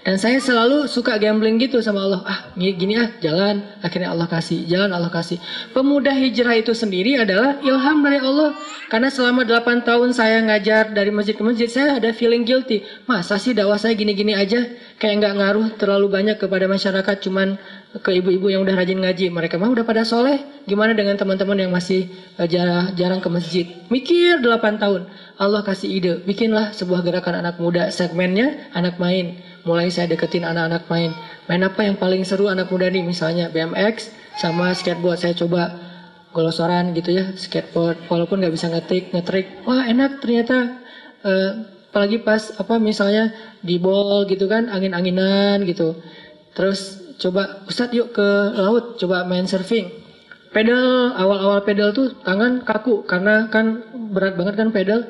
Dan 0.00 0.16
saya 0.16 0.40
selalu 0.40 0.88
suka 0.88 1.20
gambling 1.20 1.60
gitu 1.60 1.84
sama 1.84 2.00
Allah. 2.00 2.24
Ah, 2.24 2.40
gini 2.56 2.96
ah, 2.96 3.12
jalan. 3.20 3.60
Akhirnya 3.84 4.08
Allah 4.08 4.24
kasih, 4.32 4.64
jalan 4.64 4.96
Allah 4.96 5.12
kasih. 5.12 5.36
Pemuda 5.76 6.16
hijrah 6.16 6.56
itu 6.56 6.72
sendiri 6.72 7.20
adalah 7.20 7.60
ilham 7.60 8.00
dari 8.00 8.16
Allah. 8.16 8.56
Karena 8.88 9.12
selama 9.12 9.44
8 9.44 9.84
tahun 9.84 10.16
saya 10.16 10.40
ngajar 10.40 10.96
dari 10.96 11.12
masjid 11.12 11.36
ke 11.36 11.44
masjid, 11.44 11.68
saya 11.68 12.00
ada 12.00 12.16
feeling 12.16 12.48
guilty. 12.48 12.80
Masa 13.04 13.36
sih 13.36 13.52
dakwah 13.52 13.76
saya 13.76 13.92
gini-gini 13.92 14.32
aja? 14.32 14.72
Kayak 14.96 15.20
nggak 15.20 15.34
ngaruh 15.36 15.66
terlalu 15.76 16.08
banyak 16.08 16.40
kepada 16.40 16.64
masyarakat, 16.64 17.16
cuman 17.20 17.60
ke 18.00 18.10
ibu-ibu 18.24 18.48
yang 18.48 18.64
udah 18.64 18.80
rajin 18.80 19.04
ngaji. 19.04 19.28
Mereka 19.28 19.60
mah 19.60 19.68
udah 19.68 19.84
pada 19.84 20.08
soleh. 20.08 20.40
Gimana 20.64 20.96
dengan 20.96 21.20
teman-teman 21.20 21.60
yang 21.60 21.76
masih 21.76 22.08
jarang, 22.48 22.96
jarang 22.96 23.20
ke 23.20 23.28
masjid? 23.28 23.68
Mikir 23.92 24.40
8 24.40 24.80
tahun. 24.80 25.12
Allah 25.36 25.60
kasih 25.60 25.92
ide, 25.92 26.12
bikinlah 26.24 26.72
sebuah 26.72 27.04
gerakan 27.04 27.44
anak 27.44 27.60
muda. 27.60 27.92
Segmennya 27.92 28.72
anak 28.72 28.96
main 28.96 29.49
mulai 29.64 29.92
saya 29.92 30.10
deketin 30.10 30.46
anak-anak 30.46 30.88
main. 30.88 31.10
Main 31.48 31.62
apa 31.66 31.80
yang 31.84 31.96
paling 31.98 32.22
seru 32.24 32.48
anak 32.48 32.70
muda 32.70 32.88
nih? 32.88 33.04
Misalnya 33.04 33.52
BMX 33.52 34.12
sama 34.38 34.72
skateboard. 34.72 35.20
Saya 35.20 35.34
coba 35.36 35.76
golosoran 36.30 36.94
gitu 36.94 37.14
ya 37.14 37.34
skateboard. 37.34 38.06
Walaupun 38.06 38.40
nggak 38.40 38.54
bisa 38.54 38.70
ngetik 38.70 39.10
ngetrik 39.12 39.66
wah 39.66 39.84
enak 39.84 40.22
ternyata. 40.22 40.80
Uh, 41.20 41.52
apalagi 41.90 42.22
pas 42.22 42.54
apa 42.54 42.78
misalnya 42.78 43.34
di 43.66 43.82
ball 43.82 44.24
gitu 44.30 44.46
kan 44.46 44.70
angin-anginan 44.70 45.66
gitu. 45.66 45.98
Terus 46.54 47.02
coba 47.18 47.66
Ustadz 47.66 47.92
yuk 47.92 48.14
ke 48.14 48.28
laut 48.54 48.96
coba 48.96 49.26
main 49.26 49.44
surfing. 49.44 49.90
Pedal 50.50 51.14
awal-awal 51.14 51.62
pedal 51.62 51.94
tuh 51.94 52.14
tangan 52.26 52.66
kaku 52.66 53.06
karena 53.06 53.46
kan 53.50 53.82
berat 54.14 54.38
banget 54.38 54.54
kan 54.58 54.70
pedal. 54.70 55.00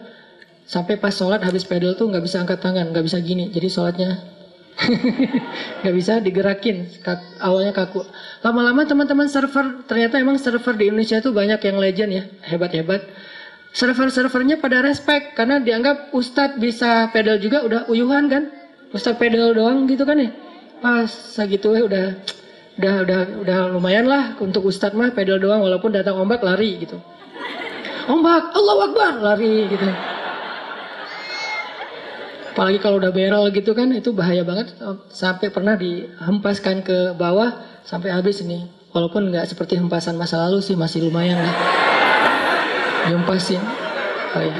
Sampai 0.64 0.96
pas 0.96 1.12
sholat 1.12 1.42
habis 1.44 1.68
pedal 1.68 1.98
tuh 1.98 2.09
nggak 2.09 2.24
bisa 2.24 2.40
angkat 2.40 2.64
tangan 2.64 2.92
nggak 2.96 3.05
bisa 3.05 3.20
gini. 3.20 3.53
Jadi 3.53 3.68
sholatnya 3.68 4.39
nggak 5.85 5.95
bisa 5.95 6.18
digerakin 6.24 6.89
awalnya 7.41 7.72
kaku. 7.76 8.05
Lama-lama 8.41 8.89
teman-teman 8.89 9.28
server 9.28 9.85
ternyata 9.85 10.16
emang 10.16 10.41
server 10.41 10.72
di 10.76 10.89
Indonesia 10.89 11.20
itu 11.20 11.31
banyak 11.31 11.61
yang 11.61 11.76
legend 11.76 12.11
ya 12.11 12.24
hebat-hebat. 12.49 13.05
Server-servernya 13.70 14.59
pada 14.59 14.83
respect 14.83 15.39
karena 15.39 15.62
dianggap 15.62 16.11
ustadz 16.11 16.59
bisa 16.59 17.07
pedal 17.14 17.39
juga 17.39 17.62
udah 17.62 17.81
uyuhan 17.87 18.26
kan? 18.26 18.51
Ustadz 18.91 19.20
pedal 19.20 19.55
doang 19.55 19.87
gitu 19.87 20.03
kan 20.03 20.18
ya? 20.18 20.35
Pas 20.83 21.07
segitu 21.07 21.76
ya 21.78 21.87
udah 21.87 22.07
udah 22.81 22.95
udah 23.05 23.20
udah 23.47 23.59
lumayan 23.70 24.09
lah 24.09 24.35
untuk 24.43 24.66
ustadz 24.66 24.97
mah 24.97 25.14
pedal 25.14 25.39
doang 25.39 25.62
walaupun 25.62 25.95
datang 25.95 26.18
ombak 26.18 26.43
lari 26.43 26.83
gitu. 26.83 26.99
Ombak 28.11 28.51
Allah 28.57 28.76
Akbar 28.91 29.12
lari 29.22 29.70
gitu 29.70 29.87
apalagi 32.61 32.76
kalau 32.76 33.00
udah 33.00 33.08
barrel 33.08 33.48
gitu 33.56 33.72
kan 33.72 33.88
itu 33.88 34.12
bahaya 34.12 34.44
banget. 34.44 34.76
Sampai 35.08 35.48
pernah 35.48 35.80
dihempaskan 35.80 36.84
ke 36.84 37.16
bawah 37.16 37.56
sampai 37.88 38.12
habis 38.12 38.44
ini. 38.44 38.68
Walaupun 38.92 39.32
nggak 39.32 39.48
seperti 39.48 39.80
hempasan 39.80 40.20
masa 40.20 40.44
lalu 40.44 40.61
sih 40.61 40.76
masih 40.76 41.08
lumayan 41.08 41.40
lah. 41.40 41.56
Dihempasin 43.08 43.64
oh 44.36 44.44
ya 44.44 44.56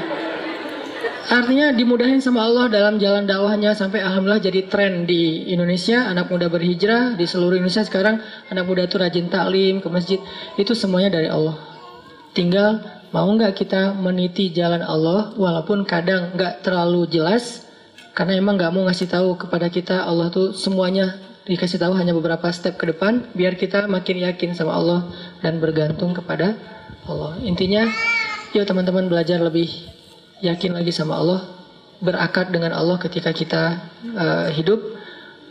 Artinya 1.29 1.69
dimudahin 1.71 2.17
sama 2.25 2.43
Allah 2.43 2.73
dalam 2.73 2.97
jalan 2.97 3.29
dakwahnya 3.29 3.77
sampai 3.77 4.01
alhamdulillah 4.01 4.41
jadi 4.41 4.65
tren 4.65 5.05
di 5.05 5.53
Indonesia. 5.53 6.09
Anak 6.09 6.33
muda 6.33 6.49
berhijrah 6.49 7.13
di 7.13 7.29
seluruh 7.29 7.61
Indonesia 7.61 7.85
sekarang. 7.85 8.17
Anak 8.49 8.65
muda 8.65 8.89
itu 8.89 8.97
rajin 8.97 9.29
taklim 9.29 9.77
ke 9.77 9.87
masjid. 9.93 10.17
Itu 10.57 10.73
semuanya 10.73 11.21
dari 11.21 11.29
Allah. 11.29 11.53
Tinggal 12.33 12.81
mau 13.13 13.29
nggak 13.29 13.53
kita 13.53 13.93
meniti 13.93 14.49
jalan 14.49 14.81
Allah 14.81 15.37
walaupun 15.37 15.85
kadang 15.85 16.33
nggak 16.33 16.65
terlalu 16.65 17.05
jelas 17.07 17.70
karena 18.11 18.39
emang 18.39 18.59
nggak 18.59 18.71
mau 18.75 18.83
ngasih 18.87 19.07
tahu 19.07 19.39
kepada 19.39 19.71
kita 19.71 20.03
Allah 20.03 20.27
tuh 20.27 20.51
semuanya 20.51 21.15
dikasih 21.47 21.81
tahu 21.81 21.97
hanya 21.97 22.13
beberapa 22.13 22.45
step 22.53 22.77
ke 22.77 22.91
depan 22.91 23.25
biar 23.33 23.57
kita 23.57 23.89
makin 23.89 24.21
yakin 24.21 24.53
sama 24.53 24.77
Allah 24.77 25.07
dan 25.41 25.57
bergantung 25.57 26.13
kepada 26.13 26.53
Allah. 27.09 27.39
Intinya 27.41 27.89
yuk 28.53 28.67
teman-teman 28.67 29.09
belajar 29.09 29.41
lebih 29.41 29.67
yakin 30.43 30.75
lagi 30.75 30.93
sama 30.93 31.17
Allah, 31.17 31.41
berakar 32.01 32.49
dengan 32.49 32.73
Allah 32.75 32.97
ketika 33.01 33.31
kita 33.31 33.79
uh, 34.13 34.47
hidup, 34.53 34.81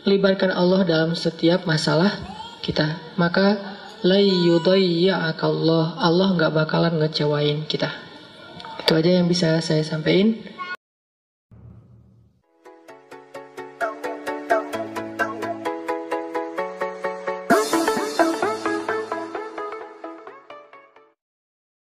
libatkan 0.07 0.51
Allah 0.51 0.83
dalam 0.87 1.11
setiap 1.17 1.67
masalah 1.67 2.11
kita. 2.61 2.99
Maka 3.17 3.57
la 4.05 4.17
Allah, 4.17 5.85
Allah 5.97 6.27
nggak 6.37 6.51
bakalan 6.53 6.93
ngecewain 7.01 7.67
kita. 7.67 7.89
Itu 8.85 8.95
aja 8.95 9.11
yang 9.21 9.27
bisa 9.27 9.59
saya 9.59 9.83
sampaikan. 9.83 10.60